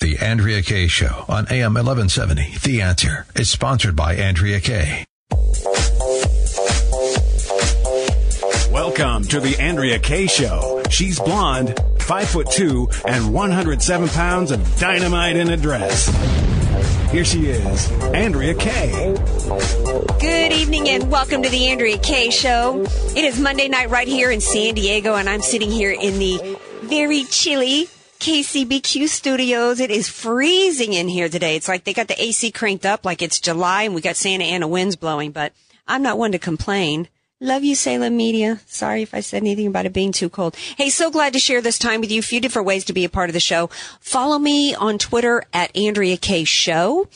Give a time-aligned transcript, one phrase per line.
[0.00, 2.58] The Andrea Kaye Show on AM 1170.
[2.62, 5.06] The Answer is sponsored by Andrea Kaye.
[8.70, 10.82] Welcome to the Andrea Kaye Show.
[10.90, 16.06] She's blonde, five foot two, and 107 pounds of dynamite in a dress.
[17.10, 19.14] Here she is, Andrea Kaye.
[20.20, 22.82] Good evening and welcome to the Andrea Kaye Show.
[23.16, 26.58] It is Monday night right here in San Diego, and I'm sitting here in the
[26.82, 27.88] very chilly
[28.26, 29.78] KCBQ studios.
[29.78, 31.54] It is freezing in here today.
[31.54, 34.42] It's like they got the AC cranked up like it's July and we got Santa
[34.42, 35.52] Ana winds blowing, but
[35.86, 37.06] I'm not one to complain.
[37.38, 38.58] Love you, Salem Media.
[38.66, 40.56] Sorry if I said anything about it being too cold.
[40.76, 42.18] Hey, so glad to share this time with you.
[42.18, 43.68] A few different ways to be a part of the show.
[44.00, 47.08] Follow me on Twitter at Andrea Kaye Show.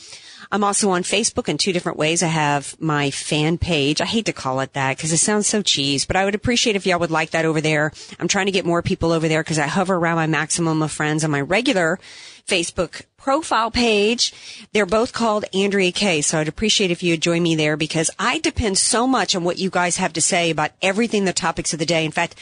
[0.51, 2.21] I'm also on Facebook in two different ways.
[2.21, 4.01] I have my fan page.
[4.01, 6.75] I hate to call it that because it sounds so cheese, but I would appreciate
[6.75, 7.91] if y'all would like that over there.
[8.19, 10.91] I'm trying to get more people over there because I hover around my maximum of
[10.91, 11.99] friends on my regular
[12.47, 14.33] Facebook profile page.
[14.73, 16.21] They're both called Andrea Kaye.
[16.21, 19.43] So I'd appreciate if you would join me there because I depend so much on
[19.43, 22.03] what you guys have to say about everything the topics of the day.
[22.03, 22.35] In fact,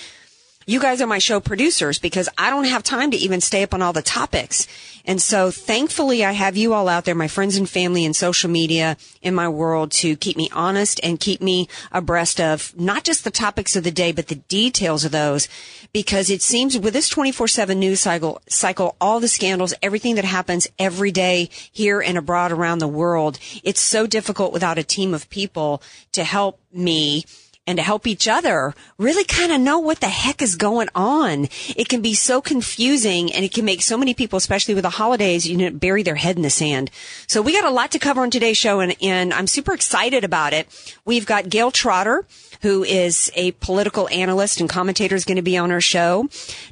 [0.69, 3.73] you guys are my show producers because I don't have time to even stay up
[3.73, 4.67] on all the topics.
[5.03, 8.51] And so thankfully I have you all out there, my friends and family and social
[8.51, 13.23] media in my world to keep me honest and keep me abreast of not just
[13.23, 15.49] the topics of the day, but the details of those.
[15.91, 20.67] Because it seems with this 24-7 news cycle, cycle, all the scandals, everything that happens
[20.77, 25.31] every day here and abroad around the world, it's so difficult without a team of
[25.31, 27.25] people to help me
[27.69, 31.47] and to help each other really kind of know what the heck is going on.
[31.75, 34.89] It can be so confusing and it can make so many people, especially with the
[34.89, 36.89] holidays, you know, bury their head in the sand.
[37.27, 40.23] So we got a lot to cover on today's show and, and I'm super excited
[40.23, 40.67] about it.
[41.05, 42.25] We've got Gayle Trotter,
[42.63, 46.27] who is a political analyst and commentator is going to be on our show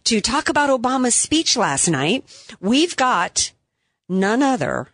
[0.05, 2.25] to talk about Obama's speech last night.
[2.59, 3.51] We've got
[4.09, 4.87] none other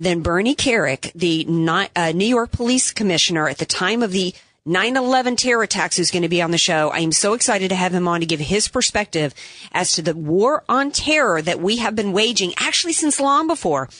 [0.00, 1.46] than Bernie Kerik, the
[1.94, 4.34] uh, New York police commissioner at the time of the
[4.66, 6.88] 9-11 terror attacks who's going to be on the show.
[6.88, 9.34] I am so excited to have him on to give his perspective
[9.72, 13.90] as to the war on terror that we have been waging actually since long before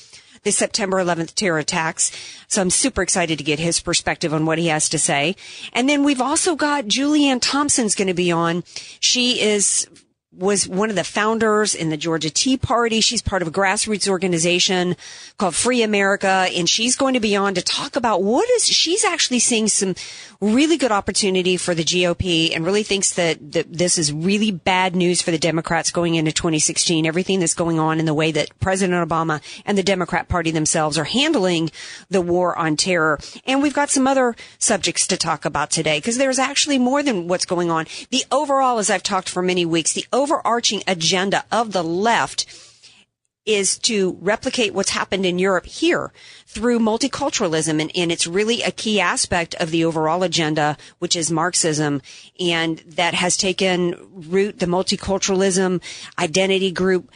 [0.42, 2.10] the September 11th terror attacks.
[2.48, 5.36] So I'm super excited to get his perspective on what he has to say.
[5.74, 8.64] And then we've also got Julianne Thompson's going to be on.
[9.00, 9.86] She is
[10.36, 13.00] was one of the founders in the Georgia Tea Party.
[13.00, 14.96] She's part of a grassroots organization
[15.38, 19.04] called Free America, and she's going to be on to talk about what is she's
[19.04, 19.94] actually seeing some
[20.40, 24.94] really good opportunity for the GOP and really thinks that, that this is really bad
[24.94, 27.06] news for the Democrats going into 2016.
[27.06, 30.98] Everything that's going on in the way that President Obama and the Democrat Party themselves
[30.98, 31.70] are handling
[32.10, 33.18] the war on terror.
[33.46, 37.28] And we've got some other subjects to talk about today because there's actually more than
[37.28, 37.86] what's going on.
[38.10, 42.46] The overall, as I've talked for many weeks, the overarching agenda of the left
[43.44, 46.12] is to replicate what's happened in Europe here
[46.46, 47.78] through multiculturalism.
[47.78, 52.00] And, and, it's really a key aspect of the overall agenda, which is Marxism.
[52.40, 53.96] And that has taken
[54.30, 55.82] root, the multiculturalism
[56.18, 57.10] identity group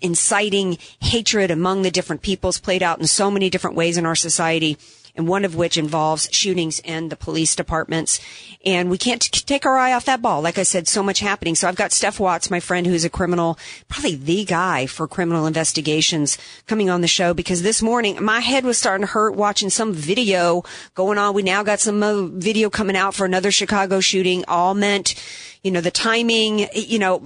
[0.00, 4.16] inciting hatred among the different peoples played out in so many different ways in our
[4.16, 4.78] society
[5.20, 8.20] and one of which involves shootings in the police departments.
[8.64, 10.40] And we can't t- take our eye off that ball.
[10.40, 11.54] Like I said, so much happening.
[11.54, 15.46] So I've got Steph Watts, my friend who's a criminal, probably the guy for criminal
[15.46, 19.68] investigations coming on the show because this morning my head was starting to hurt watching
[19.68, 20.64] some video
[20.94, 21.34] going on.
[21.34, 25.14] We now got some uh, video coming out for another Chicago shooting, all meant,
[25.62, 27.22] you know, the timing, you know,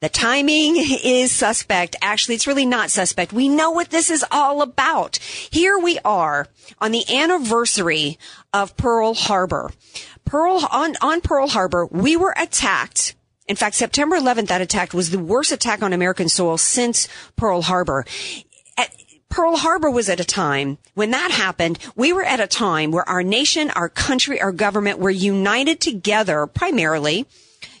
[0.00, 1.96] the timing is suspect.
[2.00, 3.32] Actually, it's really not suspect.
[3.32, 5.16] We know what this is all about.
[5.16, 6.46] Here we are
[6.78, 8.18] on the anniversary
[8.52, 9.70] of Pearl Harbor.
[10.24, 13.14] Pearl, on, on Pearl Harbor, we were attacked
[13.50, 17.62] in fact, September 11th, that attack was the worst attack on American soil since Pearl
[17.62, 18.04] Harbor.
[18.78, 18.94] At,
[19.28, 21.80] Pearl Harbor was at a time when that happened.
[21.96, 26.46] We were at a time where our nation, our country, our government were united together
[26.46, 27.26] primarily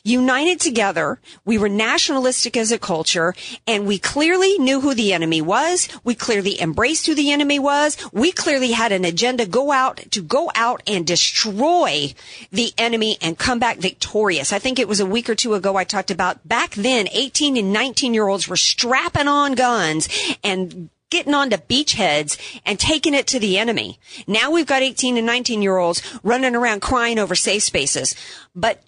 [0.02, 1.20] united together.
[1.44, 3.34] We were nationalistic as a culture
[3.66, 5.88] and we clearly knew who the enemy was.
[6.04, 7.96] We clearly embraced who the enemy was.
[8.12, 12.14] We clearly had an agenda go out to go out and destroy
[12.50, 14.52] the enemy and come back victorious.
[14.52, 17.56] I think it was a week or two ago I talked about back then 18
[17.56, 20.08] and 19 year olds were strapping on guns
[20.42, 23.98] and getting onto beachheads and taking it to the enemy.
[24.26, 28.14] Now we've got 18 and 19 year olds running around crying over safe spaces.
[28.54, 28.82] But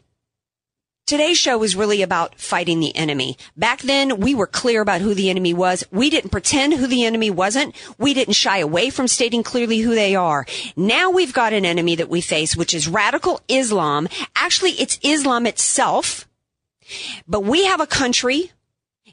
[1.12, 3.36] Today's show is really about fighting the enemy.
[3.54, 5.84] Back then, we were clear about who the enemy was.
[5.90, 7.76] We didn't pretend who the enemy wasn't.
[7.98, 10.46] We didn't shy away from stating clearly who they are.
[10.74, 14.08] Now we've got an enemy that we face, which is radical Islam.
[14.34, 16.26] Actually, it's Islam itself.
[17.28, 18.50] But we have a country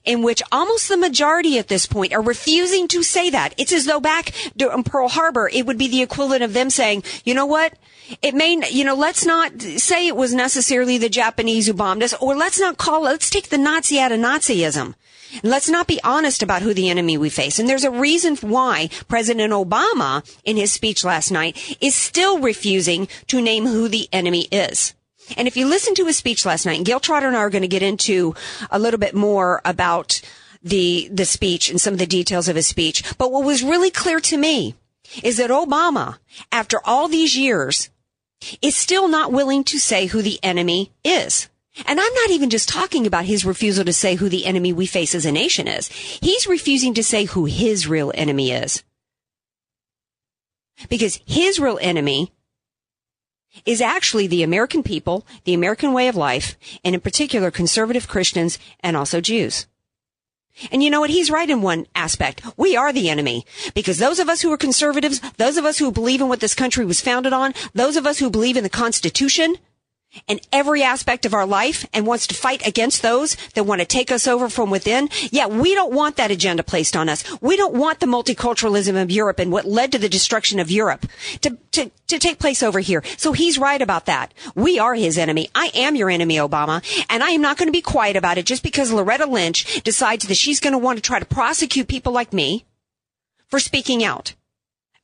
[0.06, 3.54] in which almost the majority at this point are refusing to say that.
[3.58, 7.04] It's as though back in Pearl Harbor, it would be the equivalent of them saying,
[7.24, 7.74] you know what?
[8.22, 12.14] It may, you know, let's not say it was necessarily the Japanese who bombed us,
[12.16, 14.96] or let's not call, let's take the Nazi out of Nazism.
[15.44, 17.60] Let's not be honest about who the enemy we face.
[17.60, 23.08] And there's a reason why President Obama, in his speech last night, is still refusing
[23.28, 24.96] to name who the enemy is.
[25.38, 27.62] And if you listen to his speech last night, Gayle Trotter and I are going
[27.62, 28.36] to get into
[28.72, 30.22] a little bit more about
[30.62, 33.04] the, the speech and some of the details of his speech.
[33.18, 34.76] But what was really clear to me
[35.24, 36.18] is that Obama,
[36.52, 37.90] after all these years,
[38.62, 41.50] is still not willing to say who the enemy is.
[41.86, 44.86] And I'm not even just talking about his refusal to say who the enemy we
[44.86, 45.88] face as a nation is.
[45.88, 48.84] He's refusing to say who his real enemy is.
[50.90, 52.32] Because his real enemy
[53.66, 58.60] is actually the American people, the American way of life, and in particular conservative Christians
[58.82, 59.68] and also Jews.
[60.72, 61.10] And you know what?
[61.10, 62.42] He's right in one aspect.
[62.58, 63.46] We are the enemy.
[63.74, 66.54] Because those of us who are conservatives, those of us who believe in what this
[66.54, 69.56] country was founded on, those of us who believe in the Constitution,
[70.28, 73.86] in every aspect of our life and wants to fight against those that want to
[73.86, 75.10] take us over from within.
[75.32, 77.24] Yeah, we don't want that agenda placed on us.
[77.42, 81.06] We don't want the multiculturalism of Europe and what led to the destruction of Europe
[81.42, 83.04] to, to, to take place over here.
[83.18, 84.34] So he's right about that.
[84.56, 85.50] We are his enemy.
[85.54, 88.46] I am your enemy, Obama, and I am not going to be quiet about it
[88.46, 92.14] just because Loretta Lynch decides that she's going to want to try to prosecute people
[92.14, 92.66] like me
[93.48, 94.34] for speaking out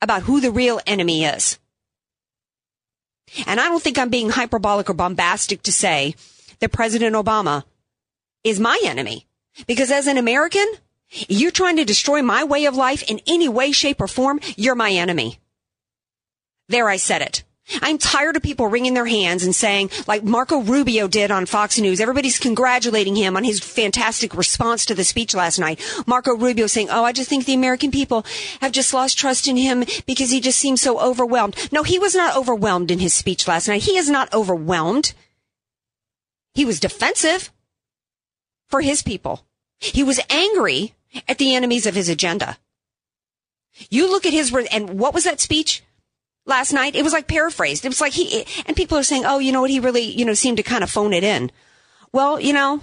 [0.02, 1.58] about who the real enemy is.
[3.46, 6.14] And I don't think I'm being hyperbolic or bombastic to say
[6.60, 7.64] that President Obama
[8.44, 9.26] is my enemy.
[9.66, 10.66] Because as an American,
[11.08, 14.74] you're trying to destroy my way of life in any way, shape, or form, you're
[14.74, 15.38] my enemy.
[16.68, 17.44] There I said it.
[17.82, 21.78] I'm tired of people wringing their hands and saying, like Marco Rubio did on Fox
[21.78, 25.80] News, everybody's congratulating him on his fantastic response to the speech last night.
[26.06, 28.24] Marco Rubio saying, oh, I just think the American people
[28.60, 31.56] have just lost trust in him because he just seems so overwhelmed.
[31.72, 33.82] No, he was not overwhelmed in his speech last night.
[33.82, 35.12] He is not overwhelmed.
[36.54, 37.52] He was defensive
[38.68, 39.44] for his people.
[39.78, 40.94] He was angry
[41.28, 42.58] at the enemies of his agenda.
[43.90, 45.82] You look at his, and what was that speech?
[46.46, 46.96] Last night.
[46.96, 47.84] It was like paraphrased.
[47.84, 49.70] It was like he, and people are saying, oh, you know what?
[49.70, 51.50] He really, you know, seemed to kind of phone it in.
[52.12, 52.80] Well, you know,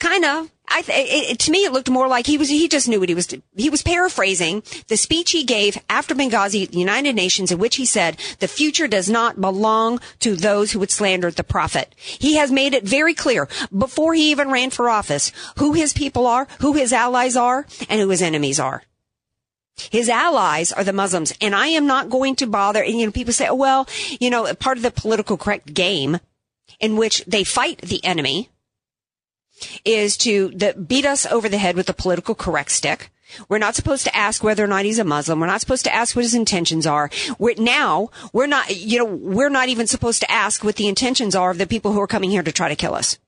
[0.00, 0.50] kind of.
[0.70, 3.08] I, it, it, to me, it looked more like he was, he just knew what
[3.08, 7.58] he was, he was paraphrasing the speech he gave after Benghazi the United Nations in
[7.58, 11.94] which he said, the future does not belong to those who would slander the prophet.
[11.96, 16.26] He has made it very clear before he even ran for office who his people
[16.26, 18.82] are, who his allies are, and who his enemies are.
[19.90, 22.82] His allies are the Muslims, and I am not going to bother.
[22.82, 23.88] And you know, people say, oh, "Well,
[24.20, 26.18] you know, part of the political correct game
[26.80, 28.50] in which they fight the enemy
[29.84, 33.10] is to the, beat us over the head with the political correct stick."
[33.50, 35.38] We're not supposed to ask whether or not he's a Muslim.
[35.38, 37.10] We're not supposed to ask what his intentions are.
[37.38, 41.34] We're, now, we're not, you know, we're not even supposed to ask what the intentions
[41.34, 43.18] are of the people who are coming here to try to kill us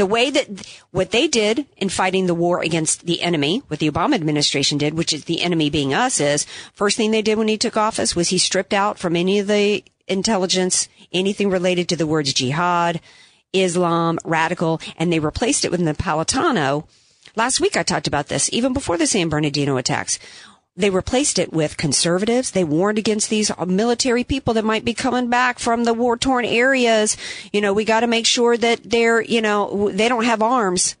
[0.00, 0.48] the way that
[0.92, 4.94] what they did in fighting the war against the enemy, what the Obama administration did,
[4.94, 8.16] which is the enemy being us, is first thing they did when he took office
[8.16, 12.98] was he stripped out from any of the intelligence anything related to the words jihad,
[13.52, 16.86] Islam, radical, and they replaced it with Napolitano.
[17.36, 20.18] Last week I talked about this, even before the San Bernardino attacks.
[20.80, 22.50] They replaced it with conservatives.
[22.50, 26.44] They warned against these military people that might be coming back from the war torn
[26.44, 27.16] areas.
[27.52, 30.96] You know, we got to make sure that they're, you know, they don't have arms.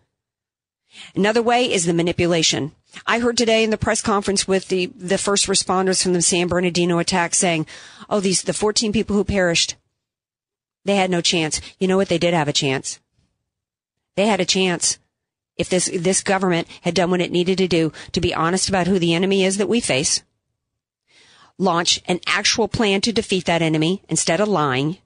[1.14, 2.72] Another way is the manipulation.
[3.06, 6.48] I heard today in the press conference with the, the first responders from the San
[6.48, 7.66] Bernardino attack saying,
[8.08, 9.76] oh, these, the 14 people who perished,
[10.84, 11.60] they had no chance.
[11.78, 12.08] You know what?
[12.08, 12.98] They did have a chance.
[14.16, 14.98] They had a chance
[15.60, 18.86] if this, this government had done what it needed to do to be honest about
[18.86, 20.22] who the enemy is that we face,
[21.58, 24.96] launch an actual plan to defeat that enemy instead of lying,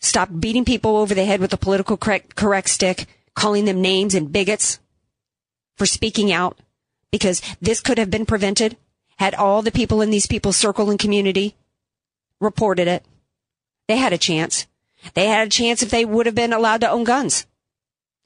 [0.00, 4.14] Stop beating people over the head with the political correct, correct stick, calling them names
[4.14, 4.78] and bigots
[5.76, 6.58] for speaking out
[7.10, 8.76] because this could have been prevented
[9.18, 11.56] had all the people in these people's circle and community
[12.40, 13.04] reported it.
[13.88, 14.66] They had a chance.
[15.14, 17.46] They had a chance if they would have been allowed to own guns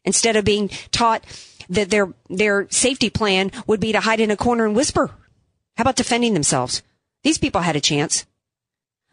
[0.05, 1.25] instead of being taught
[1.69, 5.11] that their, their safety plan would be to hide in a corner and whisper.
[5.77, 6.83] How about defending themselves?
[7.23, 8.27] These people had a chance.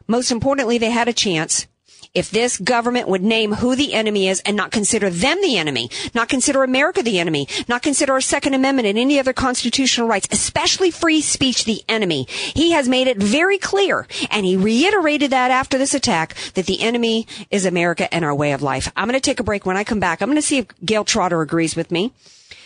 [0.08, 1.68] Most importantly, they had a chance
[2.14, 5.90] if this government would name who the enemy is and not consider them the enemy,
[6.14, 10.28] not consider America the enemy, not consider our Second Amendment and any other constitutional rights,
[10.32, 12.26] especially free speech the enemy.
[12.30, 16.82] He has made it very clear, and he reiterated that after this attack, that the
[16.82, 18.92] enemy is America and our way of life.
[18.96, 19.66] I'm going to take a break.
[19.66, 22.14] When I come back, I'm going to see if Gayle Trotter agrees with me.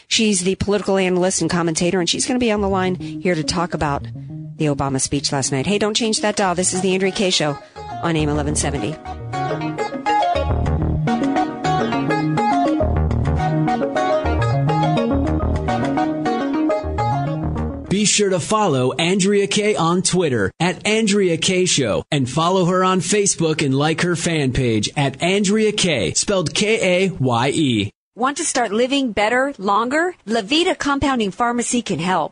[0.07, 3.35] She's the political analyst and commentator, and she's going to be on the line here
[3.35, 4.03] to talk about
[4.57, 5.65] the Obama speech last night.
[5.65, 6.55] Hey, don't change that dial.
[6.55, 7.57] This is the Andrea Kaye Show
[8.03, 10.03] on AM 1170.
[17.89, 22.83] Be sure to follow Andrea Kaye on Twitter at Andrea Kaye Show and follow her
[22.83, 27.91] on Facebook and like her fan page at Andrea Kaye, spelled K A Y E.
[28.15, 30.15] Want to start living better, longer?
[30.25, 32.31] Levita Compounding Pharmacy can help.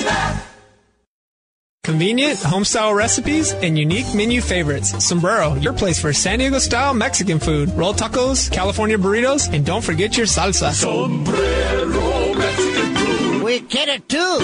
[1.83, 5.03] Convenient, home-style recipes, and unique menu favorites.
[5.03, 7.69] Sombrero, your place for San Diego-style Mexican food.
[7.73, 10.71] Roll tacos, California burritos, and don't forget your salsa.
[10.71, 13.43] Sombrero Mexican food.
[13.43, 14.37] We get it too.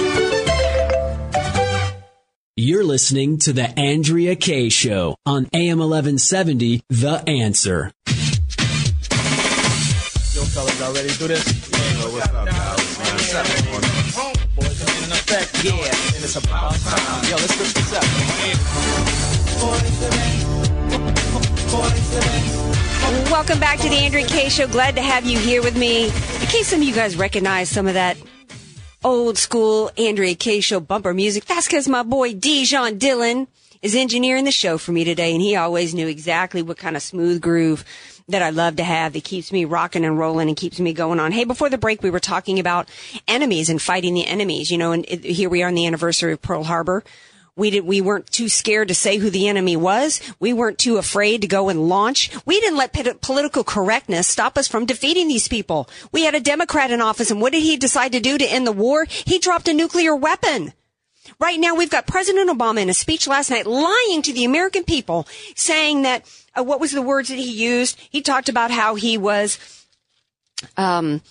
[2.56, 7.92] You're listening to the Andrea Kaye Show on AM 1170, The Answer.
[10.34, 11.46] Yo, fellas, y'all ready to do this?
[11.70, 12.98] Yeah, what's up, guys?
[12.98, 13.97] Boys in
[15.30, 17.24] yeah, and it's about time.
[17.28, 18.04] Yo, let's this up.
[23.30, 24.66] Welcome back to the Andrea Kaye Show.
[24.68, 26.06] Glad to have you here with me.
[26.06, 28.16] In case some of you guys recognize some of that
[29.04, 33.48] old school Andrea Kaye Show bumper music, that's because my boy Dijon Dillon
[33.82, 37.02] is engineering the show for me today, and he always knew exactly what kind of
[37.02, 37.84] smooth groove
[38.28, 41.18] that I love to have that keeps me rocking and rolling and keeps me going
[41.18, 41.32] on.
[41.32, 42.88] Hey, before the break, we were talking about
[43.26, 46.32] enemies and fighting the enemies, you know, and it, here we are on the anniversary
[46.32, 47.04] of Pearl Harbor.
[47.56, 50.20] We did, we weren't too scared to say who the enemy was.
[50.38, 52.30] We weren't too afraid to go and launch.
[52.46, 55.90] We didn't let p- political correctness stop us from defeating these people.
[56.12, 58.64] We had a Democrat in office and what did he decide to do to end
[58.64, 59.06] the war?
[59.08, 60.72] He dropped a nuclear weapon.
[61.38, 64.84] Right now, we've got President Obama in a speech last night lying to the American
[64.84, 66.24] people, saying that
[66.58, 67.98] uh, what was the words that he used?
[68.10, 69.58] He talked about how he was
[70.76, 71.22] um,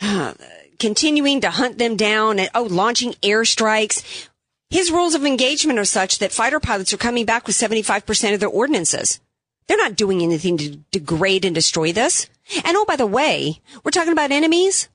[0.00, 0.34] uh,
[0.78, 4.28] continuing to hunt them down and oh, launching airstrikes.
[4.70, 8.40] His rules of engagement are such that fighter pilots are coming back with 75% of
[8.40, 9.20] their ordinances.
[9.66, 12.28] They're not doing anything to degrade and destroy this.
[12.64, 14.88] And oh, by the way, we're talking about enemies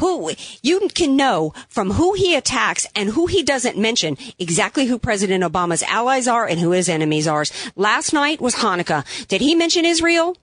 [0.00, 4.98] who you can know from who he attacks and who he doesn't mention exactly who
[4.98, 7.44] President Obama's allies are and who his enemies are.
[7.76, 9.04] Last night was Hanukkah.
[9.28, 10.36] Did he mention Israel?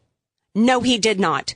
[0.56, 1.56] No, he did not.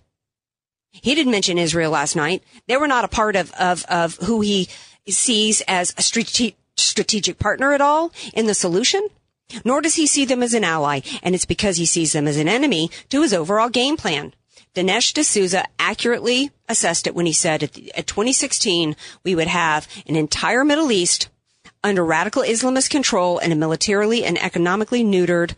[0.92, 2.44] He didn't mention Israel last night.
[2.68, 4.68] They were not a part of, of, of who he
[5.08, 9.08] sees as a strate- strategic partner at all in the solution.
[9.66, 12.38] Nor does he see them as an ally, and it's because he sees them as
[12.38, 14.34] an enemy to his overall game plan.
[14.76, 19.88] Dinesh D'Souza accurately assessed it when he said at, the, at 2016 we would have
[20.08, 21.30] an entire Middle East
[21.84, 25.56] under radical Islamist control and a militarily and economically neutered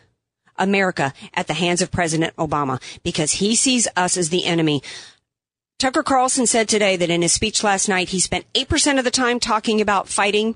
[0.57, 4.81] America at the hands of President Obama because he sees us as the enemy.
[5.79, 9.11] Tucker Carlson said today that in his speech last night, he spent 8% of the
[9.11, 10.55] time talking about fighting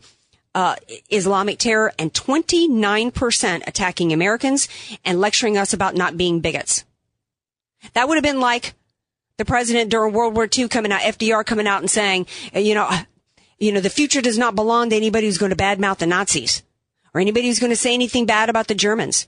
[0.55, 0.75] uh,
[1.09, 4.67] Islamic terror and 29% attacking Americans
[5.03, 6.85] and lecturing us about not being bigots.
[7.93, 8.73] That would have been like
[9.37, 12.25] The president during World War II coming out, FDR coming out and saying,
[12.55, 12.89] uh, you know,
[13.59, 16.63] you know, the future does not belong to anybody who's going to badmouth the Nazis
[17.13, 19.27] or anybody who's going to say anything bad about the Germans.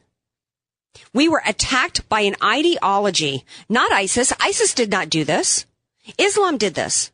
[1.14, 4.34] We were attacked by an ideology, not ISIS.
[4.40, 5.66] ISIS did not do this.
[6.18, 7.12] Islam did this.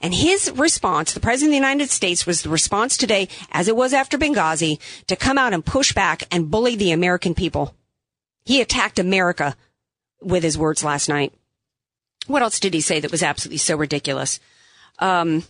[0.00, 3.74] And his response, the president of the United States was the response today, as it
[3.74, 7.74] was after Benghazi, to come out and push back and bully the American people.
[8.44, 9.56] He attacked America
[10.22, 11.32] with his words last night.
[12.30, 14.40] What else did he say that was absolutely so ridiculous?
[14.98, 15.44] Um,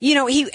[0.00, 0.48] you know, he,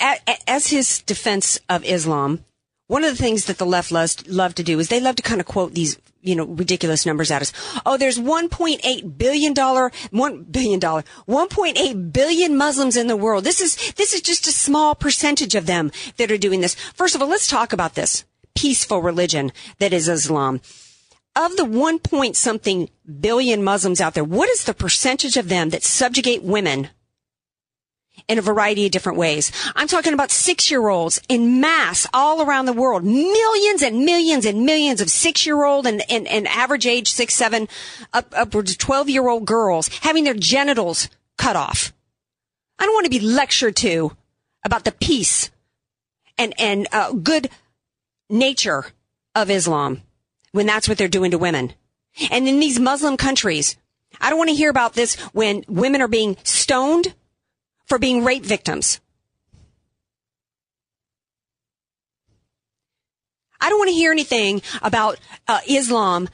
[0.48, 2.46] as his defense of Islam,
[2.88, 5.24] one of the things that the left loves, love to do is they love to
[5.24, 7.52] kind of quote these, you know, ridiculous numbers at us.
[7.86, 13.44] Oh, there's 1.8 billion dollar, 1 billion dollar, 1.8 billion Muslims in the world.
[13.44, 16.76] This is, this is just a small percentage of them that are doing this.
[16.76, 18.24] First of all, let's talk about this
[18.56, 20.62] peaceful religion that is Islam
[21.36, 25.70] of the one point something billion Muslims out there, what is the percentage of them
[25.70, 26.90] that subjugate women
[28.28, 29.52] in a variety of different ways?
[29.76, 33.04] I'm talking about six year olds in mass all around the world.
[33.04, 37.34] Millions and millions and millions of six year old and, and, and average age six,
[37.34, 37.68] seven,
[38.14, 41.94] up, upwards 12 year old girls having their genitals cut off.
[42.78, 44.16] I don't want to be lectured to
[44.64, 45.50] about the peace
[46.38, 47.50] and, and uh, good
[48.30, 48.86] nature
[49.36, 50.02] of Islam
[50.54, 51.74] when that's what they're doing to women.
[52.32, 53.76] And in these Muslim countries,
[54.22, 57.14] I don't want to hear about this when women are being stoned
[57.86, 59.02] for being rape victims.
[63.60, 66.30] I don't want to hear anything about uh, Islam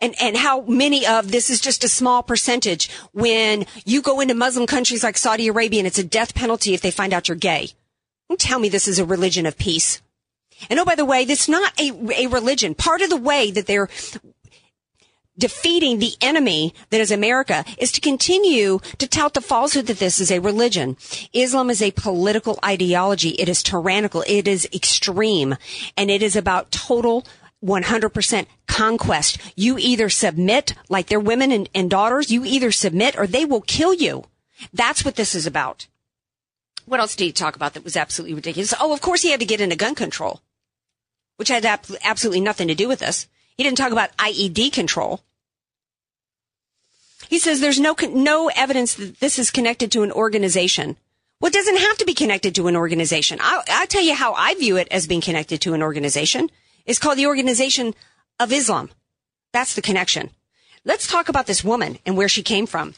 [0.00, 4.34] and, and how many of this is just a small percentage when you go into
[4.34, 7.36] Muslim countries like Saudi Arabia and it's a death penalty if they find out you're
[7.36, 7.70] gay.
[8.28, 10.02] Don't tell me this is a religion of peace.
[10.68, 12.74] And oh, by the way, this is not a, a religion.
[12.74, 13.88] Part of the way that they're
[15.38, 20.20] defeating the enemy that is America is to continue to tout the falsehood that this
[20.20, 20.96] is a religion.
[21.32, 23.30] Islam is a political ideology.
[23.30, 24.24] It is tyrannical.
[24.26, 25.56] It is extreme
[25.96, 27.24] and it is about total
[27.64, 29.38] 100% conquest.
[29.56, 32.30] You either submit like they're women and, and daughters.
[32.30, 34.24] You either submit or they will kill you.
[34.72, 35.86] That's what this is about.
[36.84, 38.74] What else did he talk about that was absolutely ridiculous?
[38.80, 40.40] Oh, of course he had to get into gun control
[41.38, 41.64] which had
[42.02, 43.28] absolutely nothing to do with this.
[43.56, 45.22] He didn't talk about IED control.
[47.28, 50.96] He says there's no, no evidence that this is connected to an organization.
[51.40, 53.38] Well, it doesn't have to be connected to an organization.
[53.40, 56.50] I'll, I'll tell you how I view it as being connected to an organization.
[56.84, 57.94] It's called the Organization
[58.40, 58.90] of Islam.
[59.52, 60.30] That's the connection.
[60.84, 62.94] Let's talk about this woman and where she came from.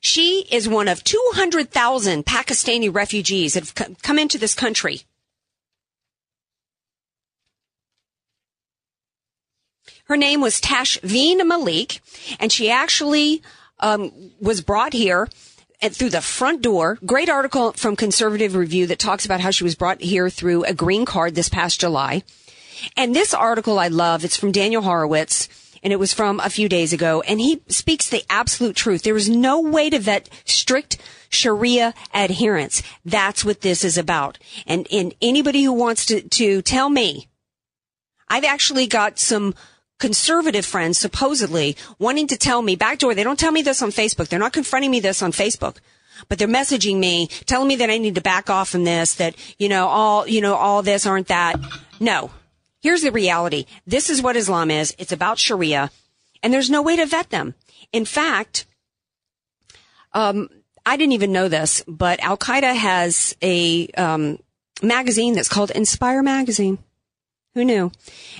[0.00, 5.02] She is one of 200,000 Pakistani refugees that have come into this country
[10.06, 12.00] Her name was Tashfeen Malik,
[12.38, 13.42] and she actually
[13.80, 15.28] um, was brought here
[15.82, 16.98] through the front door.
[17.04, 20.74] Great article from Conservative Review that talks about how she was brought here through a
[20.74, 22.22] green card this past July.
[22.96, 24.24] And this article I love.
[24.24, 25.48] It's from Daniel Horowitz
[25.82, 27.22] and it was from a few days ago.
[27.22, 29.02] And he speaks the absolute truth.
[29.02, 32.82] There is no way to vet strict Sharia adherence.
[33.04, 34.38] That's what this is about.
[34.66, 37.28] And, and anybody who wants to, to tell me,
[38.28, 39.54] I've actually got some
[39.98, 43.14] conservative friends supposedly wanting to tell me backdoor.
[43.14, 44.28] They don't tell me this on Facebook.
[44.28, 45.78] They're not confronting me this on Facebook,
[46.28, 49.34] but they're messaging me, telling me that I need to back off from this, that,
[49.58, 51.56] you know, all, you know, all this aren't that.
[52.00, 52.30] No.
[52.82, 53.66] Here's the reality.
[53.86, 54.94] This is what Islam is.
[54.98, 55.90] It's about Sharia
[56.42, 57.54] and there's no way to vet them.
[57.92, 58.66] In fact,
[60.12, 60.48] um,
[60.84, 64.38] I didn't even know this, but Al Qaeda has a um,
[64.82, 66.78] magazine that's called Inspire Magazine.
[67.56, 67.90] Who knew?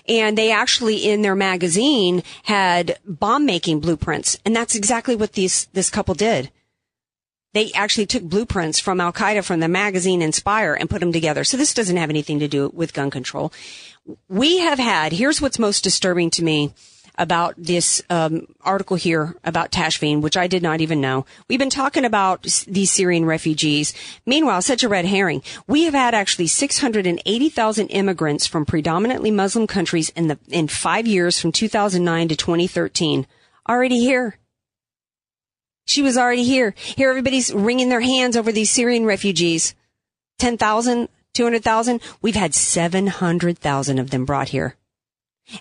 [0.06, 4.38] And they actually in their magazine had bomb making blueprints.
[4.44, 6.50] And that's exactly what these, this couple did.
[7.54, 11.44] They actually took blueprints from Al Qaeda from the magazine Inspire and put them together.
[11.44, 13.54] So this doesn't have anything to do with gun control.
[14.28, 16.74] We have had, here's what's most disturbing to me
[17.18, 21.24] about this um, article here about Tashfeen, which I did not even know.
[21.48, 23.94] We've been talking about these Syrian refugees.
[24.26, 25.42] Meanwhile, such a red herring.
[25.66, 31.40] We have had actually 680,000 immigrants from predominantly Muslim countries in the in five years
[31.40, 33.26] from 2009 to 2013
[33.68, 34.38] already here.
[35.86, 36.74] She was already here.
[36.76, 39.74] Here, everybody's wringing their hands over these Syrian refugees.
[40.38, 42.00] 10,000, 200,000.
[42.20, 44.76] We've had 700,000 of them brought here.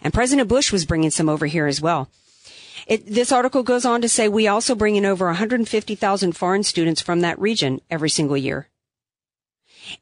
[0.02, 2.10] And President Bush was bringing some over here as well.
[2.88, 7.02] It, this article goes on to say we also bring in over 150,000 foreign students
[7.02, 8.70] from that region every single year.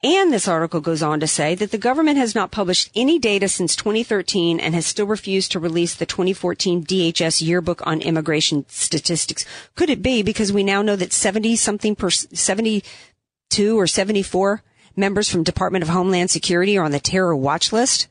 [0.01, 3.49] And this article goes on to say that the government has not published any data
[3.49, 9.45] since 2013 and has still refused to release the 2014 DHS yearbook on immigration statistics.
[9.75, 14.63] Could it be because we now know that 70 something per 72 or 74
[14.95, 18.07] members from Department of Homeland Security are on the terror watch list?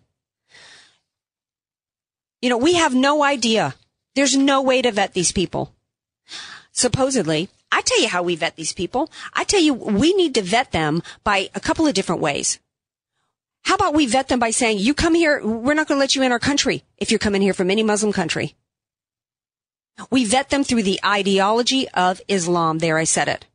[2.43, 3.77] You know, we have no idea.
[4.15, 5.73] There's no way to vet these people.
[6.73, 9.11] Supposedly, I tell you how we vet these people.
[9.33, 12.59] I tell you, we need to vet them by a couple of different ways.
[13.65, 16.17] How about we vet them by saying, you come here, we're not going to let
[16.17, 18.57] you in our country if you're coming here from any Muslim country.
[20.11, 22.79] We vet them through the ideology of Islam.
[22.79, 23.47] There, I said it.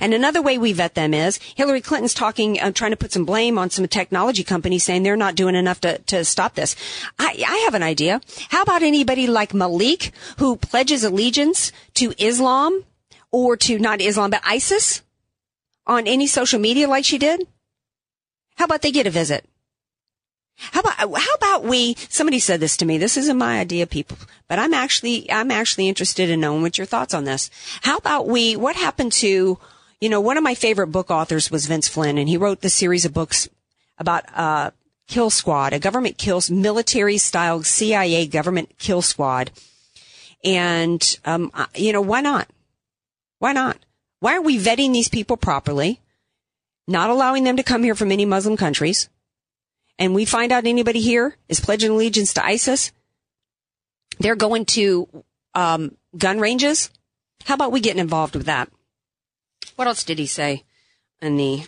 [0.00, 3.24] And another way we vet them is Hillary Clinton's talking, uh, trying to put some
[3.24, 6.76] blame on some technology companies saying they're not doing enough to, to stop this.
[7.18, 8.20] I, I have an idea.
[8.50, 12.84] How about anybody like Malik who pledges allegiance to Islam
[13.30, 15.02] or to not Islam, but ISIS
[15.86, 17.46] on any social media like she did?
[18.56, 19.46] How about they get a visit?
[20.72, 22.98] How about, how about we, somebody said this to me.
[22.98, 26.86] This isn't my idea, people, but I'm actually, I'm actually interested in knowing what your
[26.86, 27.50] thoughts on this.
[27.82, 29.58] How about we, what happened to,
[30.00, 32.70] you know, one of my favorite book authors was Vince Flynn and he wrote the
[32.70, 33.48] series of books
[33.98, 34.70] about, uh,
[35.08, 39.50] kill squad, a government kills military style CIA government kill squad.
[40.44, 42.48] And, um, you know, why not?
[43.38, 43.76] Why not?
[44.20, 46.00] Why aren't we vetting these people properly?
[46.86, 49.08] Not allowing them to come here from any Muslim countries?
[50.00, 52.90] And we find out anybody here is pledging allegiance to ISIS?
[54.18, 56.90] They're going to um, gun ranges?
[57.44, 58.70] How about we getting involved with that?
[59.76, 60.64] What else did he say
[61.20, 61.64] in the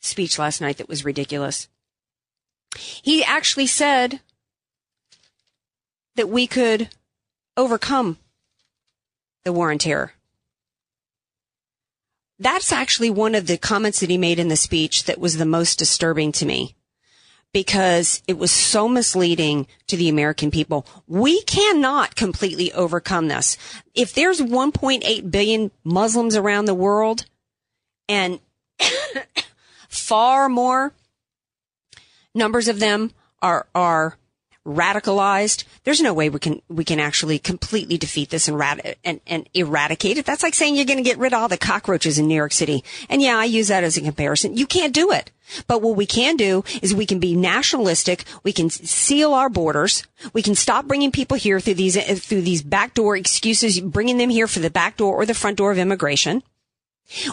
[0.00, 1.68] speech last night that was ridiculous?
[2.76, 4.20] He actually said
[6.16, 6.90] that we could
[7.56, 8.18] overcome
[9.44, 10.12] the war on terror.
[12.38, 15.46] That's actually one of the comments that he made in the speech that was the
[15.46, 16.75] most disturbing to me
[17.52, 20.86] because it was so misleading to the American people.
[21.06, 23.56] We cannot completely overcome this.
[23.94, 27.24] If there's 1.8 billion Muslims around the world
[28.08, 28.40] and
[29.88, 30.92] far more
[32.34, 34.18] numbers of them are, are
[34.66, 35.64] radicalized.
[35.84, 39.48] There's no way we can we can actually completely defeat this and rat- and, and
[39.54, 40.26] eradicate it.
[40.26, 42.52] That's like saying you're going to get rid of all the cockroaches in New York
[42.52, 42.84] City.
[43.08, 44.56] And yeah, I use that as a comparison.
[44.56, 45.30] You can't do it.
[45.68, 48.24] But what we can do is we can be nationalistic.
[48.42, 50.04] We can seal our borders.
[50.32, 54.48] We can stop bringing people here through these through these backdoor excuses, bringing them here
[54.48, 56.42] for the back door or the front door of immigration.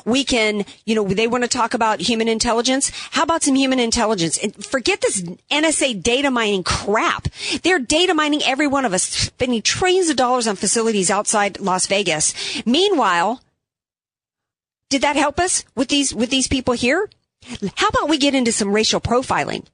[0.06, 2.92] We can, you know, they want to talk about human intelligence.
[3.12, 4.38] How about some human intelligence?
[4.38, 7.28] And forget this NSA data mining crap.
[7.64, 11.88] They're data mining every one of us, spending trillions of dollars on facilities outside Las
[11.88, 12.34] Vegas.
[12.66, 13.42] Meanwhile,
[14.90, 17.10] did that help us with these, with these people here?
[17.76, 19.66] How about we get into some racial profiling?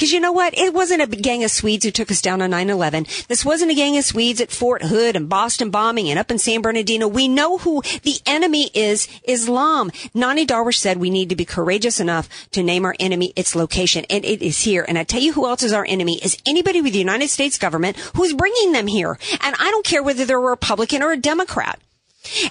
[0.00, 0.56] Because you know what?
[0.56, 3.26] It wasn't a gang of Swedes who took us down on 9-11.
[3.26, 6.38] This wasn't a gang of Swedes at Fort Hood and Boston bombing and up in
[6.38, 7.06] San Bernardino.
[7.06, 9.90] We know who the enemy is, Islam.
[10.14, 14.06] Nonie Darwish said we need to be courageous enough to name our enemy its location.
[14.08, 14.86] And it is here.
[14.88, 17.58] And I tell you who else is our enemy is anybody with the United States
[17.58, 19.18] government who's bringing them here.
[19.42, 21.78] And I don't care whether they're a Republican or a Democrat.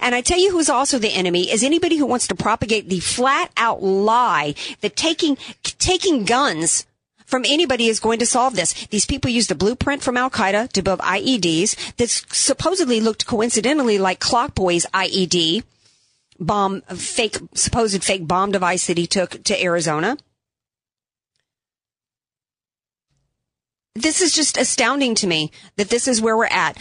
[0.03, 2.99] And I tell you who's also the enemy is anybody who wants to propagate the
[2.99, 6.85] flat out lie that taking, taking guns
[7.29, 8.73] from anybody is going to solve this.
[8.87, 13.99] These people used a blueprint from Al Qaeda to build IEDs that supposedly looked coincidentally
[13.99, 15.63] like Clockboy's IED
[16.39, 20.17] bomb, fake, supposed fake bomb device that he took to Arizona.
[23.93, 26.77] This is just astounding to me that this is where we're at.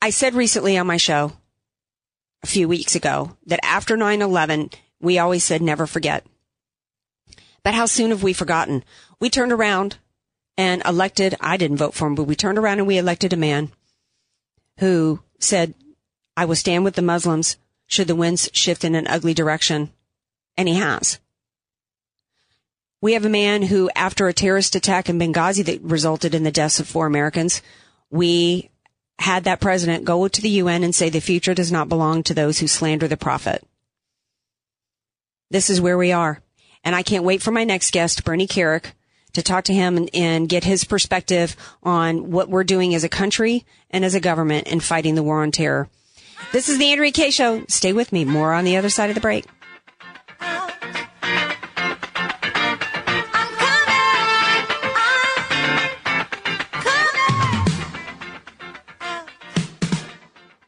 [0.00, 1.32] I said recently on my show
[2.44, 6.24] a few weeks ago that after 9-11, we always said never forget.
[7.68, 8.82] But how soon have we forgotten?
[9.20, 9.98] We turned around
[10.56, 13.36] and elected, I didn't vote for him, but we turned around and we elected a
[13.36, 13.72] man
[14.78, 15.74] who said,
[16.34, 19.90] I will stand with the Muslims should the winds shift in an ugly direction.
[20.56, 21.18] And he has.
[23.02, 26.50] We have a man who, after a terrorist attack in Benghazi that resulted in the
[26.50, 27.60] deaths of four Americans,
[28.08, 28.70] we
[29.18, 32.32] had that president go to the UN and say the future does not belong to
[32.32, 33.62] those who slander the prophet.
[35.50, 36.40] This is where we are.
[36.84, 38.92] And I can't wait for my next guest, Bernie Kerik,
[39.32, 43.08] to talk to him and, and, get his perspective on what we're doing as a
[43.08, 45.88] country and as a government in fighting the war on terror.
[46.52, 47.64] This is the Andrea Kaye Show.
[47.68, 48.24] Stay with me.
[48.24, 49.44] More on the other side of the break.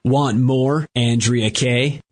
[0.03, 2.01] Want more Andrea Kaye?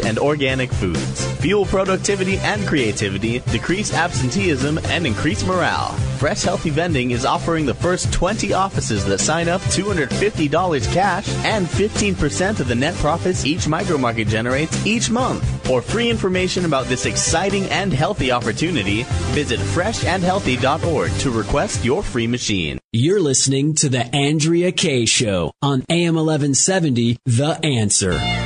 [0.00, 1.24] and organic foods.
[1.40, 5.92] Fuel productivity and creativity, decrease absenteeism, and increase morale.
[6.18, 11.66] Fresh Healthy Vending is offering the first 20 offices that sign up $250 cash and
[11.66, 15.44] 15% of the net profits each micromarket generates each month.
[15.66, 19.02] For free information about this exciting and healthy opportunity,
[19.32, 22.78] visit freshandhealthy.org to request your free machine.
[22.92, 28.43] You're listening to The Andrea Kaye Show on AM 1170, The Answer.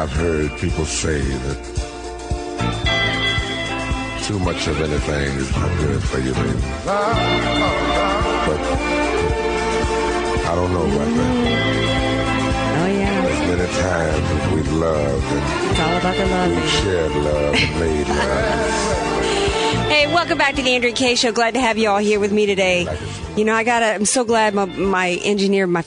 [0.00, 1.58] I've heard people say that
[4.22, 6.60] too much of anything is not good for you, baby.
[6.86, 8.60] But
[10.46, 11.32] I don't know about that.
[12.78, 13.26] Oh, yeah.
[13.26, 16.50] As many times we've loved and It's all about the love.
[16.50, 19.90] we've shared love and made love.
[19.90, 21.32] Hey, welcome back to the Andrea Kaye Show.
[21.32, 22.86] Glad to have you all here with me today.
[23.36, 23.86] You know, I gotta.
[23.86, 25.82] I'm so glad my my engineer, my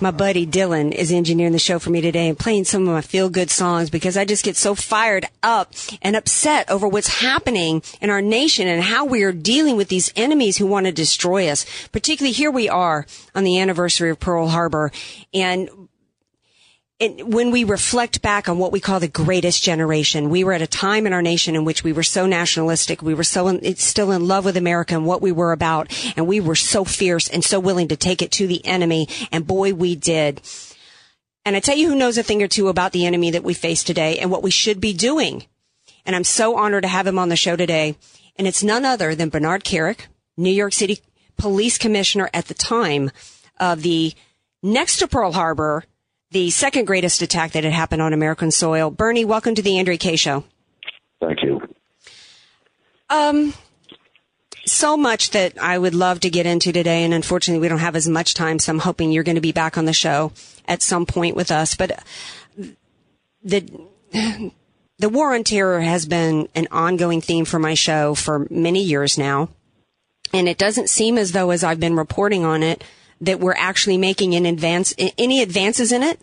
[0.00, 3.00] my buddy Dylan, is engineering the show for me today and playing some of my
[3.00, 7.82] feel good songs because I just get so fired up and upset over what's happening
[8.00, 11.48] in our nation and how we are dealing with these enemies who want to destroy
[11.48, 11.64] us.
[11.92, 14.90] Particularly here we are on the anniversary of Pearl Harbor,
[15.32, 15.68] and
[17.00, 20.66] when we reflect back on what we call the greatest generation, we were at a
[20.66, 23.02] time in our nation in which we were so nationalistic.
[23.02, 25.92] We were so in, still in love with America and what we were about.
[26.16, 29.08] And we were so fierce and so willing to take it to the enemy.
[29.32, 30.40] And boy, we did.
[31.44, 33.54] And I tell you who knows a thing or two about the enemy that we
[33.54, 35.44] face today and what we should be doing.
[36.06, 37.96] And I'm so honored to have him on the show today.
[38.36, 41.00] And it's none other than Bernard Kerik, New York City
[41.36, 43.10] police commissioner at the time
[43.58, 44.14] of the
[44.62, 45.84] next to Pearl Harbor,
[46.34, 48.90] the second greatest attack that had happened on American soil.
[48.90, 50.42] Bernie, welcome to the Andrea Kaye Show.
[51.20, 51.60] Thank you.
[53.08, 53.54] Um,
[54.66, 57.94] so much that I would love to get into today, and unfortunately, we don't have
[57.94, 58.58] as much time.
[58.58, 60.32] So I'm hoping you're going to be back on the show
[60.66, 61.76] at some point with us.
[61.76, 62.02] But
[63.44, 63.70] the
[64.98, 69.16] the war on terror has been an ongoing theme for my show for many years
[69.16, 69.50] now,
[70.32, 72.82] and it doesn't seem as though, as I've been reporting on it,
[73.20, 76.20] that we're actually making an advance any advances in it.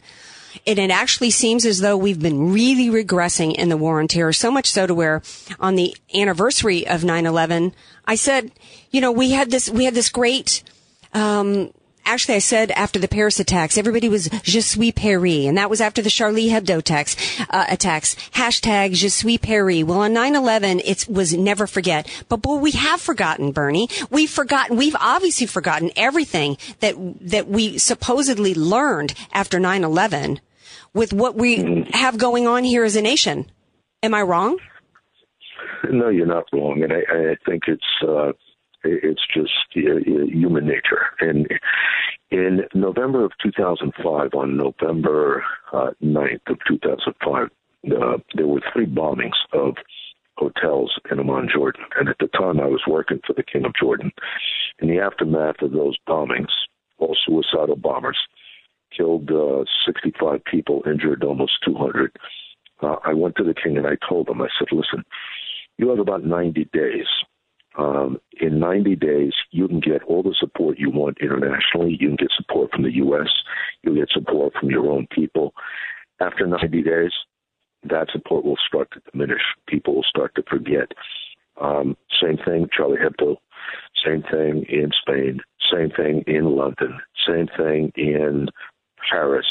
[0.67, 4.33] And it actually seems as though we've been really regressing in the war on terror,
[4.33, 5.21] so much so to where
[5.59, 7.73] on the anniversary of 9-11,
[8.05, 8.51] I said,
[8.91, 10.63] you know, we had this, we had this great,
[11.13, 11.71] um,
[12.05, 15.45] actually I said after the Paris attacks, everybody was Je suis Paris.
[15.45, 17.15] And that was after the Charlie Hebdo attacks,
[17.49, 18.15] uh, attacks.
[18.31, 19.83] Hashtag Je suis Paris.
[19.83, 22.07] Well, on 9-11, it was never forget.
[22.29, 23.89] But boy, we have forgotten, Bernie.
[24.09, 30.39] We've forgotten, we've obviously forgotten everything that, that we supposedly learned after 9-11
[30.93, 33.49] with what we have going on here as a nation.
[34.03, 34.57] Am I wrong?
[35.89, 38.31] No, you're not wrong, and I, I think it's uh,
[38.83, 41.07] it's just human nature.
[41.19, 41.47] And
[42.31, 47.49] in November of 2005, on November uh, 9th of 2005,
[47.91, 49.75] uh, there were three bombings of
[50.37, 51.83] hotels in Amman, Jordan.
[51.99, 54.11] And at the time, I was working for the King of Jordan.
[54.79, 56.51] In the aftermath of those bombings,
[56.97, 58.17] all suicidal bombers
[58.95, 62.15] killed uh, 65 people, injured almost 200.
[62.81, 65.03] Uh, I went to the king and I told him, I said, listen,
[65.77, 67.07] you have about 90 days.
[67.77, 71.97] Um, in 90 days, you can get all the support you want internationally.
[71.99, 73.29] You can get support from the U.S.
[73.81, 75.53] You'll get support from your own people.
[76.19, 77.11] After 90 days,
[77.83, 79.41] that support will start to diminish.
[79.67, 80.91] People will start to forget.
[81.59, 83.37] Um, same thing, Charlie Hebdo.
[84.05, 85.39] Same thing in Spain.
[85.71, 86.99] Same thing in London.
[87.27, 88.47] Same thing in
[89.09, 89.45] Paris.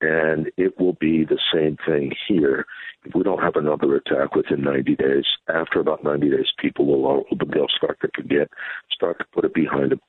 [0.00, 2.66] And it will be the same thing here.
[3.04, 7.24] If we don't have another attack within 90 days, after about 90 days, people will
[7.52, 8.48] they'll start to forget,
[8.90, 10.00] start to put it behind them.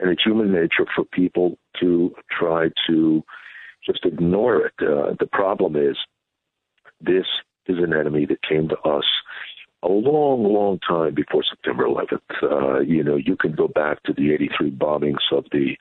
[0.00, 3.22] And it's human nature for people to try to
[3.86, 4.74] just ignore it.
[4.80, 5.96] Uh, the problem is
[7.00, 7.26] this
[7.66, 9.04] is an enemy that came to us
[9.82, 12.20] a long, long time before September 11th.
[12.42, 15.76] Uh, you know, you can go back to the 83 bombings of the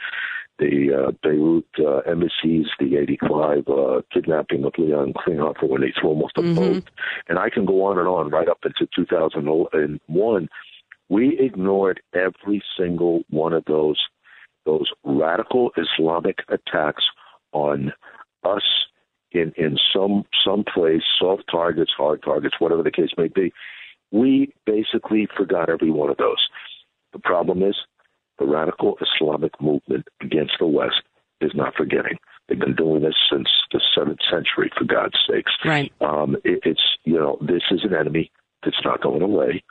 [0.61, 6.11] the uh, Beirut uh, embassies, the 85 uh, kidnapping of Leon Klinghoffer when they threw
[6.11, 6.55] him off the mm-hmm.
[6.55, 6.89] boat,
[7.27, 10.49] and I can go on and on right up into 2001.
[11.09, 13.99] We ignored every single one of those
[14.63, 17.03] those radical Islamic attacks
[17.51, 17.91] on
[18.43, 18.61] us
[19.31, 23.51] in in some some place, soft targets, hard targets, whatever the case may be.
[24.11, 26.47] We basically forgot every one of those.
[27.13, 27.75] The problem is
[28.41, 31.03] the radical Islamic movement against the West
[31.41, 32.17] is not forgetting.
[32.47, 35.51] They've been doing this since the seventh century, for God's sakes.
[35.63, 35.93] Right.
[36.01, 38.31] Um, it, it's you know this is an enemy
[38.63, 39.63] that's not going away,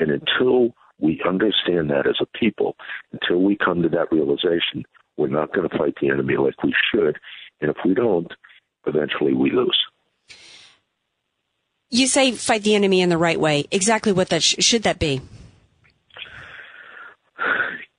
[0.00, 2.76] and until we understand that as a people,
[3.12, 4.84] until we come to that realization,
[5.16, 7.18] we're not going to fight the enemy like we should,
[7.60, 8.32] and if we don't,
[8.86, 9.78] eventually we lose.
[11.90, 13.66] You say fight the enemy in the right way.
[13.70, 15.20] Exactly what that sh- should that be?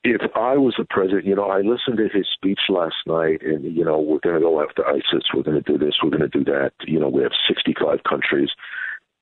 [0.05, 3.63] If I was the president, you know, I listened to his speech last night, and
[3.75, 5.23] you know, we're going to go after ISIS.
[5.33, 5.95] We're going to do this.
[6.03, 6.73] We're going to do that.
[6.85, 8.49] You know, we have 65 countries.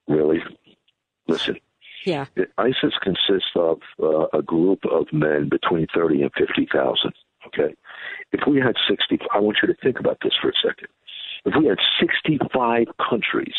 [0.07, 0.39] Really,
[1.27, 1.57] listen.
[2.05, 2.25] Yeah.
[2.57, 7.13] ISIS consists of uh, a group of men between 30 and 50,000.
[7.47, 7.73] Okay.
[8.33, 10.89] If we had 60, I want you to think about this for a second.
[11.45, 13.55] If we had 65 countries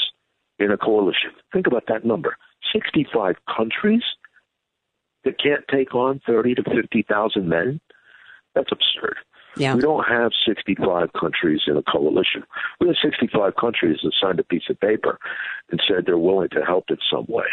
[0.59, 2.37] in a coalition, think about that number
[2.73, 4.03] 65 countries
[5.25, 7.81] that can't take on 30 to 50,000 men.
[8.55, 9.17] That's absurd.
[9.57, 9.75] Yeah.
[9.75, 12.43] We don't have 65 countries in a coalition.
[12.81, 15.19] We have 65 countries that signed a piece of paper
[15.71, 17.47] and said they're willing to help in some way.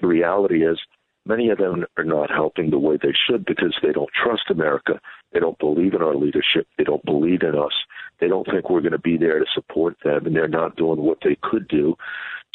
[0.00, 0.78] The reality is,
[1.26, 5.00] many of them are not helping the way they should because they don't trust America.
[5.32, 6.66] They don't believe in our leadership.
[6.76, 7.72] They don't believe in us.
[8.20, 11.00] They don't think we're going to be there to support them, and they're not doing
[11.00, 11.94] what they could do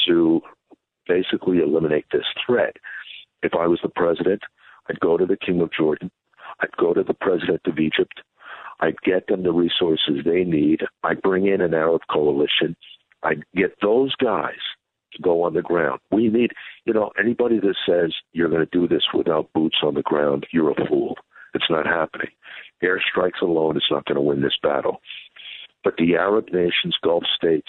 [0.07, 0.41] to
[1.07, 2.75] basically eliminate this threat.
[3.43, 4.41] If I was the president,
[4.89, 6.11] I'd go to the King of Jordan.
[6.61, 8.21] I'd go to the president of Egypt.
[8.79, 10.81] I'd get them the resources they need.
[11.03, 12.75] I'd bring in an Arab coalition.
[13.23, 14.59] I'd get those guys
[15.13, 15.99] to go on the ground.
[16.11, 16.51] We need,
[16.85, 20.45] you know, anybody that says you're going to do this without boots on the ground,
[20.51, 21.15] you're a fool.
[21.53, 22.29] It's not happening.
[22.83, 25.01] Airstrikes alone is not going to win this battle.
[25.83, 27.67] But the Arab nations, Gulf states,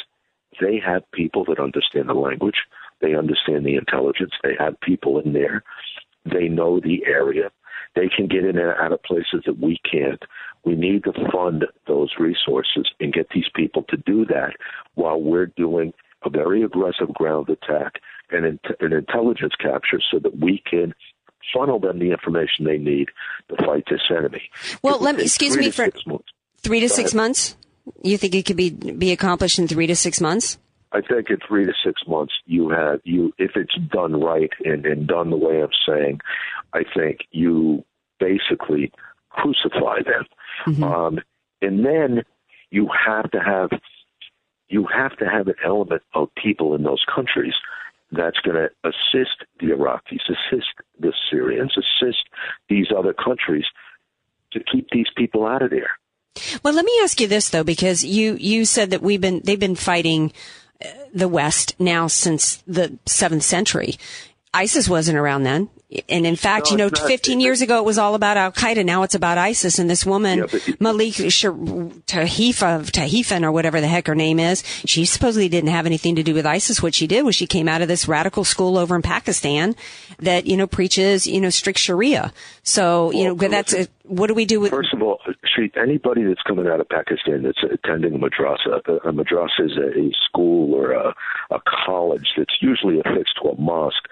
[0.60, 2.56] they have people that understand the language.
[3.00, 4.32] They understand the intelligence.
[4.42, 5.62] They have people in there.
[6.24, 7.50] They know the area.
[7.94, 10.22] They can get in and out of places that we can't.
[10.64, 14.54] We need to fund those resources and get these people to do that
[14.94, 15.92] while we're doing
[16.24, 18.44] a very aggressive ground attack and
[18.80, 20.92] an intelligence capture so that we can
[21.54, 23.08] funnel them the information they need
[23.48, 24.42] to fight this enemy.
[24.82, 25.88] Well, let me, excuse me for
[26.58, 27.56] three to six months.
[28.02, 30.58] You think it could be be accomplished in three to six months?
[30.92, 34.86] I think in three to six months you have you if it's done right and,
[34.86, 36.20] and done the way I'm saying,
[36.72, 37.84] I think you
[38.18, 38.92] basically
[39.30, 40.24] crucify them.
[40.66, 40.84] Mm-hmm.
[40.84, 41.20] Um,
[41.60, 42.22] and then
[42.70, 43.70] you have to have
[44.68, 47.54] you have to have an element of people in those countries
[48.12, 50.68] that's going to assist the Iraqis, assist
[50.98, 52.24] the Syrians, assist
[52.68, 53.64] these other countries
[54.52, 55.90] to keep these people out of there.
[56.62, 59.58] Well, let me ask you this though, because you you said that we've been they've
[59.58, 60.32] been fighting
[61.12, 63.96] the West now since the seventh century.
[64.52, 65.68] ISIS wasn't around then.
[66.08, 68.84] And in fact, no, you know, 15 years ago it was all about Al Qaeda.
[68.84, 69.78] Now it's about ISIS.
[69.78, 72.04] And this woman, yeah, but, Malik Tahifa,
[72.90, 76.34] Tahifan or whatever the heck her name is, she supposedly didn't have anything to do
[76.34, 76.82] with ISIS.
[76.82, 79.76] What she did was she came out of this radical school over in Pakistan
[80.18, 82.32] that, you know, preaches, you know, strict Sharia.
[82.64, 84.70] So, you well, know, that's, a, what do we do with?
[84.70, 85.20] First of all,
[85.56, 89.98] she, anybody that's coming out of Pakistan that's attending a madrasa, a madrasa is a,
[89.98, 91.14] a school or a,
[91.50, 94.04] a college that's usually affixed to a mosque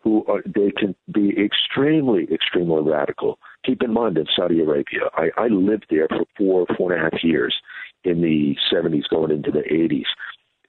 [0.00, 3.38] who are, they can be extremely, extremely radical.
[3.64, 7.10] Keep in mind in Saudi Arabia, I, I lived there for four, four and a
[7.10, 7.54] half years,
[8.04, 10.06] in the 70s going into the 80s.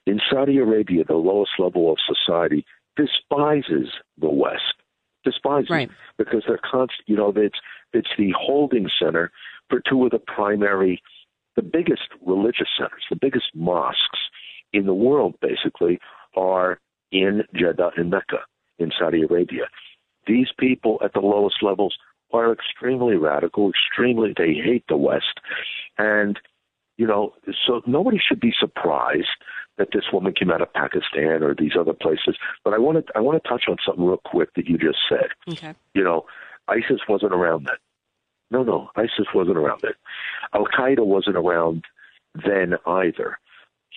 [0.08, 2.66] In Saudi Arabia, the lowest level of society
[2.96, 4.74] despises the West,
[5.24, 5.92] despises Right.
[6.18, 7.08] because they're constant.
[7.08, 7.60] You know, it's
[7.94, 9.32] it's the holding center
[9.70, 11.02] for two of the primary,
[11.56, 14.20] the biggest religious centers, the biggest mosques
[14.74, 15.36] in the world.
[15.42, 16.00] Basically,
[16.36, 16.80] are
[17.12, 18.40] in Jeddah and Mecca
[18.80, 19.66] in Saudi Arabia.
[20.28, 21.98] These people at the lowest levels
[22.34, 25.40] are extremely radical, extremely they hate the West,
[25.98, 26.40] and
[26.98, 27.34] you know,
[27.66, 29.28] so nobody should be surprised
[29.78, 32.36] that this woman came out of Pakistan or these other places.
[32.64, 34.98] But I want to I want to touch on something real quick that you just
[35.08, 35.28] said.
[35.48, 35.76] Okay.
[35.94, 36.26] You know,
[36.68, 37.78] ISIS wasn't around then.
[38.50, 39.94] No, no, ISIS wasn't around then.
[40.54, 41.84] Al Qaeda wasn't around
[42.46, 43.40] then either.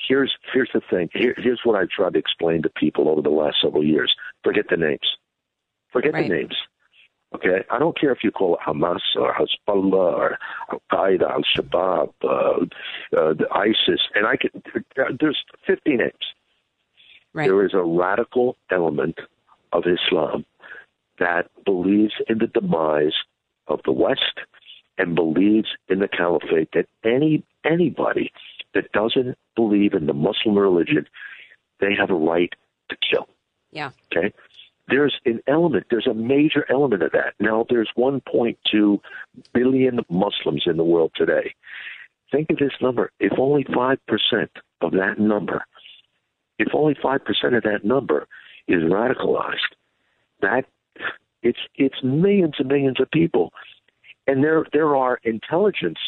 [0.09, 1.09] Here's here's the thing.
[1.12, 4.14] Here, here's what I've tried to explain to people over the last several years.
[4.42, 5.16] Forget the names.
[5.92, 6.28] Forget Right.
[6.28, 6.57] the names.
[7.32, 10.38] Okay, I don't care if you call it Hamas or Hezbollah or
[10.72, 12.26] Al Qaeda, Al Shabaab, uh,
[13.16, 14.51] uh, the ISIS, and I could.
[15.20, 16.12] There's 50 names.
[17.32, 17.46] Right.
[17.46, 19.20] There is a radical element
[19.72, 20.44] of Islam
[21.20, 23.14] that believes in the demise
[23.71, 24.41] of the West
[24.99, 26.68] and believes in the caliphate.
[26.75, 28.33] That any anybody
[28.75, 31.07] that doesn't believe in the Muslim religion,
[31.81, 32.53] they have a right
[32.89, 33.29] to kill.
[33.73, 33.91] Yeah.
[34.14, 34.33] Okay.
[34.89, 37.35] There's an element, there's a major element of that.
[37.39, 39.01] Now, there's 1.2
[39.55, 41.55] billion Muslims in the world today.
[42.33, 43.12] Think of this number.
[43.21, 43.99] If only 5%
[44.81, 45.64] of that number,
[46.59, 48.27] if only 5% of that number
[48.66, 49.75] is radicalized,
[50.43, 50.64] that
[51.43, 53.53] it's it's millions and millions of people.
[54.26, 55.99] And there there are intelligence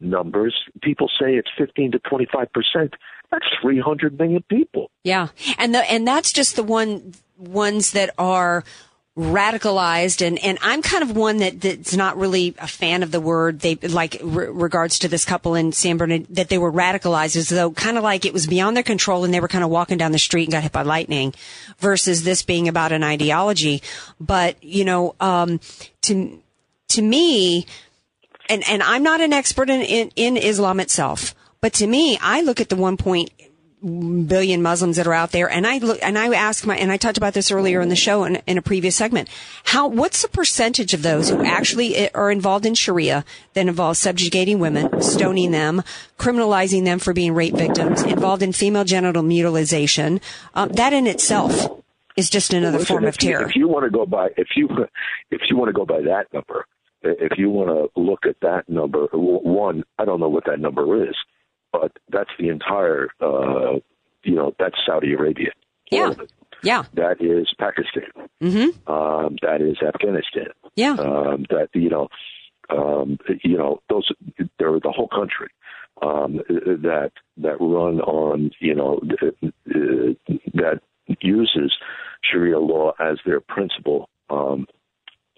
[0.00, 0.54] numbers.
[0.82, 2.48] People say it's 15 to 25%.
[3.30, 4.90] That's 300 million people.
[5.04, 5.28] Yeah,
[5.58, 8.64] and the and that's just the one ones that are
[9.18, 13.20] radicalized and and I'm kind of one that that's not really a fan of the
[13.20, 13.60] word.
[13.60, 17.48] They like re- regards to this couple in San Bernardino that they were radicalized as
[17.48, 19.98] though kind of like it was beyond their control and they were kind of walking
[19.98, 21.34] down the street and got hit by lightning
[21.78, 23.82] versus this being about an ideology.
[24.20, 25.60] But you know um
[26.02, 26.40] to
[26.90, 27.66] to me
[28.48, 32.42] and and I'm not an expert in, in, in Islam itself, but to me, I
[32.42, 33.30] look at the one point
[33.82, 36.96] billion Muslims that are out there, and I look and I ask my and I
[36.96, 39.28] talked about this earlier in the show in, in a previous segment.
[39.64, 43.24] How what's the percentage of those who actually are involved in Sharia
[43.54, 45.82] that involves subjugating women, stoning them,
[46.18, 50.20] criminalizing them for being rape victims, involved in female genital mutilization?
[50.54, 51.68] Um, that in itself
[52.16, 53.48] is just another Listen, form of you- terror.
[53.48, 54.68] If you want to go by if you
[55.30, 56.66] if you want to go by that number,
[57.02, 61.02] if you want to look at that number, one, I don't know what that number
[61.08, 61.14] is,
[61.72, 63.78] but that's the entire, uh,
[64.22, 65.50] you know, that's Saudi Arabia.
[65.90, 66.12] Yeah,
[66.62, 68.10] yeah, That is Pakistan.
[68.42, 68.92] mm-hmm.
[68.92, 70.48] Um, that is Afghanistan.
[70.76, 70.92] Yeah.
[70.92, 72.08] Um, that you know,
[72.68, 74.08] um, you know, those
[74.58, 75.48] they're the whole country
[76.02, 79.30] um, that that run on you know uh,
[80.54, 80.80] that
[81.20, 81.72] uses
[82.22, 84.66] Sharia law as their principal um,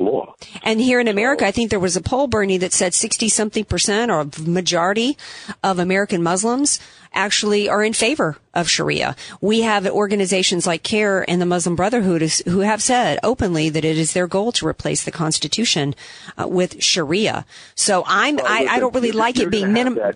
[0.05, 0.35] law.
[0.63, 3.65] And here in America, I think there was a poll, Bernie, that said 60 something
[3.65, 5.17] percent or a majority
[5.63, 6.81] of American Muslims
[7.15, 9.17] actually are in favor of Sharia.
[9.41, 13.99] We have organizations like CAIR and the Muslim Brotherhood who have said openly that it
[13.99, 15.95] is their goal to replace the Constitution
[16.39, 17.45] uh, with Sharia.
[17.75, 20.15] So I'm, Well, I, I don't really like it being gonna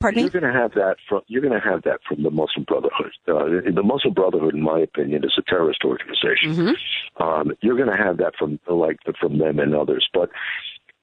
[0.00, 0.14] have minimum.
[0.14, 0.22] that- Pardon me?
[0.22, 3.12] You're going to have that from you're going to have that from the Muslim Brotherhood.
[3.26, 6.54] Uh, the Muslim Brotherhood, in my opinion, is a terrorist organization.
[6.54, 7.22] Mm-hmm.
[7.22, 10.08] Um, you're going to have that from like from them and others.
[10.12, 10.30] But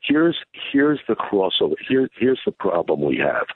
[0.02, 0.38] here's
[0.72, 1.76] here's the crossover.
[1.88, 3.48] Here here's the problem we have.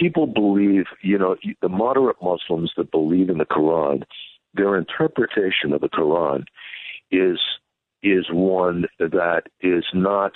[0.00, 4.02] People believe, you know, the moderate Muslims that believe in the Quran,
[4.54, 6.44] their interpretation of the Quran
[7.10, 7.38] is
[8.02, 10.32] is one that is not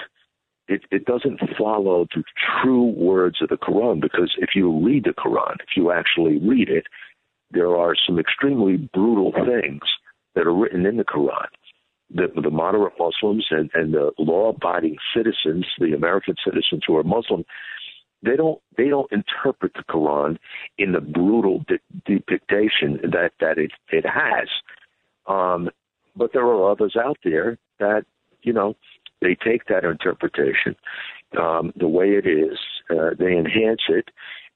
[0.69, 2.23] it, it doesn't follow the
[2.62, 6.69] true words of the Quran because if you read the Quran, if you actually read
[6.69, 6.85] it,
[7.51, 9.83] there are some extremely brutal things
[10.35, 11.47] that are written in the Quran.
[12.11, 17.45] The, the moderate Muslims and, and the law-abiding citizens, the American citizens who are Muslim,
[18.23, 20.39] they don't they don't interpret the Quran
[20.77, 24.49] in the brutal de- depiction that that it it has.
[25.27, 25.71] Um,
[26.16, 28.05] but there are others out there that
[28.43, 28.75] you know
[29.21, 30.77] they take that interpretation
[31.37, 32.59] um, the way it is,
[32.91, 34.11] uh, they enhance it,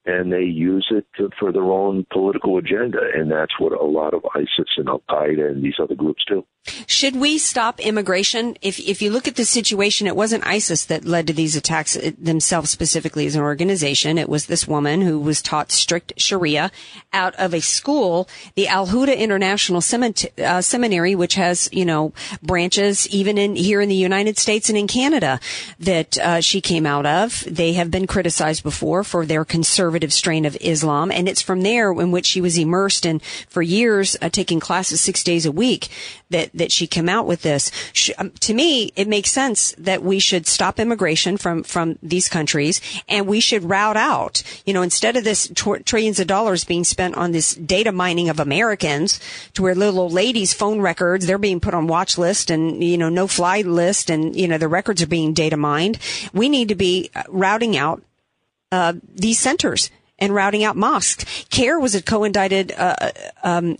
[0.05, 4.13] and they use it to, for their own political agenda, and that's what a lot
[4.13, 6.45] of ISIS and Al Qaeda and these other groups do.
[6.87, 8.55] Should we stop immigration?
[8.61, 11.97] If if you look at the situation, it wasn't ISIS that led to these attacks
[12.17, 14.17] themselves specifically as an organization.
[14.17, 16.71] It was this woman who was taught strict Sharia
[17.11, 23.09] out of a school, the Al Huda International uh, Seminary, which has you know branches
[23.09, 25.41] even in here in the United States and in Canada
[25.79, 27.43] that uh, she came out of.
[27.45, 31.91] They have been criticized before for their conservative strain of Islam, and it's from there
[31.91, 35.89] in which she was immersed in for years, uh, taking classes six days a week
[36.29, 37.71] that that she came out with this.
[37.93, 42.29] She, um, to me, it makes sense that we should stop immigration from from these
[42.29, 44.43] countries and we should route out.
[44.65, 48.29] You know, instead of this tr- trillions of dollars being spent on this data mining
[48.29, 49.19] of Americans,
[49.53, 52.97] to where little old ladies' phone records they're being put on watch list and you
[52.97, 55.97] know no fly list, and you know the records are being data mined.
[56.33, 58.01] We need to be uh, routing out
[58.71, 59.89] uh, these centers
[60.19, 61.25] and routing out mosques.
[61.49, 63.11] CAIR was a co-indicted uh, uh
[63.43, 63.77] um,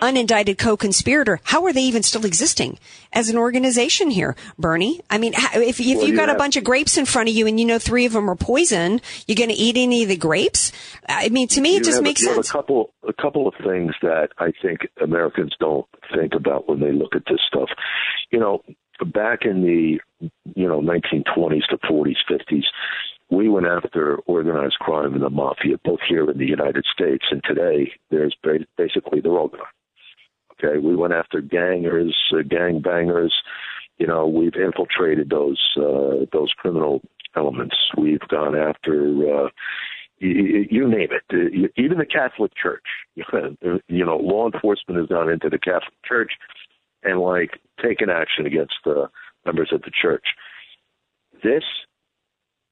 [0.00, 2.78] unindicted co-conspirator, how are they even still existing
[3.12, 5.00] as an organization here, Bernie?
[5.10, 7.34] I mean, if, if well, you've got have, a bunch of grapes in front of
[7.34, 10.08] you and you know three of them are poison, you're going to eat any of
[10.08, 10.72] the grapes?
[11.08, 12.48] I mean, to me, it just have, makes sense.
[12.48, 16.92] a couple, a couple of things that I think Americans don't think about when they
[16.92, 17.70] look at this stuff.
[18.30, 18.62] You know,
[19.12, 20.00] back in the,
[20.54, 22.64] you know, 1920s to 40s, 50s,
[23.30, 27.42] we went after organized crime and the mafia, both here in the United States, and
[27.44, 28.36] today there's
[28.76, 29.60] basically they're all gone.
[30.62, 33.34] Okay, we went after gangers, uh, gang bangers.
[33.98, 37.00] You know, we've infiltrated those uh, those criminal
[37.36, 37.76] elements.
[37.96, 39.44] We've gone after.
[39.44, 39.48] Uh,
[40.18, 42.84] you, you name it, uh, even the Catholic Church.
[43.16, 46.32] you know, law enforcement has gone into the Catholic Church
[47.02, 49.08] and like taken action against the
[49.44, 50.24] members of the church.
[51.42, 51.64] This,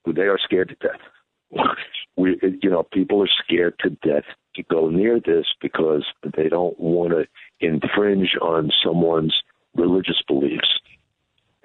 [0.07, 1.66] they are scared to death.
[2.16, 4.24] we, you know, people are scared to death
[4.57, 6.05] to go near this because
[6.37, 7.24] they don't want to
[7.63, 9.35] infringe on someone's
[9.75, 10.69] religious beliefs.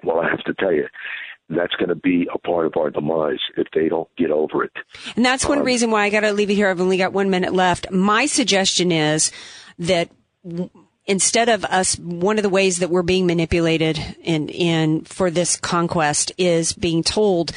[0.02, 0.86] Well, I have to tell you,
[1.50, 4.72] that's going to be a part of our demise if they don't get over it.
[5.16, 6.68] And that's one um, reason why I got to leave it here.
[6.68, 7.90] I've only got one minute left.
[7.90, 9.32] My suggestion is
[9.78, 10.10] that
[11.06, 15.56] instead of us, one of the ways that we're being manipulated in, in for this
[15.56, 17.52] conquest is being told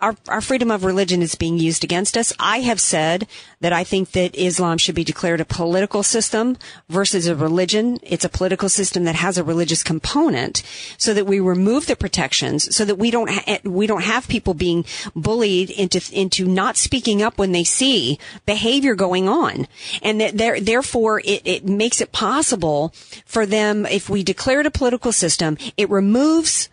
[0.00, 2.32] our, our freedom of religion is being used against us.
[2.38, 3.26] I have said
[3.60, 6.56] that I think that Islam should be declared a political system
[6.88, 7.98] versus a religion.
[8.02, 10.62] It's a political system that has a religious component
[10.98, 14.28] so that we remove the protections so that we don't, ha- eh, we don't have
[14.28, 14.84] people being
[15.14, 19.66] bullied into, into not speaking up when they see behavior going on.
[20.02, 22.92] And that there, therefore it, it makes it possible
[23.24, 26.68] for them, if we declare it a political system, it removes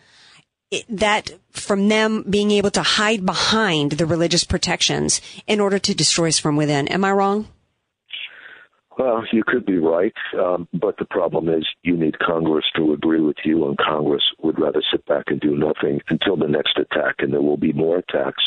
[0.88, 6.30] that from them being able to hide behind the religious protections in order to destroy
[6.30, 6.88] us from within.
[6.88, 7.48] Am I wrong?
[8.98, 13.22] Well, you could be right, um, but the problem is you need Congress to agree
[13.22, 17.16] with you, and Congress would rather sit back and do nothing until the next attack,
[17.20, 18.44] and there will be more attacks,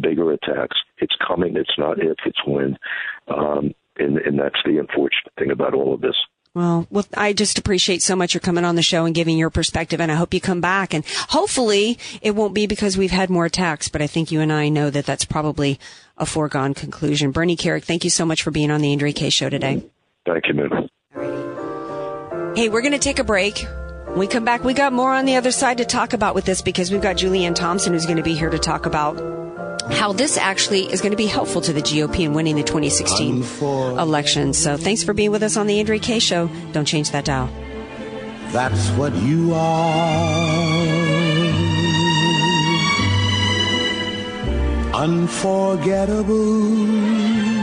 [0.00, 0.76] bigger attacks.
[0.98, 1.56] It's coming.
[1.56, 2.78] It's not if, it's when,
[3.26, 6.16] um, and, and that's the unfortunate thing about all of this.
[6.56, 9.50] Well, well, I just appreciate so much your coming on the show and giving your
[9.50, 10.94] perspective, and I hope you come back.
[10.94, 14.50] And hopefully, it won't be because we've had more attacks, but I think you and
[14.50, 15.78] I know that that's probably
[16.16, 17.30] a foregone conclusion.
[17.30, 19.84] Bernie Kerik, thank you so much for being on the Andrea Kaye Show today.
[20.24, 20.88] Thank you, man.
[22.56, 23.62] Hey, we're going to take a break.
[24.16, 26.46] When we come back, we got more on the other side to talk about with
[26.46, 29.20] this because we've got Julianne Thompson who's going to be here to talk about
[29.92, 33.42] how this actually is going to be helpful to the GOP in winning the 2016
[33.98, 34.54] election.
[34.54, 36.48] So thanks for being with us on the Andrea Kaye Show.
[36.72, 37.50] Don't change that dial.
[38.52, 40.56] That's what you are.
[44.94, 47.55] Unforgettable.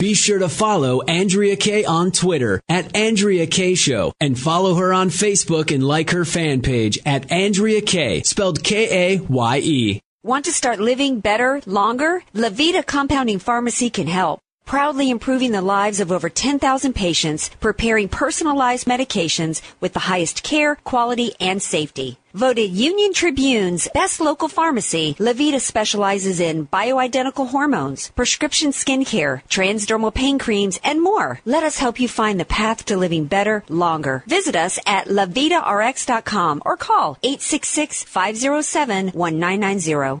[0.00, 4.94] Be sure to follow Andrea Kaye on Twitter at Andrea Kaye Show and follow her
[4.94, 10.00] on Facebook and like her fan page at Andrea Kaye, spelled K A Y E.
[10.22, 12.22] Want to start living better, longer?
[12.34, 14.40] Levita Compounding Pharmacy can help.
[14.64, 20.76] Proudly improving the lives of over 10,000 patients, preparing personalized medications with the highest care,
[20.76, 22.19] quality, and safety.
[22.32, 30.38] Voted Union Tribune's best local pharmacy, Levita specializes in bioidentical hormones, prescription skincare, transdermal pain
[30.38, 31.40] creams, and more.
[31.44, 34.22] Let us help you find the path to living better, longer.
[34.28, 40.20] Visit us at levitarx.com or call 866-507-1990.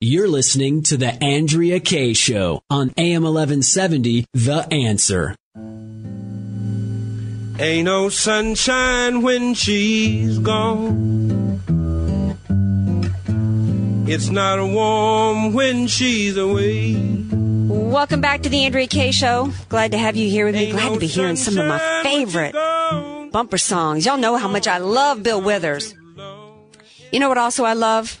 [0.00, 5.34] You're listening to the Andrea Kaye Show on AM 1170, The Answer.
[7.58, 11.60] Ain't no sunshine when she's gone.
[14.06, 16.94] It's not warm when she's away.
[17.66, 19.50] Welcome back to the Andrea Kaye Show.
[19.68, 20.70] Glad to have you here with me.
[20.70, 22.52] Glad to be hearing some of my favorite
[23.32, 24.06] bumper songs.
[24.06, 25.94] Y'all know how much I love Bill Withers.
[27.12, 28.20] You know what also I love?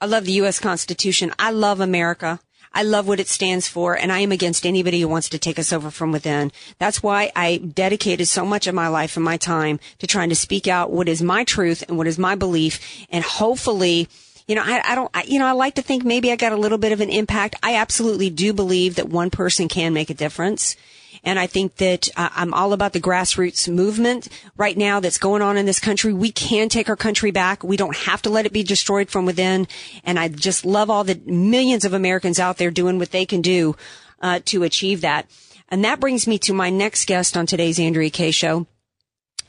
[0.00, 0.58] I love the U.S.
[0.58, 1.32] Constitution.
[1.38, 2.40] I love America.
[2.72, 5.58] I love what it stands for, and I am against anybody who wants to take
[5.58, 6.50] us over from within.
[6.78, 10.34] That's why I dedicated so much of my life and my time to trying to
[10.34, 14.08] speak out what is my truth and what is my belief, and hopefully,
[14.48, 16.52] you know, I, I don't, I, you know, I like to think maybe I got
[16.52, 17.54] a little bit of an impact.
[17.62, 20.76] I absolutely do believe that one person can make a difference.
[21.24, 25.42] And I think that uh, I'm all about the grassroots movement right now that's going
[25.42, 26.12] on in this country.
[26.12, 27.64] We can take our country back.
[27.64, 29.66] We don't have to let it be destroyed from within.
[30.04, 33.40] And I just love all the millions of Americans out there doing what they can
[33.40, 33.74] do
[34.20, 35.26] uh, to achieve that.
[35.68, 38.66] And that brings me to my next guest on today's Andrea Kaye show.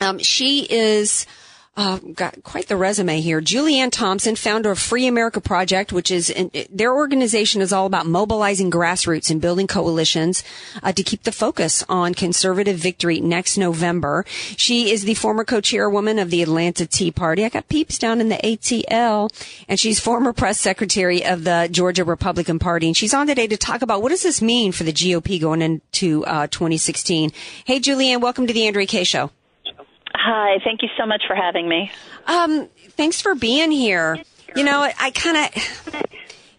[0.00, 1.26] Um, she is
[1.76, 3.40] uh, got quite the resume here.
[3.40, 6.32] Julianne Thompson, founder of Free America Project, which is
[6.70, 10.42] their organization is all about mobilizing grassroots and building coalitions
[10.82, 14.24] uh, to keep the focus on conservative victory next November.
[14.56, 17.44] She is the former co-chairwoman of the Atlanta Tea Party.
[17.44, 19.30] I got peeps down in the ATL,
[19.68, 22.86] and she's former press secretary of the Georgia Republican Party.
[22.86, 25.60] And she's on today to talk about what does this mean for the GOP going
[25.60, 27.32] into uh, 2016.
[27.66, 29.30] Hey, Julianne, welcome to the Andrea Kaye Show.
[30.26, 31.88] Hi, thank you so much for having me.
[32.26, 34.18] Um, thanks for being here.
[34.56, 36.02] You know, I, kind of,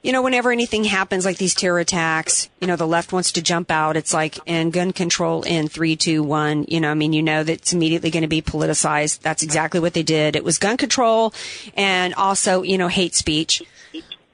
[0.01, 3.41] you know, whenever anything happens like these terror attacks, you know, the left wants to
[3.41, 3.97] jump out.
[3.97, 6.63] It's like, and gun control in three, two, one.
[6.69, 9.19] You know, I mean, you know that it's immediately going to be politicized.
[9.19, 10.37] That's exactly what they did.
[10.37, 11.33] It was gun control
[11.75, 13.61] and also, you know, hate speech.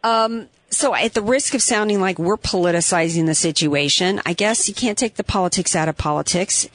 [0.03, 4.75] Um, so at the risk of sounding like we're politicizing the situation, I guess you
[4.75, 6.69] can't take the politics out of politics.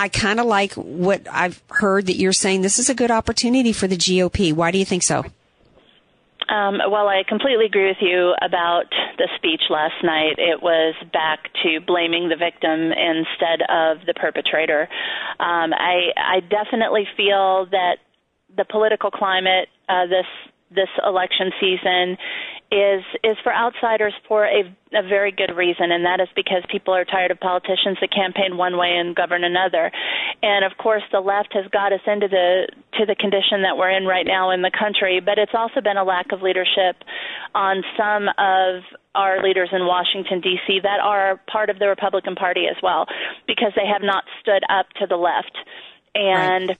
[0.00, 3.74] I kind of like what I've heard that you're saying this is a good opportunity
[3.74, 4.50] for the GOP.
[4.50, 5.26] Why do you think so?
[6.48, 8.86] Um, well, I completely agree with you about
[9.18, 10.38] the speech last night.
[10.38, 14.88] It was back to blaming the victim instead of the perpetrator.
[15.38, 17.98] Um, I, I definitely feel that
[18.56, 20.26] the political climate uh, this
[20.70, 22.16] this election season
[22.70, 24.62] is is for outsiders for a,
[24.94, 28.56] a very good reason, and that is because people are tired of politicians that campaign
[28.56, 29.90] one way and govern another.
[30.42, 32.68] And of course, the left has got us into the
[32.98, 35.20] to the condition that we're in right now in the country.
[35.20, 37.02] But it's also been a lack of leadership
[37.54, 38.84] on some of
[39.16, 40.80] our leaders in Washington D.C.
[40.84, 43.06] that are part of the Republican Party as well,
[43.48, 45.56] because they have not stood up to the left
[46.14, 46.68] and.
[46.70, 46.78] Right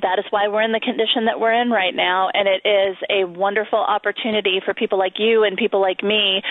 [0.00, 2.96] that is why we're in the condition that we're in right now and it is
[3.10, 6.42] a wonderful opportunity for people like you and people like me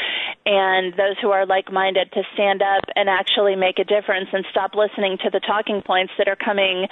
[0.45, 4.75] and those who are like-minded to stand up and actually make a difference and stop
[4.75, 6.87] listening to the talking points that are coming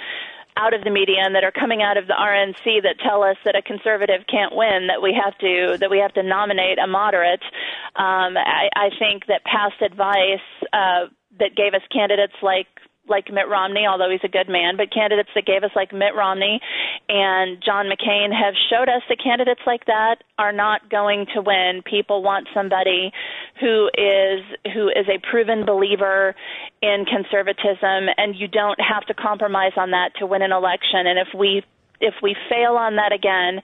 [0.56, 3.36] out of the media and that are coming out of the RNC that tell us
[3.44, 6.86] that a conservative can't win, that we have to that we have to nominate a
[6.86, 7.42] moderate.
[7.96, 12.66] Um, I, I think that past advice uh, that gave us candidates like
[13.08, 16.14] like Mitt Romney, although he's a good man, but candidates that gave us like Mitt
[16.14, 16.60] Romney
[17.08, 21.82] and John McCain have showed us that candidates like that are not going to win.
[21.84, 23.12] People want somebody
[23.60, 24.40] who is
[24.72, 26.34] who is a proven believer
[26.80, 31.06] in conservatism and you don't have to compromise on that to win an election.
[31.06, 31.62] And if we
[32.00, 33.62] if we fail on that again,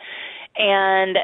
[0.59, 1.17] and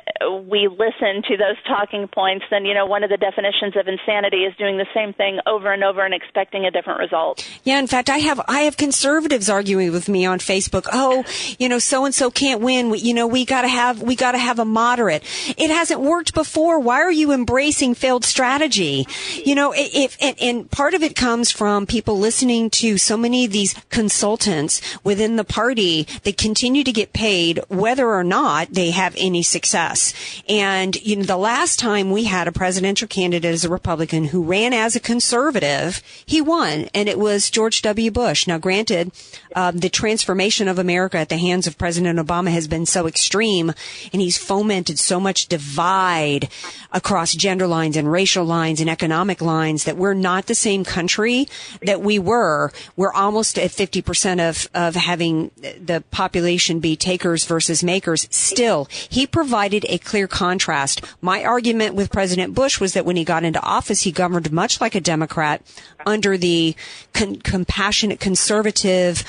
[0.49, 4.45] we listen to those talking points, then, you know, one of the definitions of insanity
[4.45, 7.45] is doing the same thing over and over and expecting a different result.
[7.65, 10.87] Yeah, in fact, I have, I have conservatives arguing with me on Facebook.
[10.93, 11.25] Oh,
[11.59, 12.91] you know, so and so can't win.
[12.91, 15.25] We, you know, we gotta have, we gotta have a moderate.
[15.59, 16.79] It hasn't worked before.
[16.79, 19.07] Why are you embracing failed strategy?
[19.45, 23.45] You know, if, and, and part of it comes from people listening to so many
[23.45, 28.91] of these consultants within the party that continue to get paid whether or not they
[28.91, 30.13] have any success.
[30.49, 34.43] And, you know, the last time we had a presidential candidate as a Republican who
[34.43, 38.11] ran as a conservative, he won, and it was George W.
[38.11, 38.47] Bush.
[38.47, 39.13] Now, granted,
[39.57, 43.73] um, the transformation of America at the hands of President Obama has been so extreme,
[44.13, 46.49] and he's fomented so much divide
[46.93, 51.49] across gender lines and racial lines and economic lines that we're not the same country
[51.83, 52.71] that we were.
[52.97, 58.27] We're almost at 50% of, of having the population be takers versus makers.
[58.31, 61.01] Still, he provided a clear contrast.
[61.21, 64.81] My argument with President Bush was that when he got into office, he governed much
[64.81, 65.63] like a Democrat
[66.05, 66.75] under the
[67.13, 69.23] con- compassionate conservative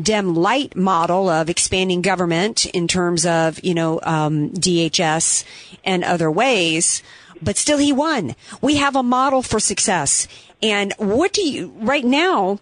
[0.00, 5.44] Dem light model of expanding government in terms of, you know, um, DHS
[5.84, 7.02] and other ways.
[7.42, 8.36] But still he won.
[8.60, 10.28] We have a model for success.
[10.62, 12.60] And what do you, right now,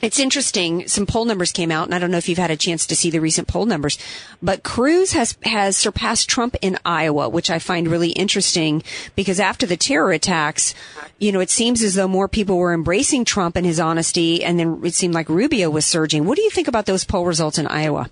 [0.00, 0.86] it's interesting.
[0.88, 2.96] Some poll numbers came out, and I don't know if you've had a chance to
[2.96, 3.98] see the recent poll numbers,
[4.42, 8.82] but Cruz has has surpassed Trump in Iowa, which I find really interesting
[9.16, 10.74] because after the terror attacks,
[11.18, 14.58] you know, it seems as though more people were embracing Trump and his honesty, and
[14.58, 16.24] then it seemed like Rubio was surging.
[16.24, 18.10] What do you think about those poll results in Iowa?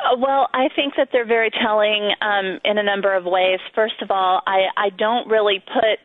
[0.00, 3.58] Uh, well, I think that they're very telling um, in a number of ways.
[3.74, 5.98] First of all, I, I don't really put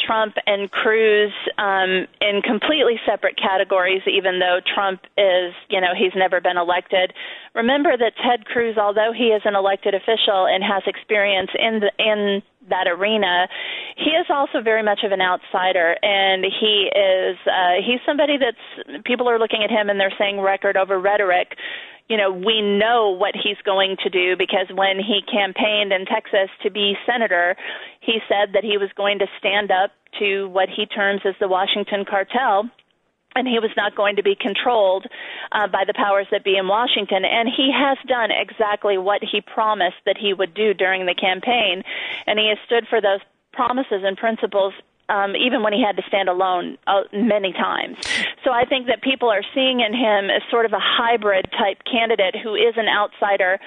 [0.00, 6.12] Trump and Cruz um, in completely separate categories, even though Trump is, you know, he's
[6.16, 7.12] never been elected.
[7.54, 11.90] Remember that Ted Cruz, although he is an elected official and has experience in the
[11.98, 13.46] in that arena,
[13.96, 19.02] he is also very much of an outsider, and he is uh, he's somebody that's
[19.04, 21.56] people are looking at him and they're saying record over rhetoric
[22.08, 26.50] you know, we know what he's going to do because when he campaigned in Texas
[26.62, 27.56] to be senator,
[28.00, 31.48] he said that he was going to stand up to what he terms as the
[31.48, 32.68] Washington cartel
[33.36, 35.06] and he was not going to be controlled
[35.52, 37.24] uh, by the powers that be in Washington.
[37.24, 41.82] And he has done exactly what he promised that he would do during the campaign,
[42.26, 43.20] and he has stood for those
[43.52, 44.74] promises and principles
[45.08, 47.96] um, even when he had to stand alone uh, many times.
[48.44, 51.78] So I think that people are seeing in him as sort of a hybrid type
[51.90, 53.58] candidate who is an outsider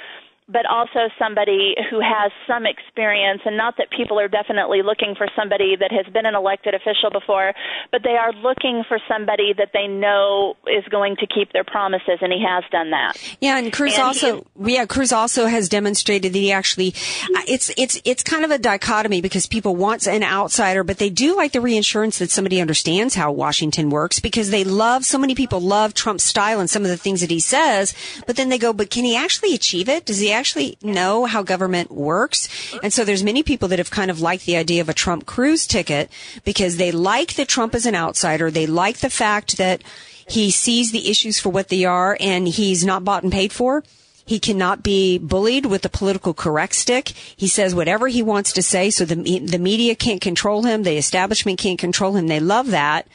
[0.50, 5.28] but also somebody who has some experience and not that people are definitely looking for
[5.36, 7.54] somebody that has been an elected official before
[7.92, 12.20] but they are looking for somebody that they know is going to keep their promises
[12.22, 13.14] and he has done that.
[13.42, 16.94] Yeah and cruz and also yeah cruz also has demonstrated that he actually
[17.36, 21.10] uh, it's it's it's kind of a dichotomy because people want an outsider but they
[21.10, 25.36] do like the reassurance that somebody understands how washington works because they love so many
[25.36, 27.94] people love trump's style and some of the things that he says
[28.26, 30.06] but then they go but can he actually achieve it?
[30.06, 32.48] Does he actually know how government works.
[32.82, 35.26] And so there's many people that have kind of liked the idea of a Trump
[35.26, 36.10] Cruz ticket
[36.44, 38.50] because they like that Trump is an outsider.
[38.50, 39.82] They like the fact that
[40.28, 43.84] he sees the issues for what they are and he's not bought and paid for.
[44.26, 47.10] He cannot be bullied with the political correct stick.
[47.10, 50.98] He says whatever he wants to say, so the the media can't control him, the
[50.98, 52.28] establishment can't control him.
[52.28, 53.08] They love that.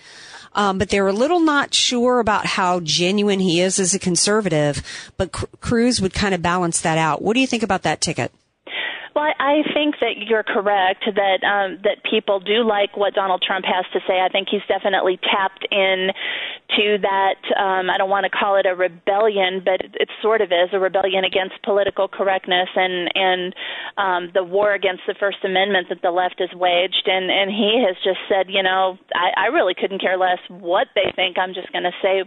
[0.55, 4.83] Um, but they're a little not sure about how genuine he is as a conservative.
[5.17, 7.23] But Cruz would kind of balance that out.
[7.23, 8.33] What do you think about that ticket?
[9.15, 13.67] Well, I think that you're correct that um, that people do like what Donald Trump
[13.67, 14.21] has to say.
[14.21, 16.13] I think he's definitely tapped in
[16.77, 17.37] to that.
[17.61, 20.73] Um, I don't want to call it a rebellion, but it, it sort of is
[20.73, 23.55] a rebellion against political correctness and and
[23.99, 27.05] um, the war against the First Amendment that the left has waged.
[27.05, 30.89] And and he has just said, you know, I, I really couldn't care less what
[30.95, 31.37] they think.
[31.37, 32.25] I'm just going to say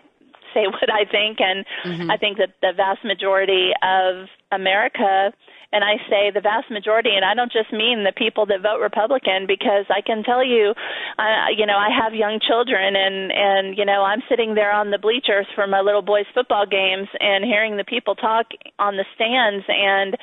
[0.54, 2.12] say what I think, and mm-hmm.
[2.12, 5.34] I think that the vast majority of America
[5.72, 8.82] and I say the vast majority, and I don't just mean the people that vote
[8.82, 10.74] Republican, because I can tell you,
[11.18, 14.92] uh, you know, I have young children, and and you know, I'm sitting there on
[14.92, 18.48] the bleachers for my little boys' football games and hearing the people talk
[18.80, 20.18] on the stands, and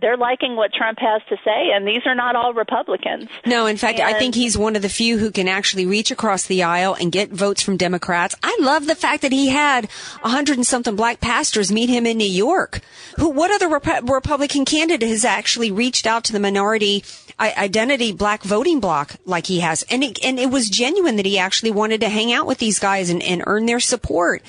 [0.00, 3.28] they're liking what Trump has to say, and these are not all Republicans.
[3.46, 6.10] No, in fact, and, I think he's one of the few who can actually reach
[6.10, 8.34] across the aisle and get votes from Democrats.
[8.42, 9.88] I love the fact that he had
[10.22, 12.80] a hundred and something black pastors meet him in New York.
[13.18, 17.04] Who, what other Rep- Republican candidate has actually reached out to the minority
[17.40, 19.82] identity black voting bloc like he has?
[19.90, 22.78] And it, and it was genuine that he actually wanted to hang out with these
[22.78, 24.42] guys and, and earn their support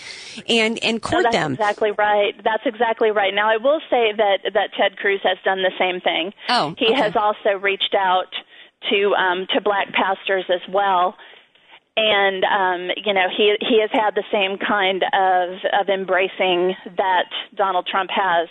[0.48, 1.54] and and court no, that's them.
[1.54, 2.34] Exactly right.
[2.44, 3.34] That's exactly right.
[3.34, 6.34] Now I will say that that Ted Cruz has done the same thing.
[6.50, 6.96] Oh, he okay.
[6.96, 8.32] has also reached out
[8.90, 11.16] to um, to black pastors as well,
[11.98, 17.30] and um, you know he he has had the same kind of of embracing that
[17.56, 18.48] Donald Trump has,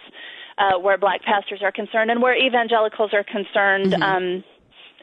[0.59, 4.03] uh, where black pastors are concerned and where evangelicals are concerned mm-hmm.
[4.03, 4.45] um,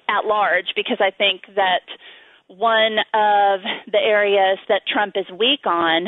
[0.09, 1.81] at large, because I think that
[2.47, 3.59] one of
[3.91, 6.07] the areas that Trump is weak on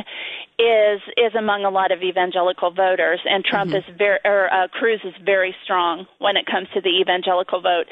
[0.58, 3.90] is is among a lot of evangelical voters, and Trump mm-hmm.
[3.90, 7.88] is very or uh, Cruz is very strong when it comes to the evangelical vote.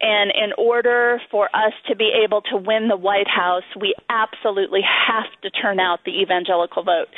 [0.00, 4.82] And in order for us to be able to win the White House, we absolutely
[4.82, 7.08] have to turn out the evangelical vote.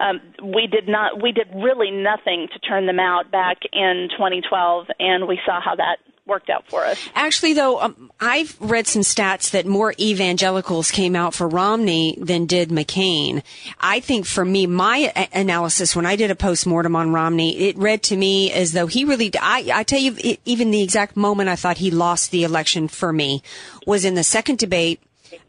[0.00, 1.22] Um, we did not.
[1.22, 5.76] We did really nothing to turn them out back in 2012, and we saw how
[5.76, 7.08] that worked out for us.
[7.14, 12.46] Actually, though, um, I've read some stats that more evangelicals came out for Romney than
[12.46, 13.42] did McCain.
[13.80, 17.68] I think for me, my a- analysis when I did a post mortem on Romney,
[17.68, 19.30] it read to me as though he really.
[19.40, 22.88] I, I tell you, it, even the exact moment I thought he lost the election
[22.88, 23.42] for me
[23.86, 25.00] was in the second debate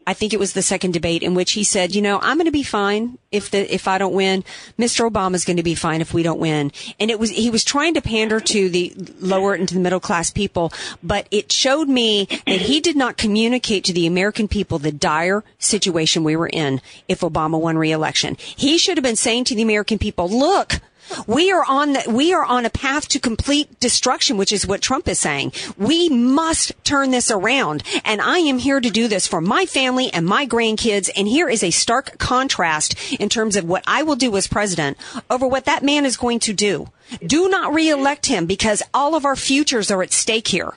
[0.06, 2.46] I think it was the second debate in which he said, you know, I'm going
[2.46, 4.44] to be fine if the, if I don't win.
[4.78, 5.08] Mr.
[5.10, 6.72] Obama's going to be fine if we don't win.
[6.98, 10.00] And it was, he was trying to pander to the lower and to the middle
[10.00, 10.72] class people,
[11.02, 15.44] but it showed me that he did not communicate to the American people the dire
[15.58, 18.36] situation we were in if Obama won re-election.
[18.38, 20.80] He should have been saying to the American people, look,
[21.26, 24.80] we are on the, we are on a path to complete destruction, which is what
[24.80, 25.52] Trump is saying.
[25.76, 27.82] We must turn this around.
[28.04, 31.10] And I am here to do this for my family and my grandkids.
[31.16, 34.96] And here is a stark contrast in terms of what I will do as president
[35.30, 36.88] over what that man is going to do.
[37.24, 40.72] Do not reelect him because all of our futures are at stake here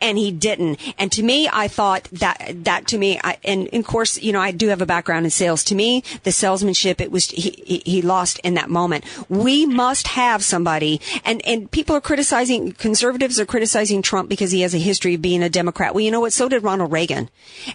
[0.00, 0.78] and he didn't.
[0.98, 4.40] And to me, I thought that that to me, I, and, of course, you know,
[4.40, 5.64] I do have a background in sales.
[5.64, 9.04] To me, the salesmanship it was he he lost in that moment.
[9.28, 14.62] We must have somebody, and and people are criticizing conservatives are criticizing Trump because he
[14.62, 15.94] has a history of being a Democrat.
[15.94, 16.32] Well, you know what?
[16.32, 17.28] So did Ronald Reagan.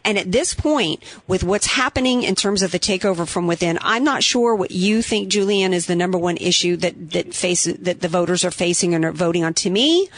[0.03, 4.03] And at this point, with what's happening in terms of the takeover from within, I'm
[4.03, 8.01] not sure what you think, Julianne, is the number one issue that that face that
[8.01, 9.53] the voters are facing and are voting on.
[9.55, 10.09] To me,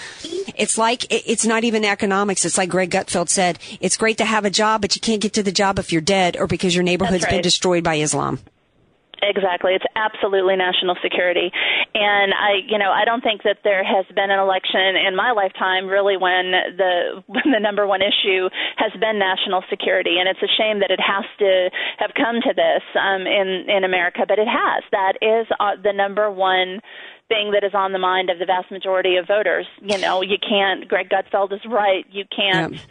[0.56, 2.46] it's like it's not even economics.
[2.46, 5.34] It's like Greg Gutfeld said, it's great to have a job, but you can't get
[5.34, 7.32] to the job if you're dead or because your neighborhood's right.
[7.32, 8.40] been destroyed by Islam.
[9.22, 9.74] Exactly.
[9.74, 11.52] It's absolutely national security.
[11.94, 15.32] And I, you know, I don't think that there has been an election in my
[15.32, 20.18] lifetime really when the when the number one issue has been national security.
[20.20, 23.84] And it's a shame that it has to have come to this um in in
[23.84, 24.84] America, but it has.
[24.92, 26.80] That is uh, the number one
[27.30, 29.68] thing that is on the mind of the vast majority of voters.
[29.82, 30.88] You know, you can't.
[30.88, 32.06] Greg Gutfeld is right.
[32.12, 32.74] You can't.
[32.74, 32.82] Yep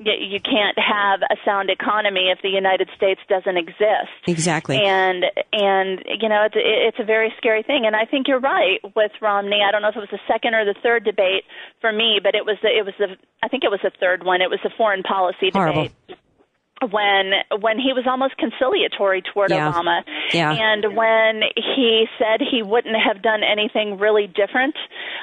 [0.00, 4.14] you can't have a sound economy if the United States doesn't exist.
[4.26, 4.78] Exactly.
[4.80, 7.84] And and you know it's it's a very scary thing.
[7.84, 9.60] And I think you're right with Romney.
[9.66, 11.44] I don't know if it was the second or the third debate
[11.80, 14.24] for me, but it was the, it was the I think it was the third
[14.24, 14.40] one.
[14.40, 15.84] It was the foreign policy Horrible.
[15.84, 16.07] debate
[16.90, 19.72] when when he was almost conciliatory toward yeah.
[19.72, 20.02] Obama,
[20.32, 20.52] yeah.
[20.52, 24.76] and when he said he wouldn't have done anything really different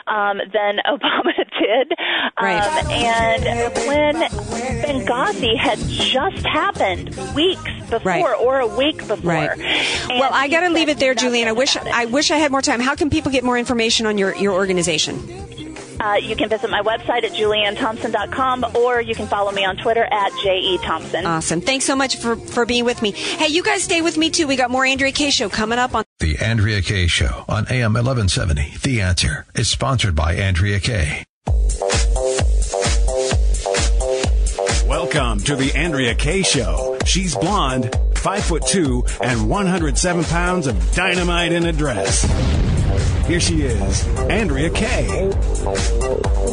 [0.08, 1.94] um, than Obama did,
[2.42, 2.62] right.
[2.62, 4.16] um, and when
[4.84, 8.40] Benghazi had just happened weeks before right.
[8.40, 9.32] or a week before.
[9.32, 9.58] Right.
[10.10, 11.48] Well, I got to leave it there, Julianne.
[11.48, 12.80] I wish I wish I had more time.
[12.80, 15.65] How can people get more information on your your organization?
[16.00, 20.04] Uh, you can visit my website at juliannethompson.com or you can follow me on Twitter
[20.04, 20.78] at J.E.
[20.80, 21.26] Thompson.
[21.26, 21.62] Awesome.
[21.62, 23.12] Thanks so much for, for being with me.
[23.12, 24.48] Hey, you guys stay with me too.
[24.48, 27.94] We got more Andrea Kaye Show coming up on The Andrea Kaye Show on AM
[27.94, 28.78] 1170.
[28.84, 31.24] The Answer is sponsored by Andrea Kaye.
[34.88, 36.98] Welcome to the Andrea Kaye Show.
[37.06, 42.24] She's blonde, five foot two, and 107 pounds of dynamite in a dress.
[43.28, 45.30] Here she is, Andrea Kaye.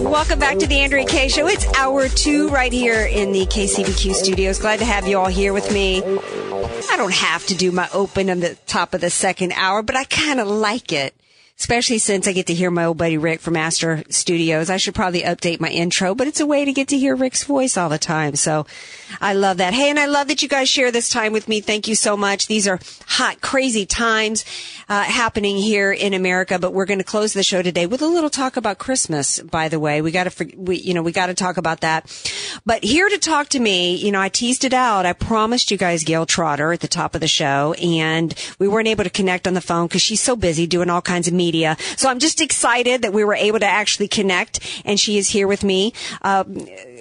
[0.03, 1.47] Welcome back to the Andrea Kaye Show.
[1.47, 4.59] It's hour two right here in the KCBQ studios.
[4.59, 6.03] Glad to have you all here with me.
[6.03, 9.97] I don't have to do my open on the top of the second hour, but
[9.97, 11.15] I kind of like it
[11.63, 14.69] especially since I get to hear my old buddy Rick from Astor Studios.
[14.69, 17.45] I should probably update my intro, but it's a way to get to hear Rick's
[17.45, 18.35] voice all the time.
[18.35, 18.67] So
[19.21, 19.73] I love that.
[19.73, 21.61] Hey, and I love that you guys share this time with me.
[21.61, 22.49] Thank you so much.
[22.49, 24.45] These are hot, crazy times
[24.89, 28.09] uh, happening here in America, but we're going to close the show today with a
[28.09, 29.39] little talk about Christmas.
[29.39, 32.11] By the way, we got to, we, you know, we got to talk about that.
[32.67, 35.07] But here to talk to me, you know, I teased it out.
[35.07, 38.89] I promised you guys Gayle Trotter at the top of the show, and we weren't
[38.89, 41.52] able to connect on the phone because she's so busy doing all kinds of media
[41.53, 41.77] media.
[41.97, 45.47] So I'm just excited that we were able to actually connect and she is here
[45.47, 45.93] with me,
[46.23, 46.45] uh,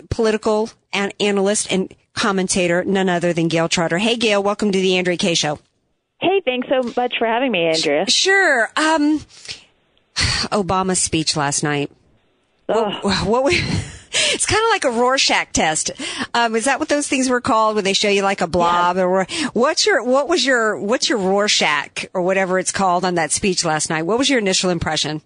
[0.09, 3.97] political an- analyst and commentator, none other than Gayle Trotter.
[3.97, 5.59] Hey, Gayle, welcome to the Andrea Kaye Show.
[6.19, 8.05] Hey, thanks so much for having me, Andrea.
[8.09, 8.69] Sure.
[8.75, 9.19] Um,
[10.51, 11.89] Obama's speech last night.
[12.73, 13.53] What, what, what
[14.13, 15.91] it's kind of like a Rorschach test.
[16.33, 17.75] Um, is that what those things were called?
[17.75, 19.03] Where they show you like a blob yeah.
[19.03, 23.31] or what's your, what was your, what's your Rorschach or whatever it's called on that
[23.31, 24.03] speech last night?
[24.03, 25.21] What was your initial impression?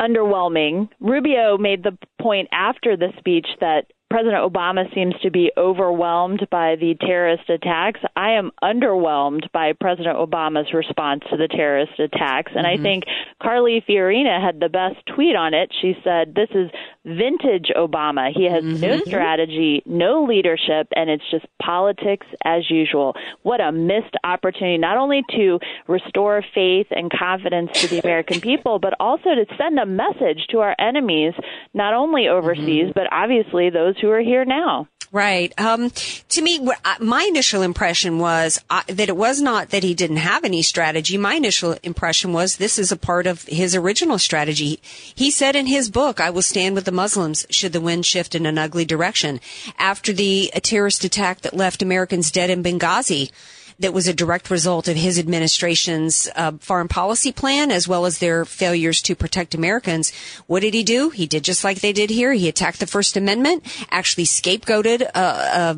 [0.00, 0.88] Underwhelming.
[1.00, 6.76] Rubio made the point after the speech that President Obama seems to be overwhelmed by
[6.76, 7.98] the terrorist attacks.
[8.14, 12.52] I am underwhelmed by President Obama's response to the terrorist attacks.
[12.54, 12.80] And mm-hmm.
[12.80, 13.04] I think
[13.42, 15.74] Carly Fiorina had the best tweet on it.
[15.82, 16.70] She said, This is
[17.04, 18.30] vintage Obama.
[18.32, 18.80] He has mm-hmm.
[18.80, 23.16] no strategy, no leadership, and it's just politics as usual.
[23.42, 25.58] What a missed opportunity, not only to
[25.88, 30.60] restore faith and confidence to the American people, but also to send a message to
[30.60, 31.34] our enemies,
[31.74, 32.92] not only overseas, mm-hmm.
[32.94, 34.86] but obviously those who are here now.
[35.10, 35.58] Right.
[35.60, 35.90] Um,
[36.30, 40.44] to me, my initial impression was uh, that it was not that he didn't have
[40.44, 41.16] any strategy.
[41.16, 44.80] My initial impression was this is a part of his original strategy.
[44.82, 48.34] He said in his book, I will stand with the Muslims should the wind shift
[48.34, 49.40] in an ugly direction.
[49.78, 53.30] After the terrorist attack that left Americans dead in Benghazi,
[53.78, 58.18] that was a direct result of his administration's uh, foreign policy plan as well as
[58.18, 60.12] their failures to protect Americans.
[60.46, 61.10] What did he do?
[61.10, 62.32] He did just like they did here.
[62.32, 65.74] He attacked the First Amendment, actually scapegoated uh, uh,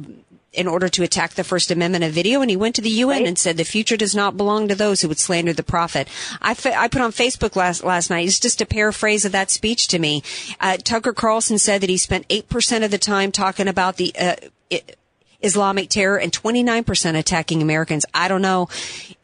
[0.53, 3.19] in order to attack the First Amendment a video, and he went to the UN
[3.19, 3.27] right.
[3.27, 6.09] and said the future does not belong to those who would slander the prophet.
[6.41, 8.27] I, fa- I put on Facebook last last night.
[8.27, 10.23] It's just a paraphrase of that speech to me.
[10.61, 14.15] Uh, Tucker Carlson said that he spent eight percent of the time talking about the.
[14.19, 14.37] Uh,
[14.71, 14.99] it,
[15.41, 18.05] Islamic terror and 29% attacking Americans.
[18.15, 18.69] I don't know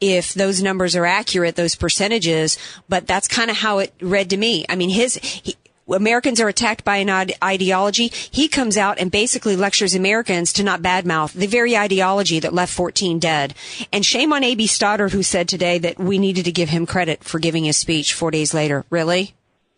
[0.00, 2.58] if those numbers are accurate, those percentages,
[2.88, 4.64] but that's kind of how it read to me.
[4.68, 5.56] I mean, his, he,
[5.88, 8.08] Americans are attacked by an ideology.
[8.08, 12.72] He comes out and basically lectures Americans to not badmouth the very ideology that left
[12.72, 13.54] 14 dead.
[13.92, 14.66] And shame on A.B.
[14.66, 18.14] Stoddard, who said today that we needed to give him credit for giving his speech
[18.14, 18.84] four days later.
[18.90, 19.34] Really?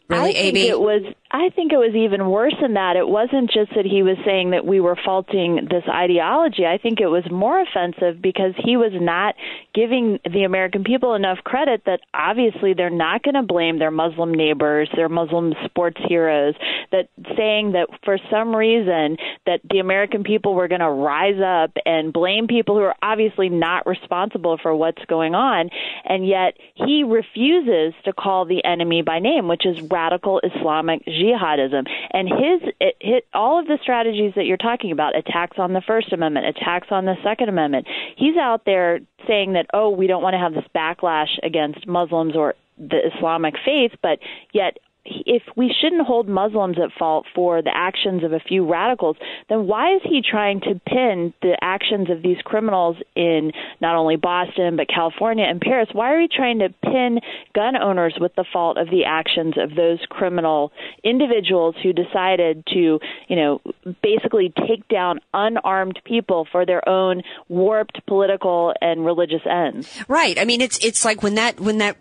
[0.08, 0.68] Really, I think AB?
[0.68, 1.02] it was
[1.34, 2.94] I think it was even worse than that.
[2.94, 6.64] It wasn't just that he was saying that we were faulting this ideology.
[6.64, 9.34] I think it was more offensive because he was not
[9.74, 14.32] giving the American people enough credit that obviously they're not going to blame their Muslim
[14.32, 16.54] neighbors, their Muslim sports heroes,
[16.92, 21.72] that saying that for some reason that the American people were going to rise up
[21.84, 25.68] and blame people who are obviously not responsible for what's going on,
[26.04, 31.88] and yet he refuses to call the enemy by name, which is radical Islamic jihadism.
[32.12, 35.82] And his it hit all of the strategies that you're talking about attacks on the
[35.86, 37.86] First Amendment, attacks on the Second Amendment.
[38.16, 42.36] He's out there saying that, oh, we don't want to have this backlash against Muslims
[42.36, 44.18] or the Islamic faith, but
[44.52, 49.16] yet if we shouldn't hold Muslims at fault for the actions of a few radicals,
[49.48, 54.16] then why is he trying to pin the actions of these criminals in not only
[54.16, 55.88] Boston but California and Paris?
[55.92, 57.20] Why are we trying to pin
[57.54, 62.98] gun owners with the fault of the actions of those criminal individuals who decided to,
[63.28, 63.60] you know,
[64.02, 70.02] basically take down unarmed people for their own warped political and religious ends?
[70.08, 70.38] Right.
[70.38, 71.96] I mean, it's it's like when that when that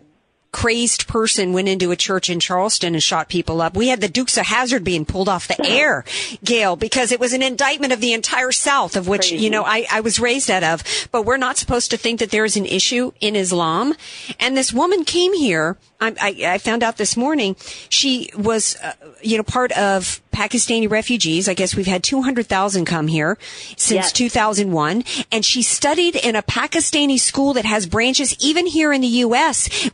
[0.54, 3.76] crazed person went into a church in Charleston and shot people up.
[3.76, 6.04] We had the Dukes of Hazzard being pulled off the air,
[6.44, 9.42] Gayle, because it was an indictment of the entire South, of which, Crazy.
[9.42, 11.08] you know, I, I was raised out of.
[11.10, 13.94] But we're not supposed to think that there is an issue in Islam.
[14.38, 15.76] And this woman came here.
[16.04, 17.56] I, I, found out this morning
[17.88, 18.92] she was, uh,
[19.22, 21.48] you know, part of Pakistani refugees.
[21.48, 23.38] I guess we've had 200,000 come here
[23.76, 24.12] since yes.
[24.12, 25.04] 2001.
[25.30, 29.88] And she studied in a Pakistani school that has branches even here in the U.S.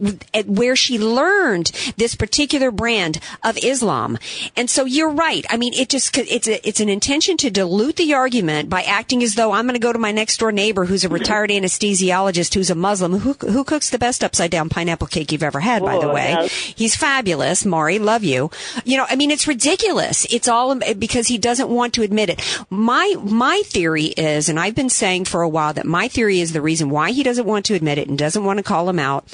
[0.46, 4.18] where she learned this particular brand of Islam.
[4.56, 5.44] And so you're right.
[5.50, 9.22] I mean, it just, it's a, it's an intention to dilute the argument by acting
[9.22, 12.54] as though I'm going to go to my next door neighbor who's a retired anesthesiologist
[12.54, 15.82] who's a Muslim who, who cooks the best upside down pineapple cake you've ever had,
[15.82, 16.30] by the way.
[16.30, 16.52] Yes.
[16.76, 17.64] He's fabulous.
[17.64, 18.50] Maury, love you.
[18.84, 22.64] You know, I mean, it's ridiculous it's all because he doesn't want to admit it.
[22.70, 26.52] My, my theory is, and I've been saying for a while that my theory is
[26.52, 28.98] the reason why he doesn't want to admit it and doesn't want to call him
[28.98, 29.24] out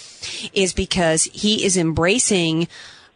[0.53, 2.69] is because he is embracing,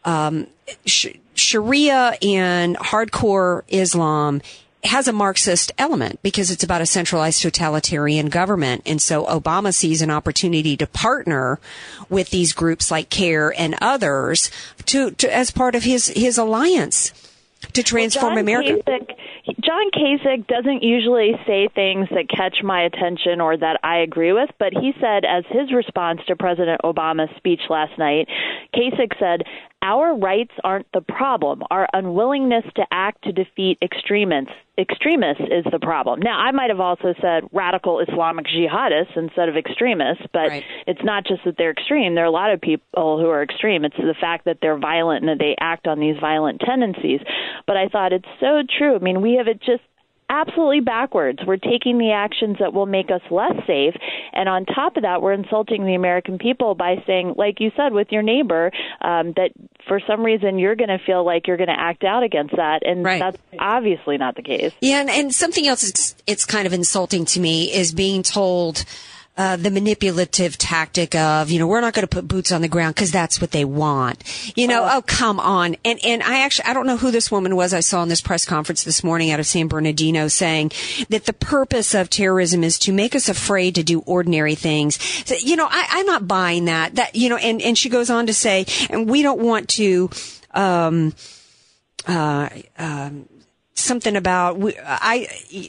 [0.04, 0.46] um,
[0.86, 4.42] sh- Sharia and hardcore Islam
[4.84, 8.82] has a Marxist element because it's about a centralized totalitarian government.
[8.86, 11.60] And so Obama sees an opportunity to partner
[12.08, 14.50] with these groups like CAIR and others
[14.86, 17.12] to, to as part of his, his alliance
[17.72, 18.82] to transform well, America.
[18.86, 24.32] Kasich, John Kasich doesn't usually say things that catch my attention or that I agree
[24.32, 28.26] with, but he said, as his response to President Obama's speech last night,
[28.74, 29.44] Kasich said,
[29.80, 31.62] our rights aren't the problem.
[31.70, 36.20] Our unwillingness to act to defeat extremists extremists is the problem.
[36.20, 40.64] Now, I might have also said radical Islamic jihadists instead of extremists, but right.
[40.86, 42.14] it's not just that they're extreme.
[42.14, 43.84] There are a lot of people who are extreme.
[43.84, 47.20] It's the fact that they're violent and that they act on these violent tendencies.
[47.66, 48.96] But I thought it's so true.
[48.96, 49.82] I mean, we have it just
[50.28, 51.40] absolutely backwards.
[51.44, 53.94] We're taking the actions that will make us less safe,
[54.32, 57.92] and on top of that, we're insulting the American people by saying, like you said,
[57.92, 59.50] with your neighbor, um, that
[59.88, 62.86] for some reason you're going to feel like you're going to act out against that,
[62.86, 63.18] and Right.
[63.18, 64.72] that's obviously not the case.
[64.80, 68.84] Yeah, and, and something else it's, it's kind of insulting to me is being told
[69.36, 72.68] uh, the manipulative tactic of, you know, we're not going to put boots on the
[72.68, 74.22] ground because that's what they want.
[74.56, 75.02] You know, oh.
[75.02, 75.76] come on.
[75.84, 78.20] And and I actually I don't know who this woman was I saw in this
[78.20, 80.72] press conference this morning out of San Bernardino saying
[81.08, 85.00] that the purpose of terrorism is to make us afraid to do ordinary things.
[85.26, 86.96] So, you know, I, I'm not buying that.
[86.96, 90.10] That you know, and and she goes on to say, and we don't want to.
[90.52, 91.14] Um,
[92.06, 93.28] uh, um,
[93.80, 95.28] something about I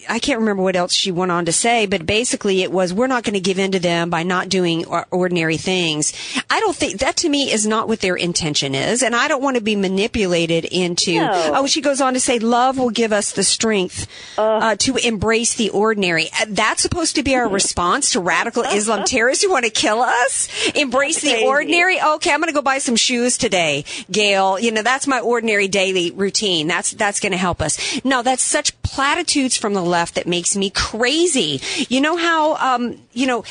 [0.10, 3.08] I can't remember what else she went on to say, but basically it was we're
[3.08, 6.14] not going to give in to them by not doing ordinary things.
[6.50, 9.42] I don't think that to me is not what their intention is, and I don't
[9.42, 11.16] want to be manipulated into.
[11.16, 11.52] No.
[11.56, 14.08] Oh, she goes on to say love will give us the strength
[14.38, 16.28] uh, to embrace the ordinary.
[16.40, 20.02] Uh, That's supposed to be our response to radical Islam terrorists who want to kill
[20.02, 20.50] us.
[20.76, 22.02] Embrace the ordinary.
[22.02, 24.60] Okay, I'm going to go buy some shoes today, Gayle.
[24.60, 26.68] You know that's my ordinary daily routine.
[26.68, 28.01] That's that's going to help us.
[28.04, 31.62] No, that's such platitudes from the left that makes me crazy.
[31.90, 33.44] You know how um, you know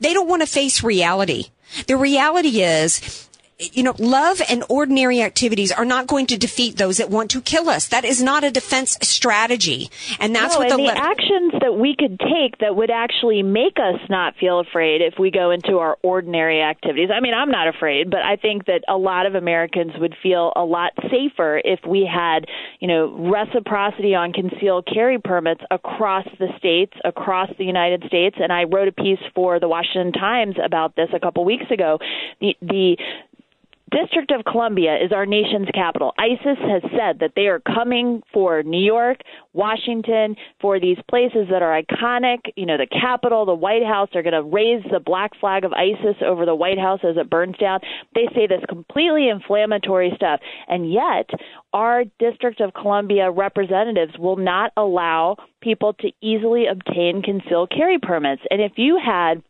[0.00, 1.46] they don't want to face reality.
[1.86, 3.25] The reality is.
[3.58, 7.40] You know, love and ordinary activities are not going to defeat those that want to
[7.40, 7.88] kill us.
[7.88, 9.90] That is not a defense strategy.
[10.20, 11.00] And that's no, what and the the left.
[11.00, 15.30] actions that we could take that would actually make us not feel afraid if we
[15.30, 17.08] go into our ordinary activities.
[17.10, 20.52] I mean, I'm not afraid, but I think that a lot of Americans would feel
[20.54, 22.44] a lot safer if we had,
[22.80, 28.36] you know, reciprocity on concealed carry permits across the states, across the United States.
[28.38, 31.98] And I wrote a piece for the Washington Times about this a couple weeks ago.
[32.40, 32.98] The the
[33.92, 36.12] District of Columbia is our nation's capital.
[36.18, 39.18] ISIS has said that they are coming for New York,
[39.52, 42.38] Washington, for these places that are iconic.
[42.56, 44.08] You know, the Capitol, the White House.
[44.12, 47.30] They're going to raise the black flag of ISIS over the White House as it
[47.30, 47.78] burns down.
[48.12, 50.40] They say this completely inflammatory stuff.
[50.66, 51.30] And yet,
[51.72, 58.42] our District of Columbia representatives will not allow people to easily obtain concealed carry permits.
[58.50, 59.44] And if you had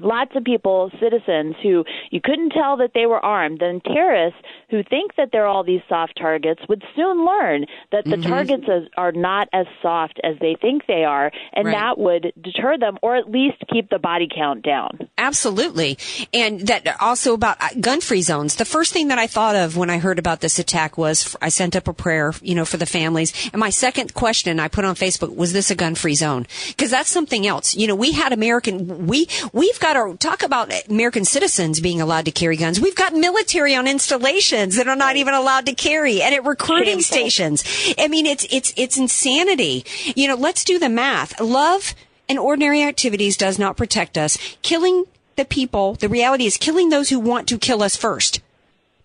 [0.00, 4.40] lots of people, citizens who you couldn't tell that they were armed, then terrorists
[4.70, 8.28] who think that they're all these soft targets would soon learn that the Mhm.
[8.28, 8.64] targets
[8.96, 11.72] are not as soft as they think they are, and Right.
[11.74, 15.08] that would deter them or at least keep the body count down.
[15.16, 15.98] Absolutely.
[16.32, 18.56] And that also about uh, gun free zones.
[18.56, 21.48] The first thing that I thought of when I heard about this attack was I
[21.48, 23.32] sent up a prayer, you know, for the families.
[23.52, 26.46] And my second question I put on Facebook was this a gun free zone?
[26.68, 27.76] Because that's something else.
[27.76, 32.24] You know, we had American, we, we've got to talk about American citizens being allowed
[32.24, 32.80] to carry guns.
[32.80, 37.00] We've got military on installations that are not even allowed to carry and at recruiting
[37.00, 37.64] stations.
[37.98, 39.84] I mean, it's, it's, it's insanity.
[40.14, 41.40] You know, let's do the math.
[41.40, 41.94] Love
[42.28, 44.38] and ordinary activities does not protect us.
[44.62, 45.04] Killing
[45.36, 48.40] the people, the reality is killing those who want to kill us first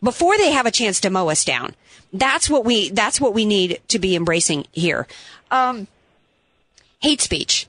[0.01, 1.75] before they have a chance to mow us down.
[2.11, 5.07] That's what we, that's what we need to be embracing here.
[5.49, 5.87] Um,
[6.99, 7.67] hate speech.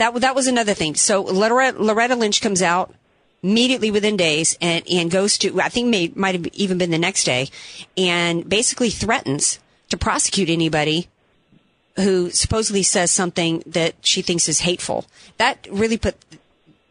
[0.00, 0.94] That, that was another thing.
[0.94, 2.94] So Loretta, Loretta Lynch comes out
[3.42, 6.96] immediately within days and, and goes to, I think may, might have even been the
[6.96, 7.50] next day
[7.98, 9.58] and basically threatens
[9.90, 11.08] to prosecute anybody
[11.96, 15.04] who supposedly says something that she thinks is hateful.
[15.36, 16.16] That really put,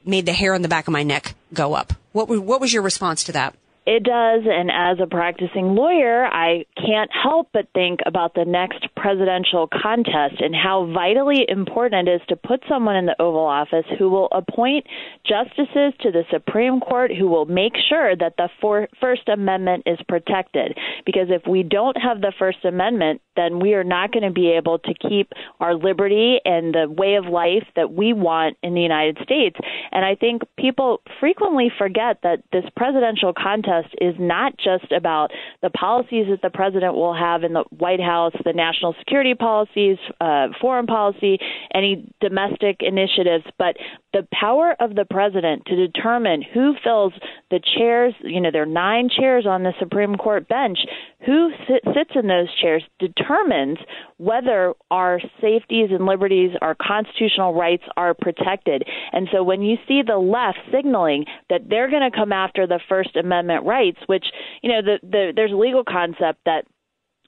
[0.05, 1.93] made the hair on the back of my neck go up.
[2.11, 3.55] What, what was your response to that?
[3.89, 8.85] It does, and as a practicing lawyer, I can't help but think about the next
[8.95, 13.87] presidential contest and how vitally important it is to put someone in the Oval Office
[13.97, 14.85] who will appoint
[15.25, 19.97] justices to the Supreme Court who will make sure that the for- First Amendment is
[20.07, 20.77] protected.
[21.03, 24.51] Because if we don't have the First Amendment, then we are not going to be
[24.51, 28.81] able to keep our liberty and the way of life that we want in the
[28.81, 29.57] United States.
[29.91, 35.69] And I think people frequently forget that this presidential contest is not just about the
[35.69, 40.47] policies that the president will have in the White House, the national security policies, uh,
[40.59, 41.39] foreign policy,
[41.73, 43.75] any domestic initiatives, but
[44.13, 47.13] the power of the president to determine who fills
[47.51, 50.79] the chairs, you know, there are nine chairs on the Supreme Court bench,
[51.25, 53.77] who sit, sits in those chairs determines
[54.17, 58.83] whether our safeties and liberties, our constitutional rights are protected.
[59.11, 62.79] And so when you see the left signaling that they're going to come after the
[62.89, 64.25] First Amendment rights, which,
[64.63, 66.65] you know, the, the, there's a legal concept that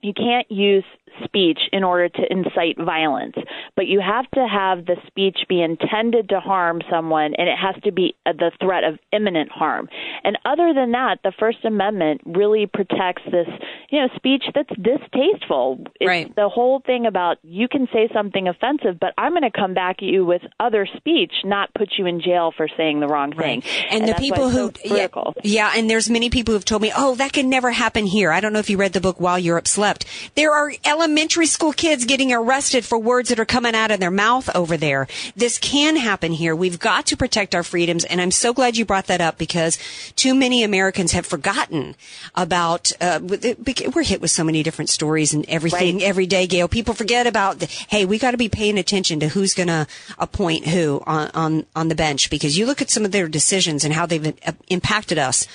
[0.02, 0.84] you can't use
[1.24, 3.36] speech in order to incite violence,
[3.76, 7.76] but you have to have the speech be intended to harm someone, and it has
[7.84, 9.89] to be uh, the threat of imminent harm.
[10.24, 13.47] And other than that, the First Amendment really protects this
[13.91, 15.80] you know, speech that's distasteful.
[15.99, 16.36] It's right.
[16.36, 19.97] the whole thing about you can say something offensive, but I'm going to come back
[19.99, 23.64] at you with other speech, not put you in jail for saying the wrong thing.
[23.89, 25.08] And, the people who so yeah,
[25.43, 28.32] yeah, and there's many people who've told me, oh, that can never happen here.
[28.32, 29.91] I don't know if you read the book While Europe Slept.
[30.36, 34.12] There are elementary school kids getting arrested for words that are coming out of their
[34.12, 35.08] mouth over there.
[35.36, 36.56] This can happen here.
[36.56, 39.78] We've got to protect our freedoms, and I'm so glad you brought that up because
[40.16, 41.96] too many Americans have forgotten
[42.36, 42.92] about.
[43.02, 46.04] Uh, we're hit with so many different stories and everything Right.
[46.04, 46.68] every day, Gayle.
[46.68, 47.59] People forget about.
[47.59, 49.88] The, hey, we got to be paying attention to who's going to
[50.18, 53.84] appoint who on, on on the bench because you look at some of their decisions
[53.84, 55.47] and how they've uh, impacted us.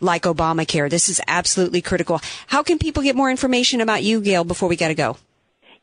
[0.00, 0.90] Like Obamacare.
[0.90, 2.20] This is absolutely critical.
[2.46, 5.16] How can people get more information about you, Gayle, before we got to go?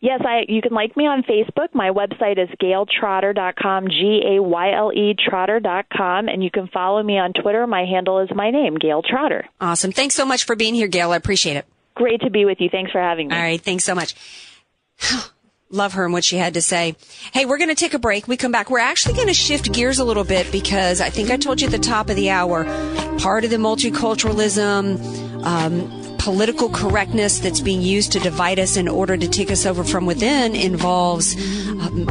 [0.01, 1.75] Yes, I you can like me on Facebook.
[1.75, 7.19] My website is gayletrotter.com, G A Y L E trotter.com, and you can follow me
[7.19, 7.67] on Twitter.
[7.67, 9.47] My handle is my name, Gayle Trotter.
[9.59, 9.91] Awesome.
[9.91, 11.11] Thanks so much for being here, Gayle.
[11.11, 11.67] I appreciate it.
[11.93, 12.69] Great to be with you.
[12.69, 13.35] Thanks for having me.
[13.35, 13.61] All right.
[13.61, 14.15] Thanks so much.
[15.71, 16.95] Love her and what she had to say.
[17.31, 18.27] Hey, we're going to take a break.
[18.27, 18.69] We come back.
[18.69, 21.67] We're actually going to shift gears a little bit because I think I told you
[21.67, 22.65] at the top of the hour,
[23.19, 29.15] part of the multiculturalism, um, political correctness that's being used to divide us in order
[29.15, 32.05] to take us over from within involves um,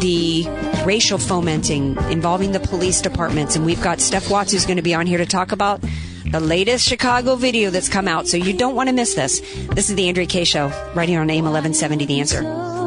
[0.00, 0.44] the
[0.84, 3.56] racial fomenting involving the police departments.
[3.56, 5.82] And we've got Steph Watts who's going to be on here to talk about
[6.30, 8.28] the latest Chicago video that's come out.
[8.28, 9.40] So you don't want to miss this.
[9.68, 12.77] This is the Andrea Kaye Show right here on AIM 1170 The Answer.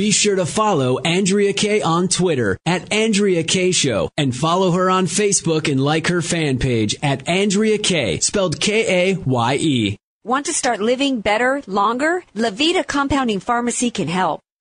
[0.00, 4.88] Be sure to follow Andrea Kaye on Twitter at Andrea Kaye Show and follow her
[4.88, 9.98] on Facebook and like her fan page at Andrea Kaye, spelled K A Y E.
[10.24, 12.24] Want to start living better, longer?
[12.34, 14.40] Levita Compounding Pharmacy can help.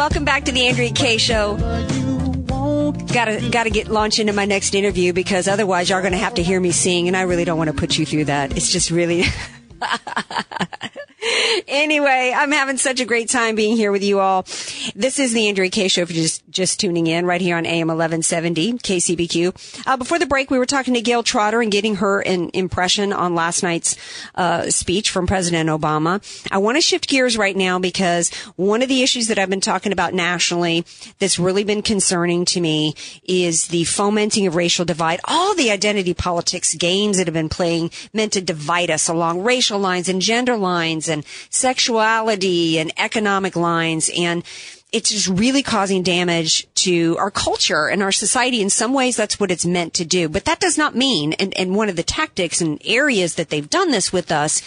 [0.00, 1.56] Welcome back to the Andrea Kaye Show.
[3.12, 6.58] Gotta gotta get launch into my next interview because otherwise going to have to hear
[6.58, 8.56] me sing, and I really don't want to put you through that.
[8.56, 9.24] It's just really.
[11.68, 14.42] anyway, I'm having such a great time being here with you all.
[14.94, 16.02] This is the Andrea Kaye Show.
[16.02, 19.86] If you're just just tuning in right here on AM 1170 KCBQ.
[19.86, 23.12] Uh, before the break, we were talking to Gayle Trotter and getting her an impression
[23.12, 23.96] on last night's
[24.34, 26.20] uh, speech from President Obama.
[26.50, 29.60] I want to shift gears right now because one of the issues that I've been
[29.60, 30.84] talking about nationally
[31.18, 32.94] that's really been concerning to me
[33.24, 35.20] is the fomenting of racial divide.
[35.24, 39.78] All the identity politics games that have been playing meant to divide us along racial
[39.78, 44.44] lines and gender lines and sexuality and economic lines and
[44.92, 48.60] it's just really causing damage to our culture and our society.
[48.60, 50.28] In some ways, that's what it's meant to do.
[50.28, 53.70] But that does not mean, and, and one of the tactics and areas that they've
[53.70, 54.62] done this with us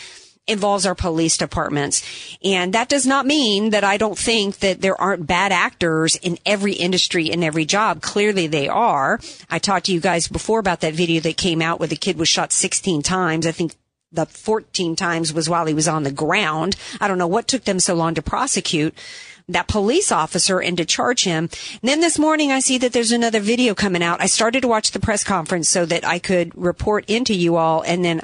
[0.45, 2.03] involves our police departments.
[2.43, 6.37] And that does not mean that I don't think that there aren't bad actors in
[6.45, 8.01] every industry and every job.
[8.01, 9.19] Clearly they are.
[9.49, 12.17] I talked to you guys before about that video that came out where the kid
[12.17, 13.47] was shot 16 times.
[13.47, 13.73] I think
[14.13, 16.75] the 14 times was while he was on the ground.
[17.01, 18.93] I don't know what took them so long to prosecute.
[19.49, 21.49] that police officer and to charge him.
[21.81, 24.21] And then this morning I see that there's another video coming out.
[24.21, 27.81] I started to watch the press conference so that I could report into you all.
[27.81, 28.21] And then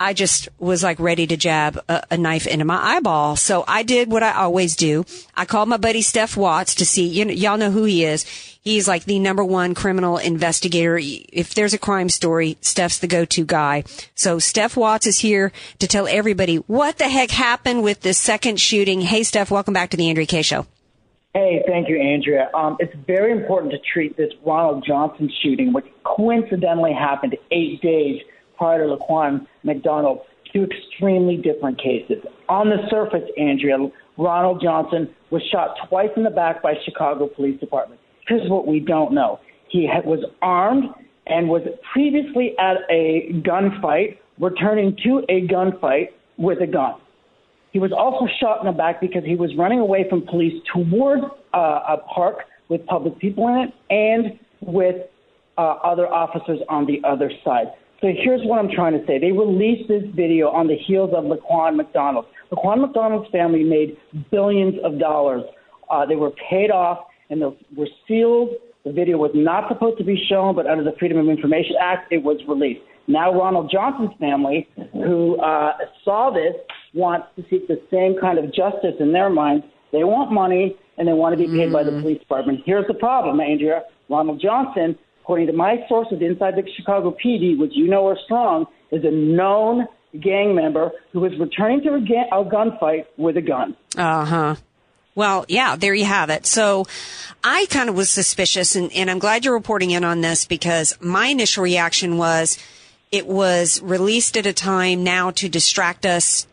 [0.00, 3.36] I just was like ready to jab a, a knife into my eyeball.
[3.36, 5.04] So I did what I always do.
[5.34, 8.24] I called my buddy Steph Watts to see, you know, y'all know who he is.
[8.64, 10.96] He's like the number one criminal investigator.
[10.96, 13.82] If there's a crime story, Steph's the go-to guy.
[14.14, 18.60] So Steph Watts is here to tell everybody what the heck happened with this second
[18.60, 19.00] shooting.
[19.00, 20.66] Hey, Steph, welcome back to the Andrea Kaye Show.
[21.34, 22.50] Hey, thank you, Andrea.
[22.54, 28.20] Um, it's very important to treat this Ronald Johnson shooting, which coincidentally happened eight days
[28.56, 30.20] prior to Laquan McDonald,
[30.52, 32.22] two extremely different cases.
[32.48, 37.58] On the surface, Andrea, Ronald Johnson was shot twice in the back by Chicago Police
[37.58, 37.98] Department.
[38.32, 39.40] Here's what we don't know.
[39.68, 40.84] He was armed
[41.26, 46.94] and was previously at a gunfight, returning to a gunfight with a gun.
[47.72, 51.24] He was also shot in the back because he was running away from police towards
[51.52, 52.36] uh, a park
[52.70, 54.96] with public people in it and with
[55.58, 57.66] uh, other officers on the other side.
[58.00, 59.18] So here's what I'm trying to say.
[59.18, 62.24] They released this video on the heels of Laquan McDonald.
[62.50, 63.98] Laquan McDonald's family made
[64.30, 65.42] billions of dollars.
[65.90, 68.50] Uh, they were paid off and they were sealed.
[68.84, 72.12] The video was not supposed to be shown, but under the Freedom of Information Act,
[72.12, 72.82] it was released.
[73.08, 75.72] Now Ronald Johnson's family, who uh,
[76.04, 76.54] saw this,
[76.94, 79.64] wants to seek the same kind of justice in their minds.
[79.92, 81.72] They want money and they want to be paid mm.
[81.72, 82.02] by the mm.
[82.02, 82.60] police department.
[82.66, 83.82] Here's the problem, Andrea.
[84.10, 88.66] Ronald Johnson, according to my sources inside the Chicago PD, which you know are strong,
[88.90, 89.86] is a known
[90.20, 93.74] gang member who is returning to a, ga- a gunfight with a gun.
[93.96, 94.56] Uh huh.
[95.14, 96.46] Well, yeah, there you have it.
[96.46, 96.86] So
[97.44, 100.96] I kind of was suspicious and, and I'm glad you're reporting in on this because
[101.00, 102.58] my initial reaction was
[103.10, 106.46] it was released at a time now to distract us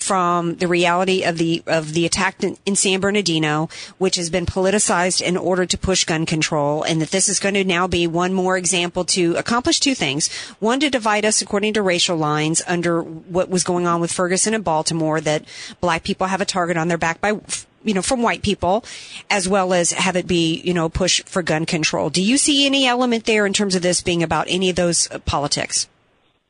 [0.00, 3.68] from the reality of the of the attack in, San Bernardino,
[3.98, 7.54] which has been politicized in order to push gun control, and that this is going
[7.54, 11.74] to now be one more example to accomplish two things: one, to divide us according
[11.74, 15.44] to racial lines under what was going on with Ferguson and Baltimore, that
[15.80, 17.38] black people have a target on their back by
[17.82, 18.84] you know, from white people,
[19.30, 22.10] as well as have it be, you know, push for gun control.
[22.10, 25.10] Do you see any element there in terms of this being about any of those
[25.10, 25.88] uh, politics?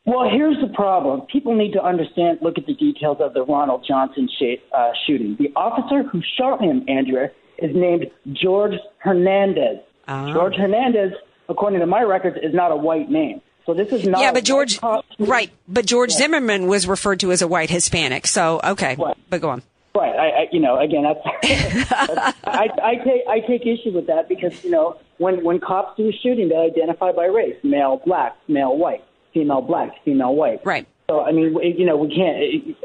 [0.07, 1.23] Well, here's the problem.
[1.33, 5.37] People need to understand, look at the details of the Ronald Johnson sh- uh, shooting.
[5.39, 9.79] The officer who shot him, Andrea, is named George Hernandez.
[10.09, 10.33] Oh.
[10.33, 11.13] George Hernandez,
[11.49, 13.41] according to my records, is not a white name.
[13.67, 14.21] So this is not.
[14.21, 14.81] Yeah, but George,
[15.19, 15.51] right?
[15.69, 16.19] But George yeah.
[16.19, 18.27] Zimmerman was referred to as a white Hispanic.
[18.27, 18.97] So okay,
[19.29, 19.63] but go on.
[19.95, 20.15] Right.
[20.15, 24.63] I, I you know, again, that's, I, I take I take issue with that because
[24.65, 28.77] you know when when cops do a shooting, they identify by race: male, black, male,
[28.77, 29.05] white,
[29.35, 30.65] female, black, female, white.
[30.65, 30.87] Right.
[31.09, 32.77] So I mean, you know, we can't.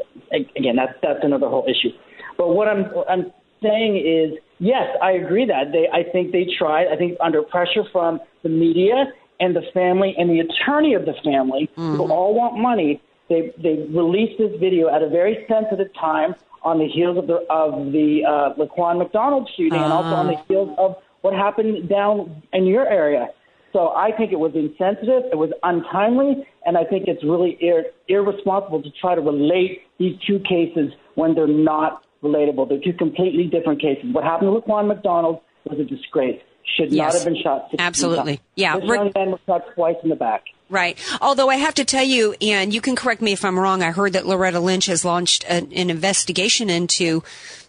[0.56, 1.96] Again, that's that's another whole issue.
[2.36, 5.88] But what I'm I'm saying is, yes, I agree that they.
[5.92, 6.88] I think they tried.
[6.88, 11.14] I think under pressure from the media and the family and the attorney of the
[11.24, 11.96] family, mm-hmm.
[11.96, 16.34] who all want money, they they released this video at a very sensitive time
[16.66, 20.26] on the heels of the of the uh, Laquan McDonald shooting, uh and also on
[20.26, 20.44] the ah.
[20.48, 23.28] heels of what happened down in your area.
[23.72, 27.92] So I think it was insensitive, it was untimely, and I think it's really ir-
[28.08, 32.68] irresponsible to try to relate these two cases when they're not relatable.
[32.68, 34.06] They're two completely different cases.
[34.12, 36.40] What happened to Laquan McDonald was a disgrace.
[36.76, 37.12] Should yes.
[37.12, 37.70] not have been shot.
[37.78, 38.36] Absolutely.
[38.38, 38.48] Times.
[38.56, 38.78] Yeah.
[38.80, 40.42] This young man was shot twice in the back.
[40.68, 40.98] Right.
[41.20, 43.92] Although I have to tell you, and you can correct me if I'm wrong, I
[43.92, 47.22] heard that Loretta Lynch has launched an, an investigation into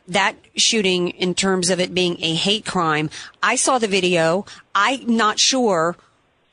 [0.07, 3.11] that shooting in terms of it being a hate crime.
[3.43, 4.45] I saw the video.
[4.73, 5.95] I'm not sure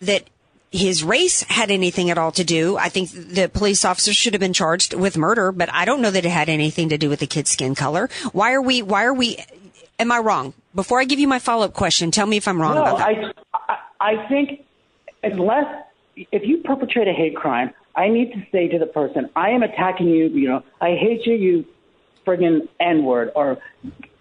[0.01, 0.25] that
[0.71, 2.77] his race had anything at all to do.
[2.77, 6.11] I think the police officer should have been charged with murder, but I don't know
[6.11, 8.11] that it had anything to do with the kid's skin color.
[8.33, 9.39] Why are we, why are we,
[10.01, 10.53] am I wrong?
[10.75, 12.99] Before I give you my follow up question, tell me if I'm wrong no, about
[12.99, 13.35] that.
[13.55, 14.67] I, I think
[15.23, 15.85] unless
[16.17, 19.63] if you perpetrate a hate crime, I need to say to the person, I am
[19.63, 21.65] attacking you, you know, I hate you, you
[22.27, 23.59] friggin' N word or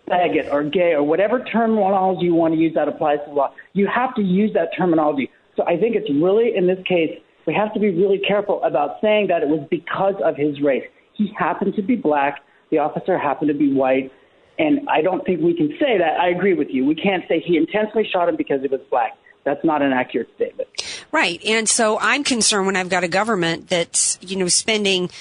[0.08, 3.54] faggot or gay or whatever terminology you want to use that applies to the law.
[3.74, 5.32] You have to use that terminology.
[5.56, 9.02] So I think it's really, in this case, we have to be really careful about
[9.02, 10.88] saying that it was because of his race.
[11.14, 12.42] He happened to be black,
[12.72, 14.12] the officer happened to be white,
[14.58, 16.20] and I don't think we can say that.
[16.20, 16.86] I agree with you.
[16.86, 19.18] We can't say he intentionally shot him because he was black.
[19.44, 20.70] That's not an accurate statement.
[21.14, 21.40] Right.
[21.46, 25.12] And so I'm concerned when I've got a government that's, you know, spending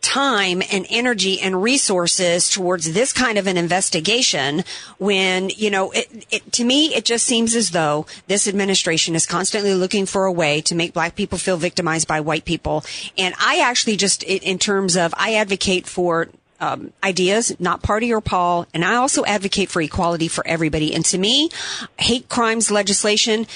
[0.00, 4.64] time and energy and resources towards this kind of an investigation
[4.96, 9.26] when, you know, it, it, to me, it just seems as though this administration is
[9.26, 12.82] constantly looking for a way to make black people feel victimized by white people.
[13.18, 16.30] And I actually just, in terms of, I advocate for
[16.60, 18.66] um, ideas, not party or Paul.
[18.72, 20.94] And I also advocate for equality for everybody.
[20.94, 21.50] And to me,
[21.98, 23.46] hate crimes legislation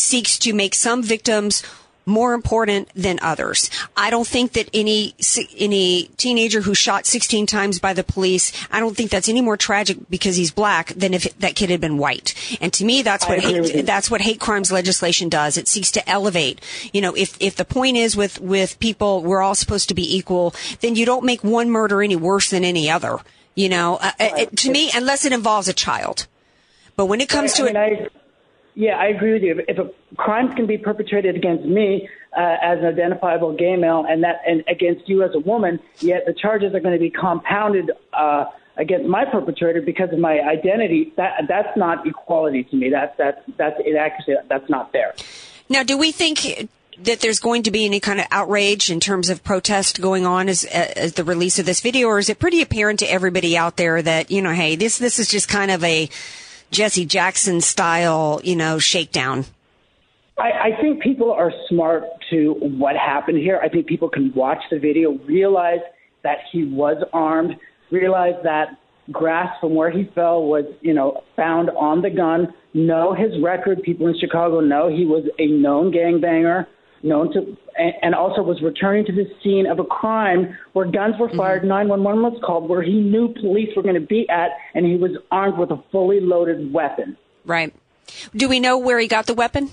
[0.00, 1.62] seeks to make some victims
[2.06, 3.70] more important than others.
[3.96, 5.14] I don't think that any
[5.56, 9.56] any teenager who shot 16 times by the police, I don't think that's any more
[9.56, 12.34] tragic because he's black than if that kid had been white.
[12.60, 15.56] And to me, that's what hate, that's what hate crimes legislation does.
[15.56, 16.60] It seeks to elevate.
[16.92, 20.16] You know, if if the point is with with people, we're all supposed to be
[20.16, 23.18] equal, then you don't make one murder any worse than any other.
[23.54, 26.26] You know, uh, it, to me, unless it involves a child.
[26.96, 28.12] But when it comes to I mean, it.
[28.74, 29.62] Yeah, I agree with you.
[29.66, 34.22] If a crimes can be perpetrated against me uh, as an identifiable gay male, and
[34.22, 37.90] that and against you as a woman, yet the charges are going to be compounded
[38.12, 38.44] uh,
[38.76, 41.12] against my perpetrator because of my identity.
[41.16, 42.90] That that's not equality to me.
[42.90, 44.40] That's that's that's inaccuracy.
[44.48, 45.14] That's not fair.
[45.68, 46.68] Now, do we think
[47.04, 50.48] that there's going to be any kind of outrage in terms of protest going on
[50.48, 53.76] as, as the release of this video, or is it pretty apparent to everybody out
[53.76, 56.08] there that you know, hey, this this is just kind of a
[56.70, 59.44] Jesse Jackson style, you know, shakedown?
[60.38, 63.60] I, I think people are smart to what happened here.
[63.62, 65.80] I think people can watch the video, realize
[66.22, 67.56] that he was armed,
[67.90, 68.68] realize that
[69.10, 73.82] grass from where he fell was, you know, found on the gun, know his record.
[73.82, 76.66] People in Chicago know he was a known gangbanger
[77.02, 77.56] known to,
[78.02, 81.68] and also was returning to the scene of a crime where guns were fired, mm-hmm.
[81.68, 85.12] 911 was called, where he knew police were going to be at, and he was
[85.30, 87.16] armed with a fully loaded weapon.
[87.44, 87.74] Right.
[88.34, 89.70] Do we know where he got the weapon?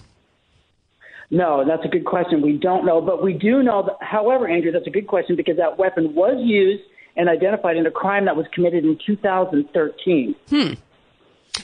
[1.29, 2.41] No, that's a good question.
[2.41, 5.57] We don't know, but we do know that, however, Andrew, that's a good question because
[5.57, 6.83] that weapon was used
[7.17, 10.35] and identified in a crime that was committed in 2013.
[10.49, 10.73] Hmm.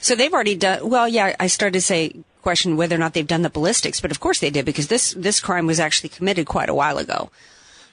[0.02, 3.26] So they've already done, well, yeah, I started to say question whether or not they've
[3.26, 6.45] done the ballistics, but of course they did because this this crime was actually committed
[6.45, 7.32] quite a while ago.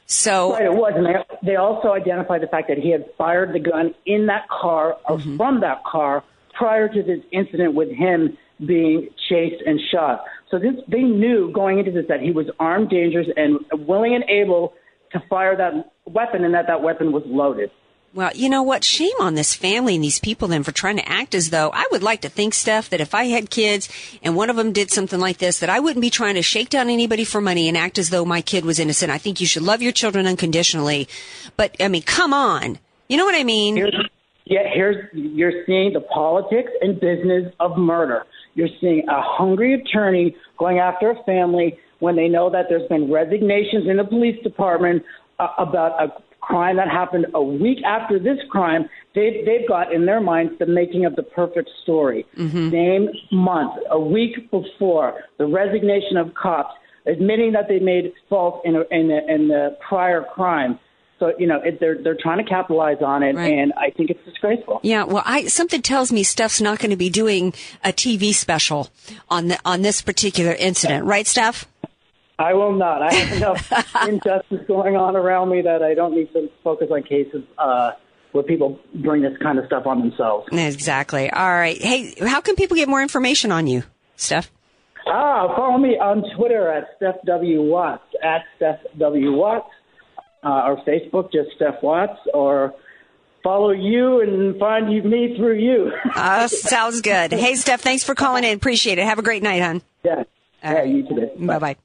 [0.07, 3.55] So right, it was, and they, they also identified the fact that he had fired
[3.55, 5.37] the gun in that car or mm-hmm.
[5.37, 8.37] from that car prior to this incident with him
[8.67, 10.25] being chased and shot.
[10.51, 14.25] So this, they knew going into this that he was armed, dangerous, and willing and
[14.29, 14.75] able
[15.13, 17.71] to fire that weapon, and that that weapon was loaded.
[18.13, 18.83] Well, you know what?
[18.83, 21.87] Shame on this family and these people then for trying to act as though I
[21.93, 23.89] would like to think, Steph, that if I had kids
[24.21, 26.71] and one of them did something like this, that I wouldn't be trying to shake
[26.71, 29.13] down anybody for money and act as though my kid was innocent.
[29.13, 31.09] I think you should love your children unconditionally.
[31.57, 32.81] But, I mean, come on.
[33.09, 33.77] You know what I mean?
[33.77, 33.95] Here's,
[34.45, 38.27] yeah, here's, you're seeing the politics and business of murder.
[38.55, 43.09] You're seeing a hungry attorney going after a family when they know that there's been
[43.09, 45.05] resignations in the police department
[45.39, 46.09] uh, about a
[46.51, 50.67] crime that happened a week after this crime, they've, they've got in their minds the
[50.67, 52.27] making of the perfect story.
[52.37, 52.71] Mm-hmm.
[52.71, 56.75] Same month, a week before, the resignation of cops,
[57.07, 60.79] admitting that they made fault in, a, in, a, in the prior crime.
[61.21, 63.53] So you know it, they're they're trying to capitalize on it, right.
[63.53, 64.81] and I think it's disgraceful.
[64.83, 67.53] Yeah, well, I something tells me Steph's not going to be doing
[67.85, 68.89] a TV special
[69.29, 71.67] on the on this particular incident, right, Steph?
[72.41, 73.03] I will not.
[73.03, 77.03] I have enough injustice going on around me that I don't need to focus on
[77.03, 77.91] cases uh,
[78.33, 80.49] where people bring this kind of stuff on themselves.
[80.51, 81.31] Exactly.
[81.31, 81.81] All right.
[81.81, 83.83] Hey, how can people get more information on you,
[84.17, 84.51] Steph?
[85.07, 87.63] Ah, follow me on Twitter at Steph W.
[87.63, 89.33] Watts, at Steph W.
[89.33, 89.69] Watts,
[90.43, 92.75] uh, or Facebook, just Steph Watts, or
[93.43, 95.91] follow you and find me through you.
[96.15, 97.33] uh, sounds good.
[97.33, 98.57] Hey, Steph, thanks for calling in.
[98.57, 99.05] Appreciate it.
[99.05, 99.83] Have a great night, hon.
[100.05, 100.25] Yeah.
[100.63, 101.31] All yeah, you too.
[101.39, 101.77] Bye bye.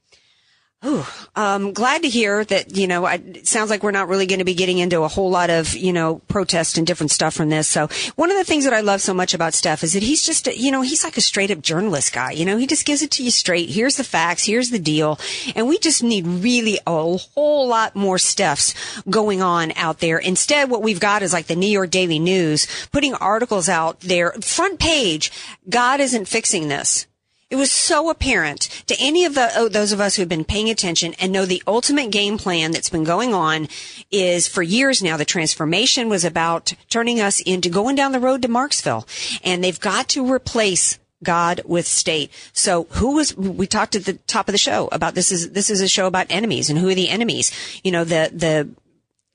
[1.36, 4.40] Um, glad to hear that, you know, I, it sounds like we're not really going
[4.40, 7.49] to be getting into a whole lot of, you know, protest and different stuff from
[7.49, 7.68] this.
[7.68, 10.24] So one of the things that I love so much about Steph is that he's
[10.24, 12.32] just, you know, he's like a straight up journalist guy.
[12.32, 13.70] You know, he just gives it to you straight.
[13.70, 14.45] Here's the facts.
[14.45, 15.20] Here's the deal.
[15.56, 18.76] And we just need really a whole lot more Stephs
[19.10, 20.18] going on out there.
[20.18, 24.32] Instead, what we've got is like the New York Daily News putting articles out there,
[24.34, 25.32] front page.
[25.68, 27.07] God isn't fixing this.
[27.56, 30.44] It was so apparent to any of the, oh, those of us who have been
[30.44, 33.69] paying attention and know the ultimate game plan that's been going on
[34.11, 38.41] is for years now, the transformation was about turning us into going down the road
[38.41, 39.07] to Marksville.
[39.41, 42.30] And they've got to replace God with state.
[42.52, 45.69] So who was, we talked at the top of the show about this is, this
[45.69, 47.53] is a show about enemies and who are the enemies.
[47.86, 48.69] You know, the, the,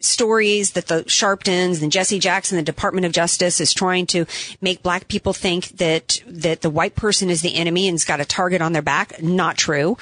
[0.01, 4.27] stories that the Sharptons and Jesse Jackson, the Department of Justice is trying to
[4.61, 8.25] make black people think that, that the white person is the enemy and's got a
[8.25, 9.23] target on their back.
[9.23, 9.97] Not true.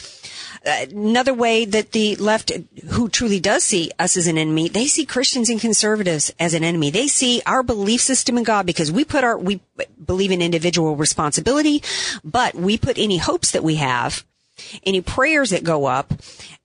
[0.64, 2.52] Uh, another way that the left,
[2.90, 6.64] who truly does see us as an enemy, they see Christians and conservatives as an
[6.64, 6.90] enemy.
[6.90, 9.60] They see our belief system in God because we put our, we
[10.04, 11.82] believe in individual responsibility,
[12.24, 14.24] but we put any hopes that we have
[14.84, 16.12] any prayers that go up,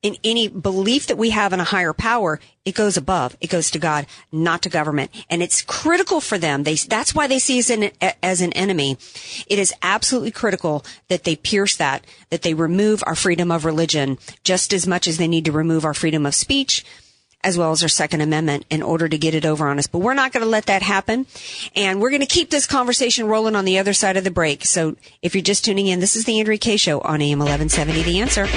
[0.03, 3.37] in any belief that we have in a higher power, it goes above.
[3.39, 5.11] It goes to God, not to government.
[5.29, 6.63] And it's critical for them.
[6.63, 7.71] They, that's why they see us
[8.21, 8.97] as an enemy.
[9.47, 14.17] It is absolutely critical that they pierce that, that they remove our freedom of religion
[14.43, 16.85] just as much as they need to remove our freedom of speech,
[17.43, 19.87] as well as our Second Amendment in order to get it over on us.
[19.87, 21.25] But we're not going to let that happen.
[21.75, 24.65] And we're going to keep this conversation rolling on the other side of the break.
[24.65, 28.03] So if you're just tuning in, this is the Andrea Kaye Show on AM 1170
[28.03, 28.47] The Answer.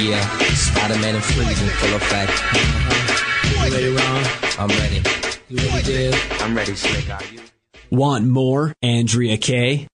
[0.00, 0.20] Yeah,
[0.54, 2.30] Spider-Man and Freeze in full effect.
[2.30, 3.70] You uh-huh.
[3.72, 4.24] ready, Ron?
[4.58, 5.02] I'm ready.
[5.48, 6.42] You ready, Dave?
[6.42, 7.08] I'm ready, Slick.
[7.08, 7.40] Are you?
[7.90, 9.88] Want more Andrea Kaye?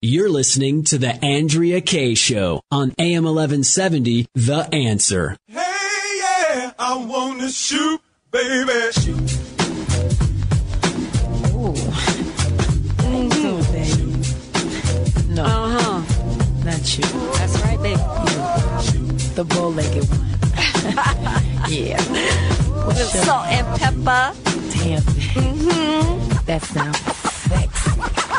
[0.00, 5.36] You're listening to the Andrea Kaye Show on AM 1170 The Answer.
[5.48, 8.00] Hey, yeah, I wanna shoot,
[8.30, 8.92] baby.
[8.92, 9.18] Shoot.
[11.50, 11.74] Ooh.
[13.34, 15.34] So, baby.
[15.34, 15.42] No.
[15.42, 16.02] Uh huh.
[16.64, 17.02] Not you.
[17.34, 18.00] That's right, baby.
[18.92, 19.18] You.
[19.34, 20.28] The bow legged one.
[21.72, 21.98] yeah.
[22.86, 24.32] With salt and pepper.
[24.78, 25.02] Damn.
[25.02, 26.46] Mm-hmm.
[26.46, 27.87] That sounds sexy.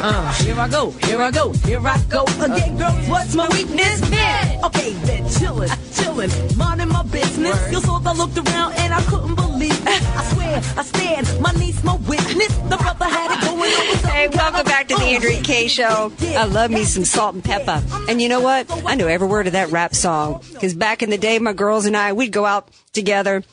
[0.01, 3.09] Uh, here I go, here I go, here I go again, girls.
[3.09, 3.99] What's my weakness?
[4.09, 4.63] Bed.
[4.63, 7.69] Okay, bed, chillin', chillin', minding my business.
[7.69, 10.03] You saw I looked around and I couldn't believe it.
[10.15, 12.55] I swear, I stand, my niece, my witness.
[12.55, 14.11] The brother had it going on.
[14.11, 16.13] Hey, welcome back to the Andrea Kaye Show.
[16.21, 17.83] I love me some salt and pepper.
[18.07, 18.71] And you know what?
[18.85, 20.41] I know every word of that rap song.
[20.53, 23.43] Because back in the day, my girls and I, we'd go out together.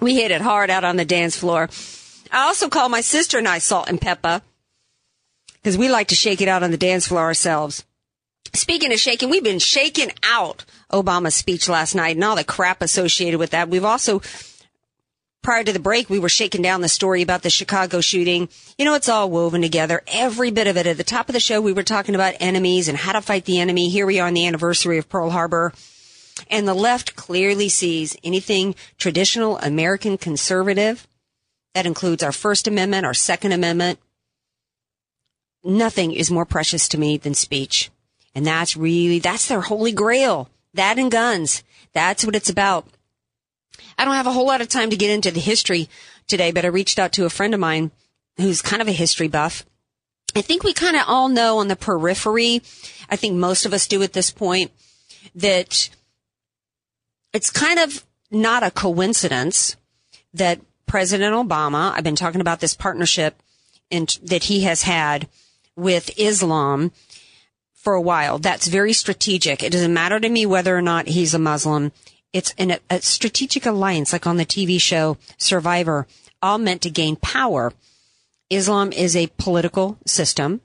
[0.00, 1.68] We hit it hard out on the dance floor.
[2.30, 4.40] I also call my sister and I salt and pepper.
[5.64, 7.86] Because we like to shake it out on the dance floor ourselves.
[8.52, 12.82] Speaking of shaking, we've been shaking out Obama's speech last night and all the crap
[12.82, 13.70] associated with that.
[13.70, 14.20] We've also,
[15.42, 18.50] prior to the break, we were shaking down the story about the Chicago shooting.
[18.76, 20.02] You know, it's all woven together.
[20.06, 20.86] Every bit of it.
[20.86, 23.46] At the top of the show, we were talking about enemies and how to fight
[23.46, 23.88] the enemy.
[23.88, 25.72] Here we are on the anniversary of Pearl Harbor.
[26.50, 31.08] And the left clearly sees anything traditional American conservative.
[31.72, 33.98] That includes our First Amendment, our Second Amendment.
[35.64, 37.90] Nothing is more precious to me than speech.
[38.34, 40.50] And that's really, that's their holy grail.
[40.74, 41.64] That and guns.
[41.92, 42.86] That's what it's about.
[43.96, 45.88] I don't have a whole lot of time to get into the history
[46.26, 47.92] today, but I reached out to a friend of mine
[48.36, 49.64] who's kind of a history buff.
[50.36, 52.60] I think we kind of all know on the periphery,
[53.08, 54.72] I think most of us do at this point,
[55.36, 55.88] that
[57.32, 59.76] it's kind of not a coincidence
[60.32, 63.40] that President Obama, I've been talking about this partnership
[63.90, 65.28] and that he has had
[65.76, 66.92] with Islam
[67.74, 68.38] for a while.
[68.38, 69.62] That's very strategic.
[69.62, 71.92] It doesn't matter to me whether or not he's a Muslim.
[72.32, 76.06] It's an, a strategic alliance, like on the TV show Survivor,
[76.42, 77.72] all meant to gain power.
[78.50, 80.60] Islam is a political system,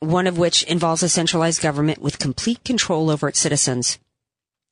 [0.00, 3.98] one of which involves a centralized government with complete control over its citizens.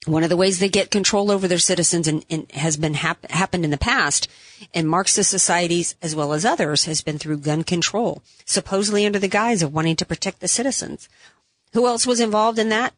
[0.06, 3.30] One of the ways they get control over their citizens and, and has been hap-
[3.30, 4.28] happened in the past
[4.72, 9.28] in Marxist societies as well as others has been through gun control, supposedly under the
[9.28, 11.08] guise of wanting to protect the citizens.
[11.72, 12.94] Who else was involved in that?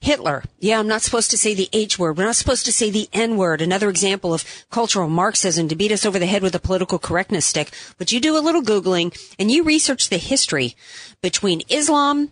[0.00, 0.44] Hitler.
[0.58, 2.18] Yeah, I'm not supposed to say the H word.
[2.18, 3.62] We're not supposed to say the N word.
[3.62, 7.46] Another example of cultural Marxism to beat us over the head with a political correctness
[7.46, 7.70] stick.
[7.98, 10.76] But you do a little Googling and you research the history
[11.22, 12.30] between Islam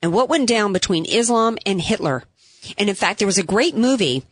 [0.00, 2.24] and what went down between Islam and Hitler.
[2.76, 4.24] And in fact, there was a great movie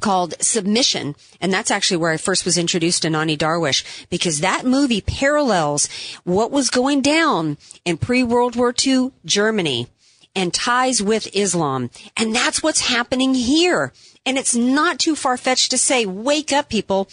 [0.00, 4.64] called Submission, and that's actually where I first was introduced to Nonie Darwish, because that
[4.64, 5.88] movie parallels
[6.22, 9.88] what was going down in pre-World War II Germany
[10.36, 11.90] and ties with Islam.
[12.16, 13.92] And that's what's happening here.
[14.24, 17.08] And it's not too far-fetched to say, wake up people.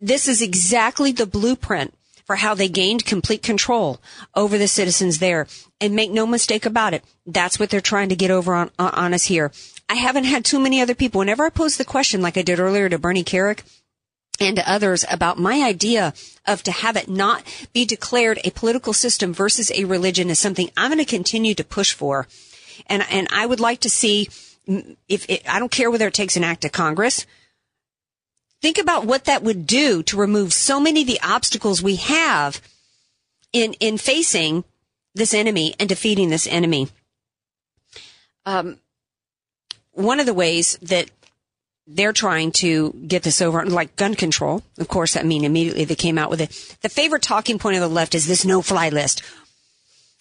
[0.00, 1.94] This is exactly the blueprint
[2.30, 4.00] for how they gained complete control
[4.36, 5.48] over the citizens there.
[5.80, 9.12] And make no mistake about it, that's what they're trying to get over on, on
[9.12, 9.50] us here.
[9.88, 11.18] I haven't had too many other people.
[11.18, 13.64] Whenever I pose the question, like I did earlier to Bernie Kerik,
[14.38, 16.14] and to others about my idea
[16.46, 17.42] of to have it not
[17.72, 21.64] be declared a political system versus a religion is something I'm going to continue to
[21.64, 22.28] push for.
[22.86, 24.28] And, and I would like to see
[25.08, 27.26] if it, I don't care whether it takes an act of Congress.
[28.60, 32.60] Think about what that would do to remove so many of the obstacles we have
[33.52, 34.64] in, in facing
[35.14, 36.88] this enemy and defeating this enemy.
[38.44, 38.78] Um,
[39.92, 41.10] one of the ways that
[41.86, 44.62] they're trying to get this over, like gun control.
[44.78, 46.76] Of course, I mean, immediately they came out with it.
[46.82, 49.22] The favorite talking point of the left is this no-fly list.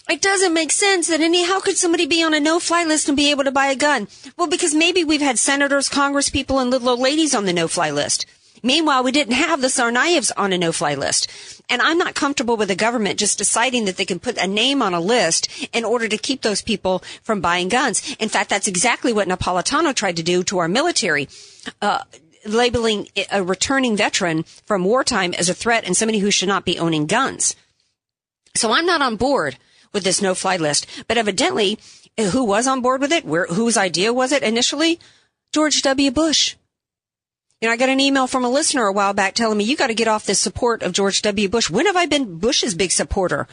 [0.09, 3.15] It doesn't make sense that any, how could somebody be on a no-fly list and
[3.15, 4.07] be able to buy a gun?
[4.37, 8.25] Well, because maybe we've had senators, congresspeople, and little old ladies on the no-fly list.
[8.63, 11.29] Meanwhile, we didn't have the Tsarnaevs on a no-fly list.
[11.69, 14.81] And I'm not comfortable with the government just deciding that they can put a name
[14.81, 18.15] on a list in order to keep those people from buying guns.
[18.19, 21.29] In fact, that's exactly what Napolitano tried to do to our military.
[21.83, 21.99] Uh,
[22.45, 26.79] labeling a returning veteran from wartime as a threat and somebody who should not be
[26.79, 27.55] owning guns.
[28.55, 29.57] So I'm not on board
[29.93, 31.79] with this no-fly list, but evidently,
[32.17, 33.25] who was on board with it?
[33.25, 34.99] Where, whose idea was it initially?
[35.51, 36.11] George W.
[36.11, 36.55] Bush.
[37.61, 39.75] You know, I got an email from a listener a while back telling me, you
[39.75, 41.49] got to get off this support of George W.
[41.49, 41.69] Bush.
[41.69, 43.47] When have I been Bush's big supporter?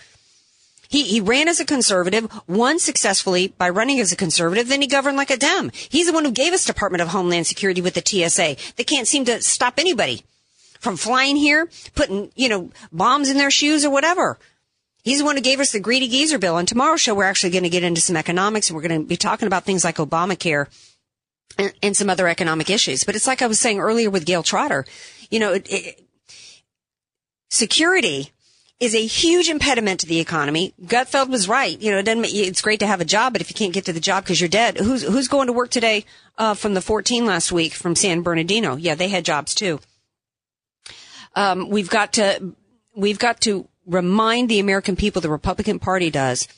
[0.88, 4.86] He, he ran as a conservative, won successfully by running as a conservative, then he
[4.86, 5.70] governed like a Dem.
[5.88, 8.56] He's the one who gave us Department of Homeland Security with the TSA.
[8.76, 10.22] They can't seem to stop anybody
[10.78, 14.38] from flying here, putting, you know, bombs in their shoes or whatever.
[15.06, 16.56] He's the one who gave us the greedy geezer bill.
[16.58, 19.06] And tomorrow's show, we're actually going to get into some economics and we're going to
[19.06, 20.66] be talking about things like Obamacare
[21.56, 23.04] and, and some other economic issues.
[23.04, 24.84] But it's like I was saying earlier with Gayle Trotter,
[25.30, 26.08] you know, it, it,
[27.50, 28.32] security
[28.80, 30.74] is a huge impediment to the economy.
[30.82, 31.80] Gutfeld was right.
[31.80, 33.84] You know, it doesn't, it's great to have a job, but if you can't get
[33.84, 36.04] to the job because you're dead, who's, who's going to work today,
[36.36, 38.74] uh, from the 14 last week from San Bernardino?
[38.74, 39.78] Yeah, they had jobs too.
[41.36, 42.56] Um, we've got to,
[42.96, 46.48] we've got to remind the American people, the Republican Party does,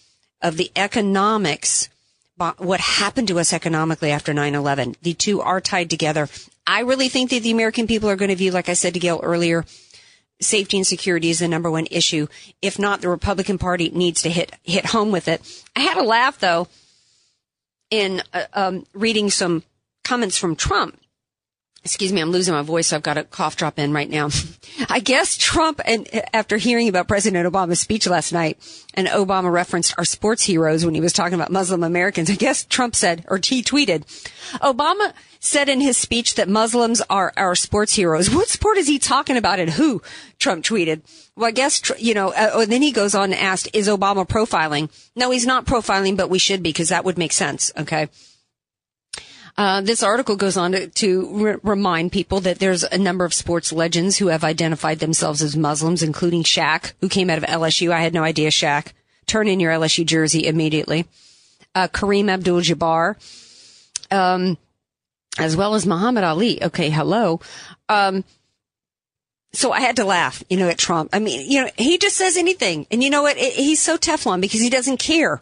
[0.43, 1.89] of the economics,
[2.57, 4.97] what happened to us economically after 9-11.
[5.03, 6.29] The two are tied together.
[6.67, 9.01] I really think that the American people are going to view, like I said to
[9.01, 9.65] Gayle earlier,
[10.41, 12.29] safety and security is the number one issue.
[12.63, 15.41] If not, the Republican Party needs to hit hit home with it.
[15.75, 16.69] I had a laugh though
[17.91, 19.63] in uh, um, reading some
[20.05, 20.99] comments from Trump.
[21.85, 22.89] Excuse me, I'm losing my voice.
[22.89, 24.29] So I've got a cough drop in right now.
[24.91, 28.59] I guess Trump, and after hearing about President Obama's speech last night,
[28.95, 32.65] and Obama referenced our sports heroes when he was talking about Muslim Americans, I guess
[32.65, 34.05] Trump said, or he tweeted,
[34.61, 38.29] Obama said in his speech that Muslims are our sports heroes.
[38.39, 40.03] What sport is he talking about and who?
[40.39, 41.03] Trump tweeted.
[41.37, 44.27] Well, I guess, you know, uh, and then he goes on and asked, is Obama
[44.27, 44.91] profiling?
[45.17, 47.73] No, he's not profiling, but we should be because that would make sense.
[47.77, 48.09] Okay.
[49.59, 53.35] Uh, this article goes on to, to re- remind people that there's a number of
[53.35, 57.91] sports legends who have identified themselves as Muslims, including Shaq, who came out of LSU.
[57.91, 58.93] I had no idea Shaq.
[59.27, 61.07] Turn in your LSU jersey immediately.
[61.75, 63.17] Uh, Kareem Abdul-Jabbar.
[64.13, 64.57] Um,
[65.39, 66.63] as well as Muhammad Ali.
[66.63, 67.41] Okay, hello.
[67.89, 68.23] Um,
[69.53, 71.11] so I had to laugh, you know, at Trump.
[71.13, 72.87] I mean, you know, he just says anything.
[72.93, 73.37] And you know what?
[73.37, 75.41] He's so Teflon because he doesn't care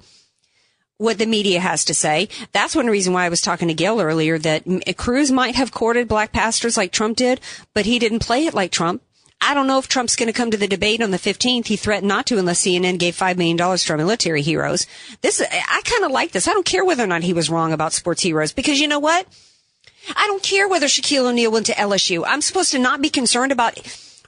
[0.98, 2.28] what the media has to say.
[2.52, 4.64] That's one reason why I was talking to Gayle earlier that
[4.96, 7.40] Cruz might have courted black pastors like Trump did,
[7.74, 9.02] but he didn't play it like Trump.
[9.38, 11.66] I don't know if Trump's going to come to the debate on the 15th.
[11.66, 14.86] He threatened not to unless CNN gave $5 million to our military heroes.
[15.20, 16.48] This, I kind of like this.
[16.48, 18.98] I don't care whether or not he was wrong about sports heroes because you know
[18.98, 19.26] what?
[20.16, 22.24] I don't care whether Shaquille O'Neal went to LSU.
[22.26, 23.78] I'm supposed to not be concerned about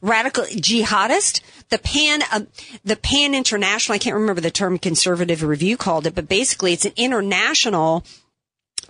[0.03, 1.41] radical jihadist,
[1.71, 2.41] the pan, uh,
[2.85, 3.95] the pan international.
[3.95, 8.05] I can't remember the term conservative review called it, but basically it's an international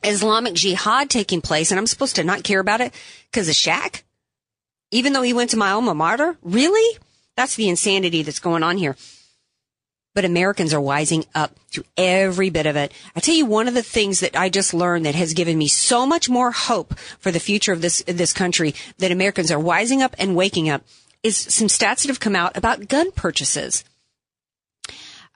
[0.05, 2.95] Islamic jihad taking place, and I'm supposed to not care about it
[3.31, 4.03] because of Shaq,
[4.91, 6.37] even though he went to my alma mater.
[6.43, 6.99] Really?
[7.37, 8.97] That's the insanity that's going on here.
[10.15, 12.93] But Americans are wising up to every bit of it.
[13.15, 15.69] I tell you, one of the things that I just learned that has given me
[15.69, 20.01] so much more hope for the future of this this country that Americans are wising
[20.01, 20.83] up and waking up
[21.23, 23.85] is some stats that have come out about gun purchases.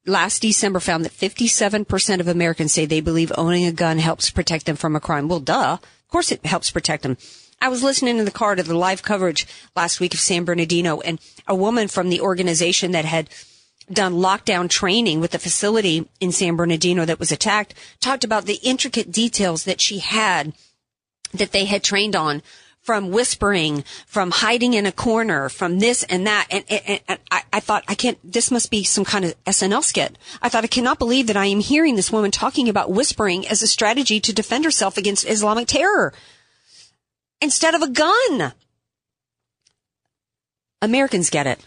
[0.06, 4.66] last December found that 57% of Americans say they believe owning a gun helps protect
[4.66, 5.28] them from a crime.
[5.28, 5.74] Well, duh.
[5.74, 7.18] Of course it helps protect them.
[7.62, 9.46] I was listening in the car to the live coverage
[9.76, 13.30] last week of San Bernardino and a woman from the organization that had
[13.92, 18.60] done lockdown training with the facility in San Bernardino that was attacked talked about the
[18.64, 20.54] intricate details that she had
[21.34, 22.42] that they had trained on
[22.82, 26.48] from whispering, from hiding in a corner, from this and that.
[26.50, 29.84] And, and, and I, I, thought, I can't, this must be some kind of SNL
[29.84, 30.18] skit.
[30.42, 33.62] I thought, I cannot believe that I am hearing this woman talking about whispering as
[33.62, 36.14] a strategy to defend herself against Islamic terror
[37.42, 38.54] instead of a gun.
[40.82, 41.60] Americans get it.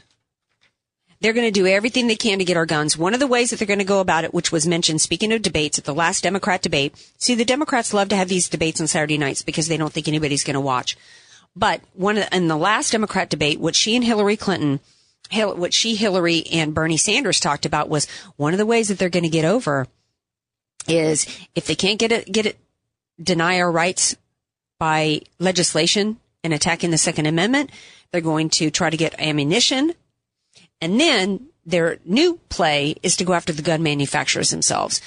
[1.21, 2.99] They're going to do everything they can to get our guns.
[2.99, 5.33] One of the ways that they're going to go about it, which was mentioned, speaking
[5.33, 6.97] of debates at the last Democrat debate.
[7.19, 10.09] See, the Democrats love to have these debates on Saturday nights because they don't think
[10.09, 10.97] anybody's going to watch.
[11.55, 14.81] But one in the last Democrat debate, what she and Hillary Clinton,
[15.33, 19.09] what she, Hillary, and Bernie Sanders talked about was one of the ways that they're
[19.09, 19.87] going to get over
[20.89, 22.59] is if they can't get it, get it,
[23.23, 24.17] deny our rights
[24.83, 27.71] by legislation and attacking the Second Amendment,
[28.11, 29.95] they're going to try to get ammunition
[30.81, 35.01] and then their new play is to go after the gun manufacturers themselves.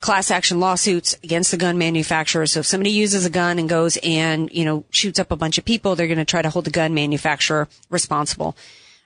[0.00, 2.50] Class action lawsuits against the gun manufacturers.
[2.50, 5.56] So if somebody uses a gun and goes and, you know, shoots up a bunch
[5.56, 8.56] of people, they're going to try to hold the gun manufacturer responsible.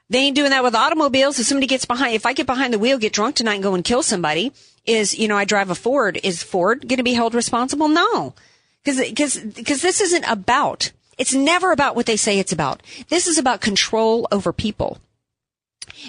[0.09, 1.39] They ain't doing that with automobiles.
[1.39, 3.75] If somebody gets behind, if I get behind the wheel, get drunk tonight and go
[3.75, 4.53] and kill somebody,
[4.87, 7.89] is, you know, I drive a Ford, is Ford going to be held responsible?
[7.89, 8.33] No.
[8.85, 12.83] Cause, cause, cause this isn't about, it's never about what they say it's about.
[13.09, 14.99] This is about control over people.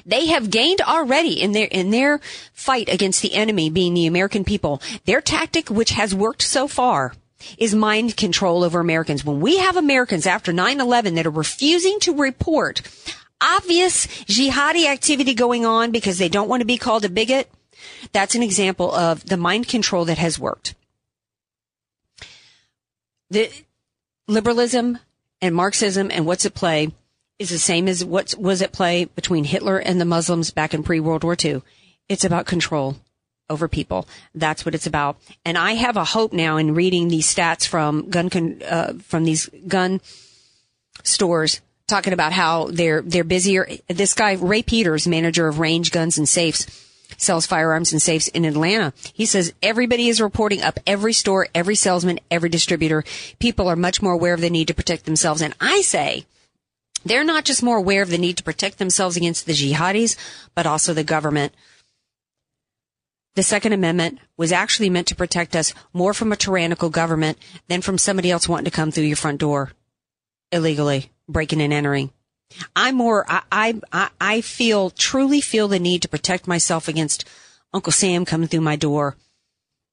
[0.05, 2.21] They have gained already in their in their
[2.53, 4.81] fight against the enemy being the American people.
[5.05, 7.13] Their tactic which has worked so far
[7.57, 9.25] is mind control over Americans.
[9.25, 12.81] When we have Americans after 9/11 that are refusing to report
[13.41, 17.51] obvious jihadi activity going on because they don't want to be called a bigot,
[18.13, 20.75] that's an example of the mind control that has worked.
[23.31, 23.49] The
[24.27, 24.99] liberalism
[25.41, 26.91] and Marxism and what's at play
[27.39, 30.83] is the same as what was at play between Hitler and the Muslims back in
[30.83, 31.61] pre-World War II.
[32.09, 32.97] It's about control
[33.49, 34.05] over people.
[34.35, 35.17] That's what it's about.
[35.45, 39.23] And I have a hope now in reading these stats from gun con, uh, from
[39.23, 40.01] these gun
[41.03, 43.67] stores talking about how they're they're busier.
[43.87, 46.67] This guy Ray Peters, manager of Range Guns and Safes,
[47.17, 48.93] sells firearms and safes in Atlanta.
[49.13, 53.03] He says everybody is reporting up every store, every salesman, every distributor.
[53.39, 55.41] People are much more aware of the need to protect themselves.
[55.41, 56.25] And I say
[57.03, 60.15] they're not just more aware of the need to protect themselves against the jihadis,
[60.55, 61.53] but also the government.
[63.35, 67.37] The Second Amendment was actually meant to protect us more from a tyrannical government
[67.69, 69.71] than from somebody else wanting to come through your front door
[70.51, 72.11] illegally, breaking and entering.
[72.75, 77.27] I'm more, I, I, I feel, truly feel the need to protect myself against
[77.73, 79.15] Uncle Sam coming through my door,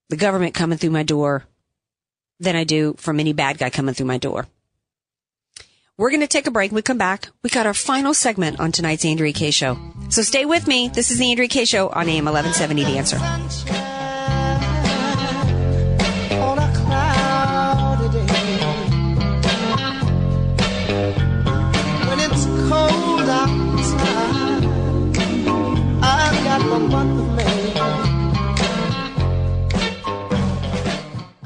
[0.08, 1.44] the government coming through my door,
[2.40, 4.46] than I do from any bad guy coming through my door.
[5.96, 6.70] We're going to take a break.
[6.70, 9.76] we come back, we got our final segment on tonight's Andrea Kaye show.
[10.10, 10.88] So stay with me.
[10.88, 13.87] This is the Andrea Kaye show on AM 1170 The Answer.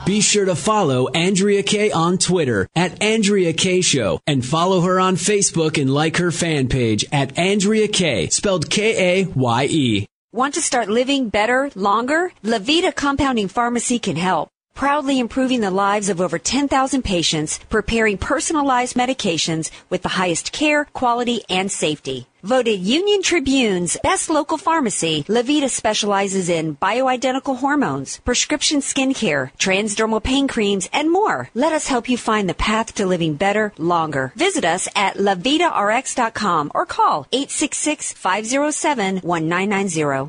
[0.04, 5.00] Be sure to follow Andrea Kaye on Twitter at Andrea Kaye Show and follow her
[5.00, 10.06] on Facebook and like her fan page at Andrea Kaye, spelled K A Y E.
[10.32, 12.32] Want to start living better, longer?
[12.42, 14.50] Levita Compounding Pharmacy can help.
[14.74, 20.86] Proudly improving the lives of over 10,000 patients, preparing personalized medications with the highest care,
[20.86, 22.26] quality, and safety.
[22.42, 30.48] Voted Union Tribune's best local pharmacy, Levita specializes in bioidentical hormones, prescription skincare, transdermal pain
[30.48, 31.50] creams, and more.
[31.54, 34.32] Let us help you find the path to living better, longer.
[34.34, 40.28] Visit us at levitarx.com or call 866-507-1990.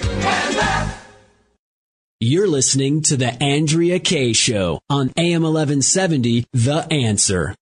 [2.23, 7.55] You're listening to the Andrea Kaye Show on AM 1170, The Answer.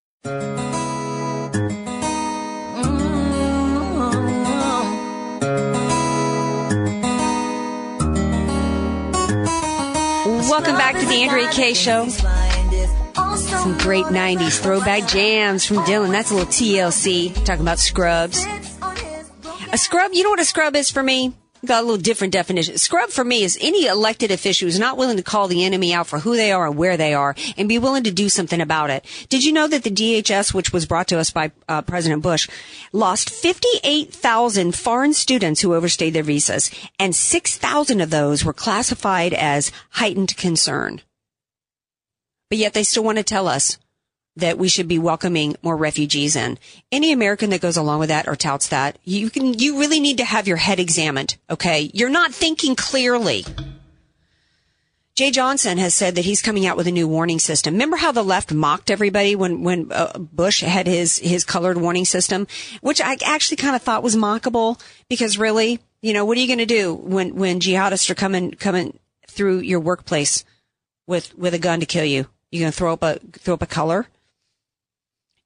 [10.50, 12.10] Welcome back to the Andrea Kaye Show.
[12.10, 16.12] Some great 90s throwback jams from Dylan.
[16.12, 18.46] That's a little TLC, talking about scrubs.
[19.72, 21.34] A scrub, you know what a scrub is for me?
[21.66, 22.78] Got a little different definition.
[22.78, 26.08] Scrub for me is any elected official who's not willing to call the enemy out
[26.08, 28.90] for who they are and where they are and be willing to do something about
[28.90, 29.06] it.
[29.28, 32.48] Did you know that the DHS, which was brought to us by uh, President Bush,
[32.94, 39.72] lost 58,000 foreign students who overstayed their visas and 6,000 of those were classified as
[39.92, 41.02] heightened concern.
[42.50, 43.78] But yet they still want to tell us
[44.40, 46.58] that we should be welcoming more refugees in.
[46.92, 50.18] Any American that goes along with that or touts that, you can, you really need
[50.18, 51.38] to have your head examined.
[51.50, 51.92] Okay.
[51.94, 53.46] You're not thinking clearly.
[55.20, 57.74] Jeh Johnson has said that he's coming out with a new warning system.
[57.74, 62.06] Remember how the left mocked everybody when when uh, Bush had his his colored warning
[62.06, 62.48] system,
[62.80, 66.48] which I actually kind of thought was mockable because really, you know, what are you
[66.48, 68.98] going to do when when jihadists are coming coming
[69.28, 70.46] through your workplace
[71.06, 72.28] with with a gun to kill you?
[72.50, 74.08] You're going to throw up a throw up a color?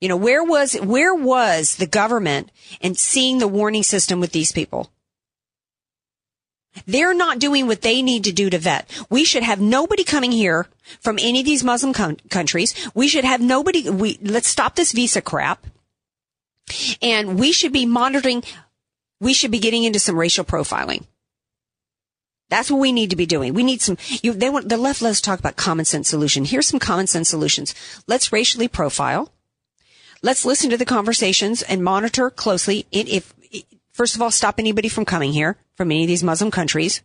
[0.04, 2.50] You know, where was, where was the government
[2.82, 4.90] and seeing the warning system with these people?
[6.86, 8.86] They're not doing what they need to do to vet.
[9.08, 10.66] We should have nobody coming here
[11.00, 12.74] from any of these Muslim con- countries.
[12.94, 15.66] We should have nobody, we, let's stop this visa crap.
[17.00, 18.44] And we should be monitoring,
[19.22, 21.06] we should be getting into some racial profiling.
[22.50, 23.54] That's what we need to be doing.
[23.54, 26.44] We need some, you, they want, the left to talk about common sense solution.
[26.44, 27.74] Here's some common sense solutions.
[28.06, 29.30] Let's racially profile.
[30.24, 32.86] Let's listen to the conversations and monitor closely.
[32.90, 33.34] If,
[33.92, 37.02] first of all, stop anybody from coming here from any of these Muslim countries.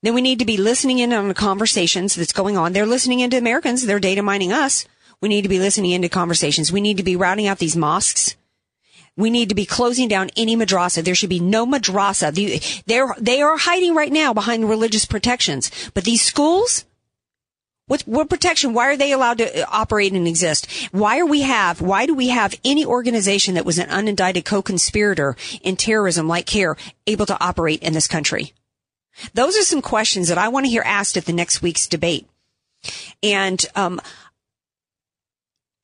[0.00, 2.72] Then we need to be listening in on the conversations that's going on.
[2.72, 3.84] They're listening into Americans.
[3.84, 4.86] They're data mining us.
[5.20, 6.72] We need to be listening into conversations.
[6.72, 8.34] We need to be routing out these mosques.
[9.14, 11.04] We need to be closing down any madrasa.
[11.04, 12.32] There should be no madrasa.
[12.86, 15.70] They're, they are hiding right now behind religious protections.
[15.92, 16.86] But these schools,
[17.88, 18.72] what, what protection?
[18.72, 20.88] Why are they allowed to uh, operate and exist?
[20.90, 25.36] Why are we have, why do we have any organization that was an unindicted co-conspirator
[25.62, 26.76] in terrorism like CAIR
[27.06, 28.52] able to operate in this country?
[29.34, 32.28] Those are some questions that I want to hear asked at the next week's debate.
[33.22, 34.00] And, um,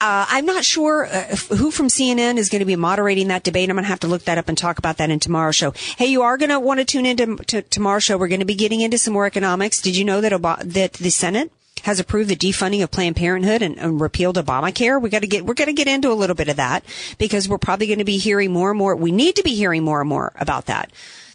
[0.00, 3.70] uh, I'm not sure uh, who from CNN is going to be moderating that debate.
[3.70, 5.72] I'm going to have to look that up and talk about that in tomorrow's show.
[5.96, 8.18] Hey, you are going to want to tune into to tomorrow's show.
[8.18, 9.80] We're going to be getting into some more economics.
[9.80, 10.32] Did you know that
[10.64, 11.52] that the Senate
[11.82, 15.00] has approved the defunding of Planned Parenthood and, and repealed Obamacare?
[15.00, 16.84] We got to get we're going to get into a little bit of that
[17.18, 18.96] because we're probably going to be hearing more and more.
[18.96, 20.90] We need to be hearing more and more about that.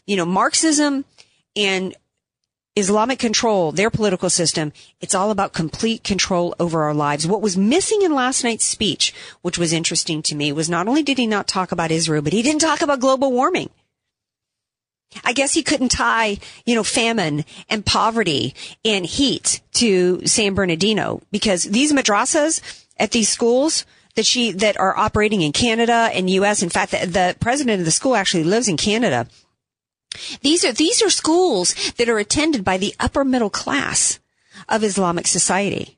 [0.06, 1.06] You know, Marxism
[1.56, 1.96] and
[2.78, 4.72] Islamic control, their political system,
[5.02, 7.26] it's all about complete control over our lives.
[7.26, 11.02] What was missing in last night's speech, which was interesting to me, was not only
[11.02, 13.72] did he not talk about Israel, but he didn't talk about global warming.
[15.24, 18.54] I guess he couldn't tie, you know, famine and poverty
[18.84, 22.62] and heat to San Bernardino because these madrasas
[22.98, 23.86] at these schools
[24.16, 27.86] that she, that are operating in Canada and US, in fact, the, the president of
[27.86, 29.28] the school actually lives in Canada.
[30.42, 34.20] These are, these are schools that are attended by the upper middle class
[34.68, 35.98] of Islamic society.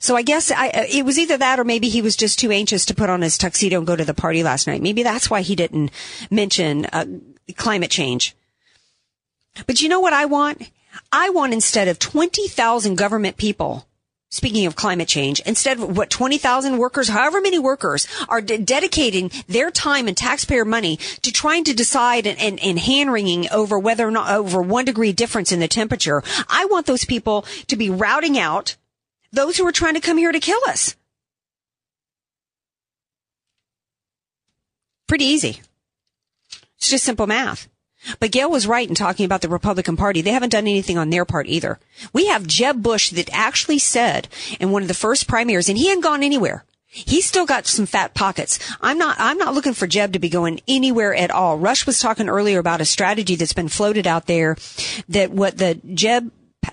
[0.00, 2.86] So I guess I, it was either that or maybe he was just too anxious
[2.86, 4.82] to put on his tuxedo and go to the party last night.
[4.82, 5.90] Maybe that's why he didn't
[6.30, 7.04] mention uh,
[7.52, 8.34] climate change.
[9.66, 10.70] But you know what I want?
[11.12, 13.86] I want instead of 20,000 government people
[14.34, 19.30] Speaking of climate change, instead of what 20,000 workers, however many workers are de- dedicating
[19.46, 23.78] their time and taxpayer money to trying to decide and, and, and hand wringing over
[23.78, 27.76] whether or not over one degree difference in the temperature, I want those people to
[27.76, 28.74] be routing out
[29.30, 30.96] those who are trying to come here to kill us.
[35.06, 35.60] Pretty easy.
[36.84, 37.66] It's just simple math.
[38.20, 40.20] But Gayle was right in talking about the Republican Party.
[40.20, 41.80] They haven't done anything on their part either.
[42.12, 44.28] We have Jeb Bush that actually said
[44.60, 46.66] in one of the first primaries, and he hadn't gone anywhere.
[46.86, 48.58] He's still got some fat pockets.
[48.82, 51.56] I'm not, I'm not looking for Jeb to be going anywhere at all.
[51.56, 54.58] Rush was talking earlier about a strategy that's been floated out there
[55.08, 56.30] that what the Jeb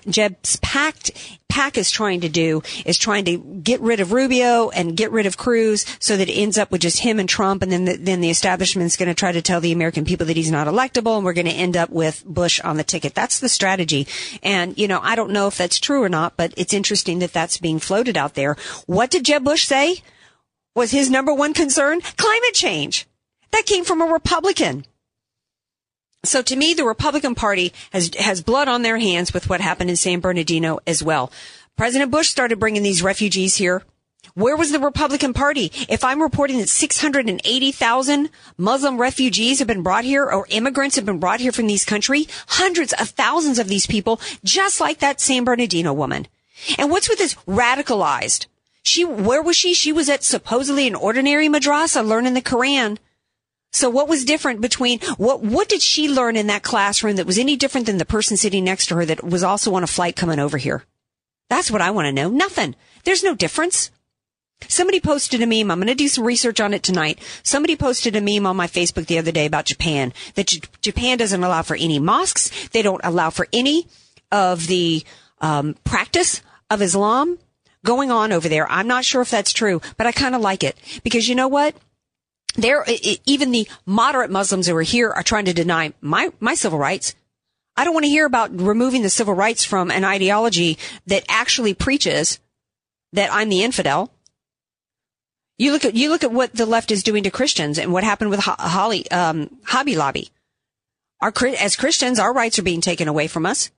[0.08, 1.10] Jeb's pact
[1.52, 5.26] PAC is trying to do is trying to get rid of Rubio and get rid
[5.26, 7.62] of Cruz so that it ends up with just him and Trump.
[7.62, 10.36] And then the, then the establishment's going to try to tell the American people that
[10.36, 13.14] he's not electable and we're going to end up with Bush on the ticket.
[13.14, 14.06] That's the strategy.
[14.42, 17.34] And, you know, I don't know if that's true or not, but it's interesting that
[17.34, 18.56] that's being floated out there.
[18.86, 20.02] What did Jeb Bush say
[20.74, 22.00] was his number one concern?
[22.16, 23.06] Climate change.
[23.50, 24.86] That came from a Republican.
[26.24, 29.90] So to me, the Republican Party has, has blood on their hands with what happened
[29.90, 31.32] in San Bernardino as well.
[31.76, 33.82] President Bush started bringing these refugees here.
[34.34, 35.72] Where was the Republican Party?
[35.88, 41.18] If I'm reporting that 680,000 Muslim refugees have been brought here or immigrants have been
[41.18, 45.44] brought here from these countries, hundreds of thousands of these people, just like that San
[45.44, 46.28] Bernardino woman.
[46.78, 48.46] And what's with this radicalized?
[48.84, 49.74] She, where was she?
[49.74, 52.98] She was at supposedly an ordinary madrasa learning the Quran.
[53.72, 57.38] So what was different between what what did she learn in that classroom that was
[57.38, 60.14] any different than the person sitting next to her that was also on a flight
[60.14, 60.84] coming over here?
[61.48, 62.28] That's what I want to know.
[62.28, 62.74] Nothing.
[63.04, 63.90] There's no difference.
[64.68, 65.70] Somebody posted a meme.
[65.70, 67.18] I'm going to do some research on it tonight.
[67.42, 71.18] Somebody posted a meme on my Facebook the other day about Japan that J- Japan
[71.18, 72.68] doesn't allow for any mosques.
[72.68, 73.88] They don't allow for any
[74.30, 75.02] of the
[75.40, 77.38] um, practice of Islam
[77.84, 78.70] going on over there.
[78.70, 81.48] I'm not sure if that's true, but I kind of like it because you know
[81.48, 81.74] what?
[82.54, 82.84] There,
[83.24, 87.14] even the moderate Muslims who are here are trying to deny my, my civil rights.
[87.76, 91.74] I don't want to hear about removing the civil rights from an ideology that actually
[91.74, 92.38] preaches
[93.12, 94.12] that I'm the infidel.
[95.58, 98.04] You look at, you look at what the left is doing to Christians and what
[98.04, 100.30] happened with Holly, um, Hobby Lobby.
[101.20, 103.70] Our, as Christians, our rights are being taken away from us.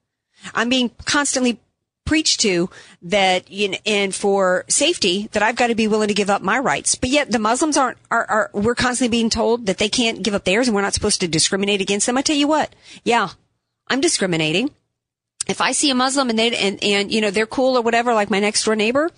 [0.55, 1.60] I'm being constantly
[2.05, 2.70] preach to
[3.02, 6.43] that you know, and for safety that I've got to be willing to give up
[6.43, 6.94] my rights.
[6.94, 10.35] But yet the Muslims aren't are, are we're constantly being told that they can't give
[10.35, 12.18] up theirs and we're not supposed to discriminate against them.
[12.18, 12.74] I tell you what,
[13.05, 13.31] yeah,
[13.89, 14.70] I'm discriminating.
[15.47, 18.14] If I see a Muslim and they and and you know they're cool or whatever,
[18.14, 19.10] like my next door neighbor,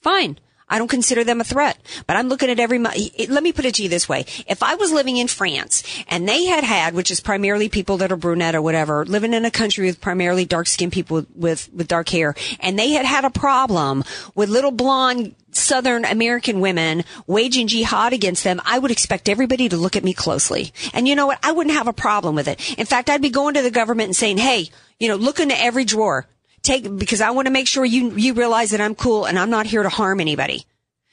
[0.00, 0.38] fine.
[0.70, 3.74] I don't consider them a threat, but I'm looking at every, let me put it
[3.74, 4.24] to you this way.
[4.46, 8.12] If I was living in France and they had had, which is primarily people that
[8.12, 11.72] are brunette or whatever, living in a country with primarily dark skinned people with, with,
[11.74, 17.04] with dark hair, and they had had a problem with little blonde Southern American women
[17.26, 20.72] waging jihad against them, I would expect everybody to look at me closely.
[20.94, 21.40] And you know what?
[21.42, 22.78] I wouldn't have a problem with it.
[22.78, 25.60] In fact, I'd be going to the government and saying, hey, you know, look into
[25.60, 26.28] every drawer
[26.62, 29.50] take because I want to make sure you you realize that I'm cool and I'm
[29.50, 30.64] not here to harm anybody.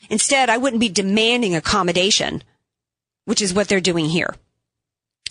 [0.10, 2.44] Instead, I wouldn't be demanding accommodation,
[3.26, 4.36] which is what they're doing here.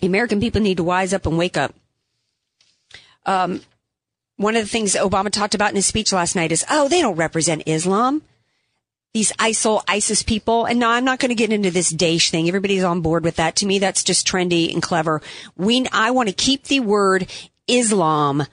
[0.01, 1.74] The American people need to wise up and wake up.
[3.24, 3.62] Um,
[4.36, 7.01] one of the things Obama talked about in his speech last night is, oh, they
[7.01, 8.22] don't represent Islam.
[9.14, 10.66] These ISIL, ISIS people.
[10.66, 12.47] And no, I'm not going to get into this Daesh thing.
[12.47, 13.56] Everybody's on board with that.
[13.56, 15.22] To me, that's just trendy and clever.
[15.56, 17.30] We, I want to keep the word
[17.66, 18.47] Islam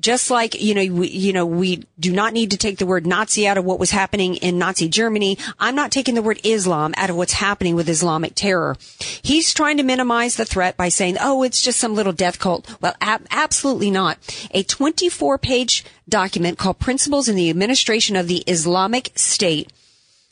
[0.00, 3.06] just like you know we, you know we do not need to take the word
[3.06, 5.38] Nazi out of what was happening in Nazi Germany.
[5.58, 8.76] I'm not taking the word Islam out of what's happening with Islamic terror.
[9.22, 12.68] He's trying to minimize the threat by saying, "Oh, it's just some little death cult."
[12.80, 14.18] Well, ab- absolutely not.
[14.52, 19.70] A 24-page document called "Principles in the Administration of the Islamic State."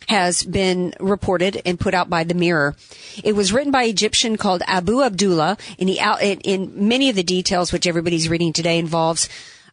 [0.08, 2.76] has been reported and put out by the Mirror.
[3.22, 5.58] It was written by Egyptian called Abu Abdullah.
[5.76, 9.28] In the in, in many of the details, which everybody's reading today, involves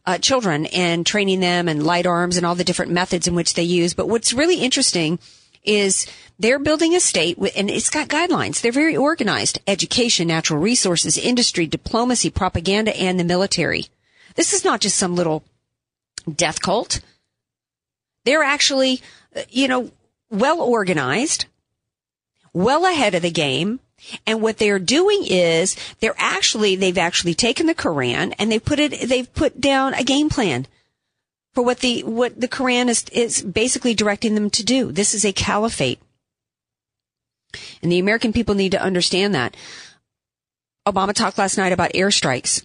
[0.06, 3.54] uh, children and training them and light arms and all the different methods in which
[3.54, 3.94] they use.
[3.94, 5.18] But what's really interesting
[5.64, 6.06] is
[6.38, 8.60] they're building a state with, and it's got guidelines.
[8.60, 9.58] They're very organized.
[9.66, 13.86] Education, natural resources, industry, diplomacy, propaganda, and the military.
[14.36, 15.42] This is not just some little
[16.32, 17.00] death cult.
[18.24, 19.00] They're actually,
[19.34, 19.90] uh, you know,
[20.30, 21.46] well organized,
[22.52, 23.80] well ahead of the game,
[24.26, 28.78] and what they're doing is they're actually, they've actually taken the Quran and they put
[28.78, 30.66] it, they've put down a game plan
[31.54, 34.92] for what the, what the Quran is, is basically directing them to do.
[34.92, 36.00] This is a caliphate.
[37.82, 39.56] And the American people need to understand that.
[40.86, 42.64] Obama talked last night about airstrikes.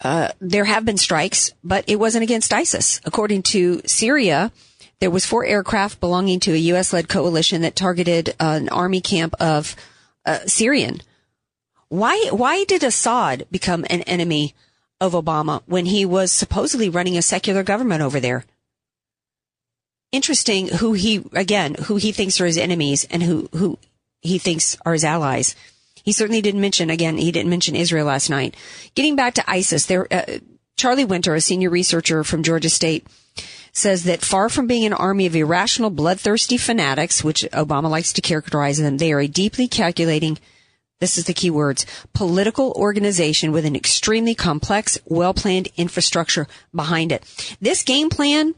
[0.00, 3.00] uh, there have been strikes, but it wasn't against ISIS.
[3.04, 4.52] According to Syria,
[5.00, 9.76] there was four aircraft belonging to a U.S.-led coalition that targeted an army camp of
[10.24, 11.00] uh, Syrian.
[11.88, 12.28] Why?
[12.30, 14.54] Why did Assad become an enemy
[15.00, 18.44] of Obama when he was supposedly running a secular government over there?
[20.10, 23.78] Interesting who he, again, who he thinks are his enemies and who, who
[24.20, 25.54] he thinks are his allies.
[26.02, 28.56] He certainly didn't mention, again, he didn't mention Israel last night.
[28.94, 30.38] Getting back to ISIS, there, uh,
[30.76, 33.06] Charlie Winter, a senior researcher from Georgia State,
[33.78, 38.20] says that far from being an army of irrational, bloodthirsty fanatics, which Obama likes to
[38.20, 40.38] characterize them, they are a deeply calculating,
[41.00, 47.24] this is the key words, political organization with an extremely complex, well-planned infrastructure behind it.
[47.60, 48.54] This game plan,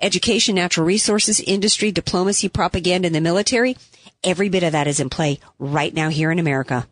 [0.00, 3.76] education, natural resources, industry, diplomacy, propaganda, and the military,
[4.24, 6.86] every bit of that is in play right now here in America.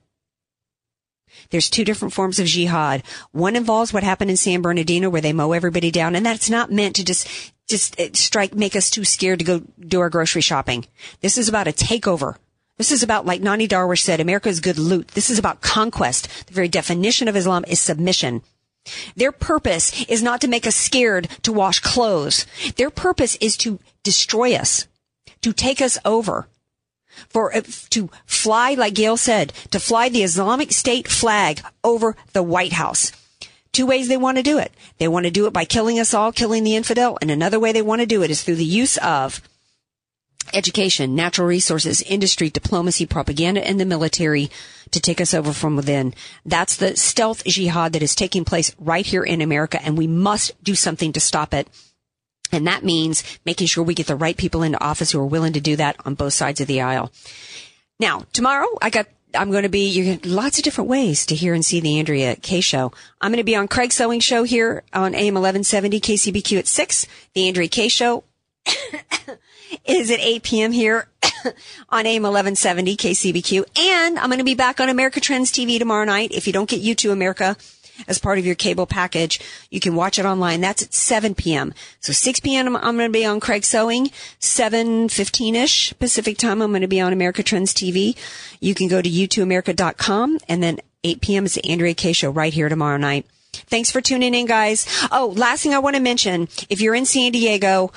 [1.51, 3.03] There's two different forms of jihad.
[3.33, 6.71] One involves what happened in San Bernardino where they mow everybody down and that's not
[6.71, 7.27] meant to just,
[7.73, 10.87] just uh, strike, make us too scared to go do our grocery shopping.
[11.21, 12.37] This is about a takeover.
[12.79, 15.09] This is about, like Nonie Darwish said, America's good loot.
[15.09, 16.47] This is about conquest.
[16.47, 18.43] The very definition of Islam is submission.
[19.17, 22.47] Their purpose is not to make us scared to wash clothes.
[22.77, 24.87] Their purpose is to destroy us,
[25.41, 26.49] to take us over
[27.29, 32.43] for uh, to fly, like Gayle said, to fly the Islamic State flag over the
[32.43, 33.13] White House.
[33.73, 34.73] Two ways they want to do it.
[34.99, 37.73] They want to do it by killing us all, killing the infidel, and another way
[37.73, 39.41] they want to do it is through the use of
[40.53, 44.51] education, natural resources, industry, diplomacy, propaganda, and the military
[44.91, 46.15] to take us over from within.
[46.45, 50.63] That's the stealth jihad that is taking place right here in America, and we must
[50.63, 51.69] do something to stop it.
[52.51, 55.55] And that means making sure we get the right people into office who are willing
[55.55, 57.11] to do that on both sides of the aisle.
[57.99, 61.35] Now, tomorrow I got I'm going to be you get lots of different ways to
[61.35, 62.93] hear and see the Andrea Kaye show.
[63.21, 67.07] I'm going to be on Craig Sewing show here on AM 1170 KCBQ at 6.
[67.35, 68.25] The Andrea Kaye show
[69.85, 70.73] is at 8 p.m.
[70.73, 71.09] here
[71.89, 73.79] on AM 1170 KCBQ.
[73.79, 76.33] And I'm going to be back on America Trends TV tomorrow night.
[76.33, 77.57] If you don't get U2 America,
[78.07, 79.41] as part of your cable package.
[79.71, 80.61] You can watch it online.
[80.61, 81.75] That's at 7 p.m.
[82.01, 82.77] So 6 p.m.
[82.77, 84.11] I'm going to be on Craig Sewing.
[84.41, 88.17] 7.15ish Pacific time, I'm going to be on America Trends TV.
[88.61, 91.45] You can go to u2america.com and then 8 p.m.
[91.45, 93.27] is the Andrea Kaye show right here tomorrow night.
[93.53, 94.87] Thanks for tuning in, guys.
[95.11, 97.93] Oh, last thing I want to mention, if you're in San Diego,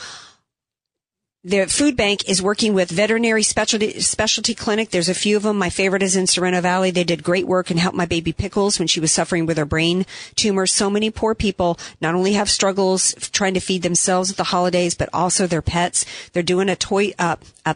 [1.46, 4.90] the food bank is working with veterinary specialty specialty clinic.
[4.90, 5.60] There's a few of them.
[5.60, 6.90] My favorite is in Sorrento Valley.
[6.90, 9.66] They did great work and helped my baby Pickles when she was suffering with her
[9.66, 10.66] brain tumor.
[10.66, 14.96] So many poor people not only have struggles trying to feed themselves at the holidays,
[14.96, 16.04] but also their pets.
[16.34, 17.76] They're doing a toy uh, a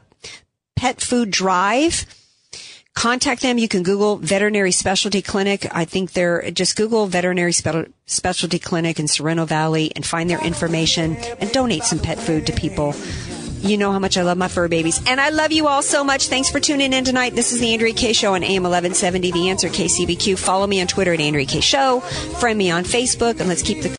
[0.76, 2.08] pet food drive.
[2.96, 3.60] Contact them.
[3.60, 5.68] You can Google veterinary specialty clinic.
[5.72, 10.44] I think they're just Google veterinary spe- specialty clinic in Sorrento Valley and find their
[10.44, 12.96] information and donate some pet food to people.
[13.62, 15.02] You know how much I love my fur babies.
[15.06, 16.28] And I love you all so much.
[16.28, 17.36] Thanks for tuning in tonight.
[17.36, 20.38] This is the Andrea Kaye Show on AM 1170, The Answer KCBQ.
[20.38, 22.00] Follow me on Twitter at Andrea Kaye Show.
[22.40, 23.99] Friend me on Facebook, and let's keep the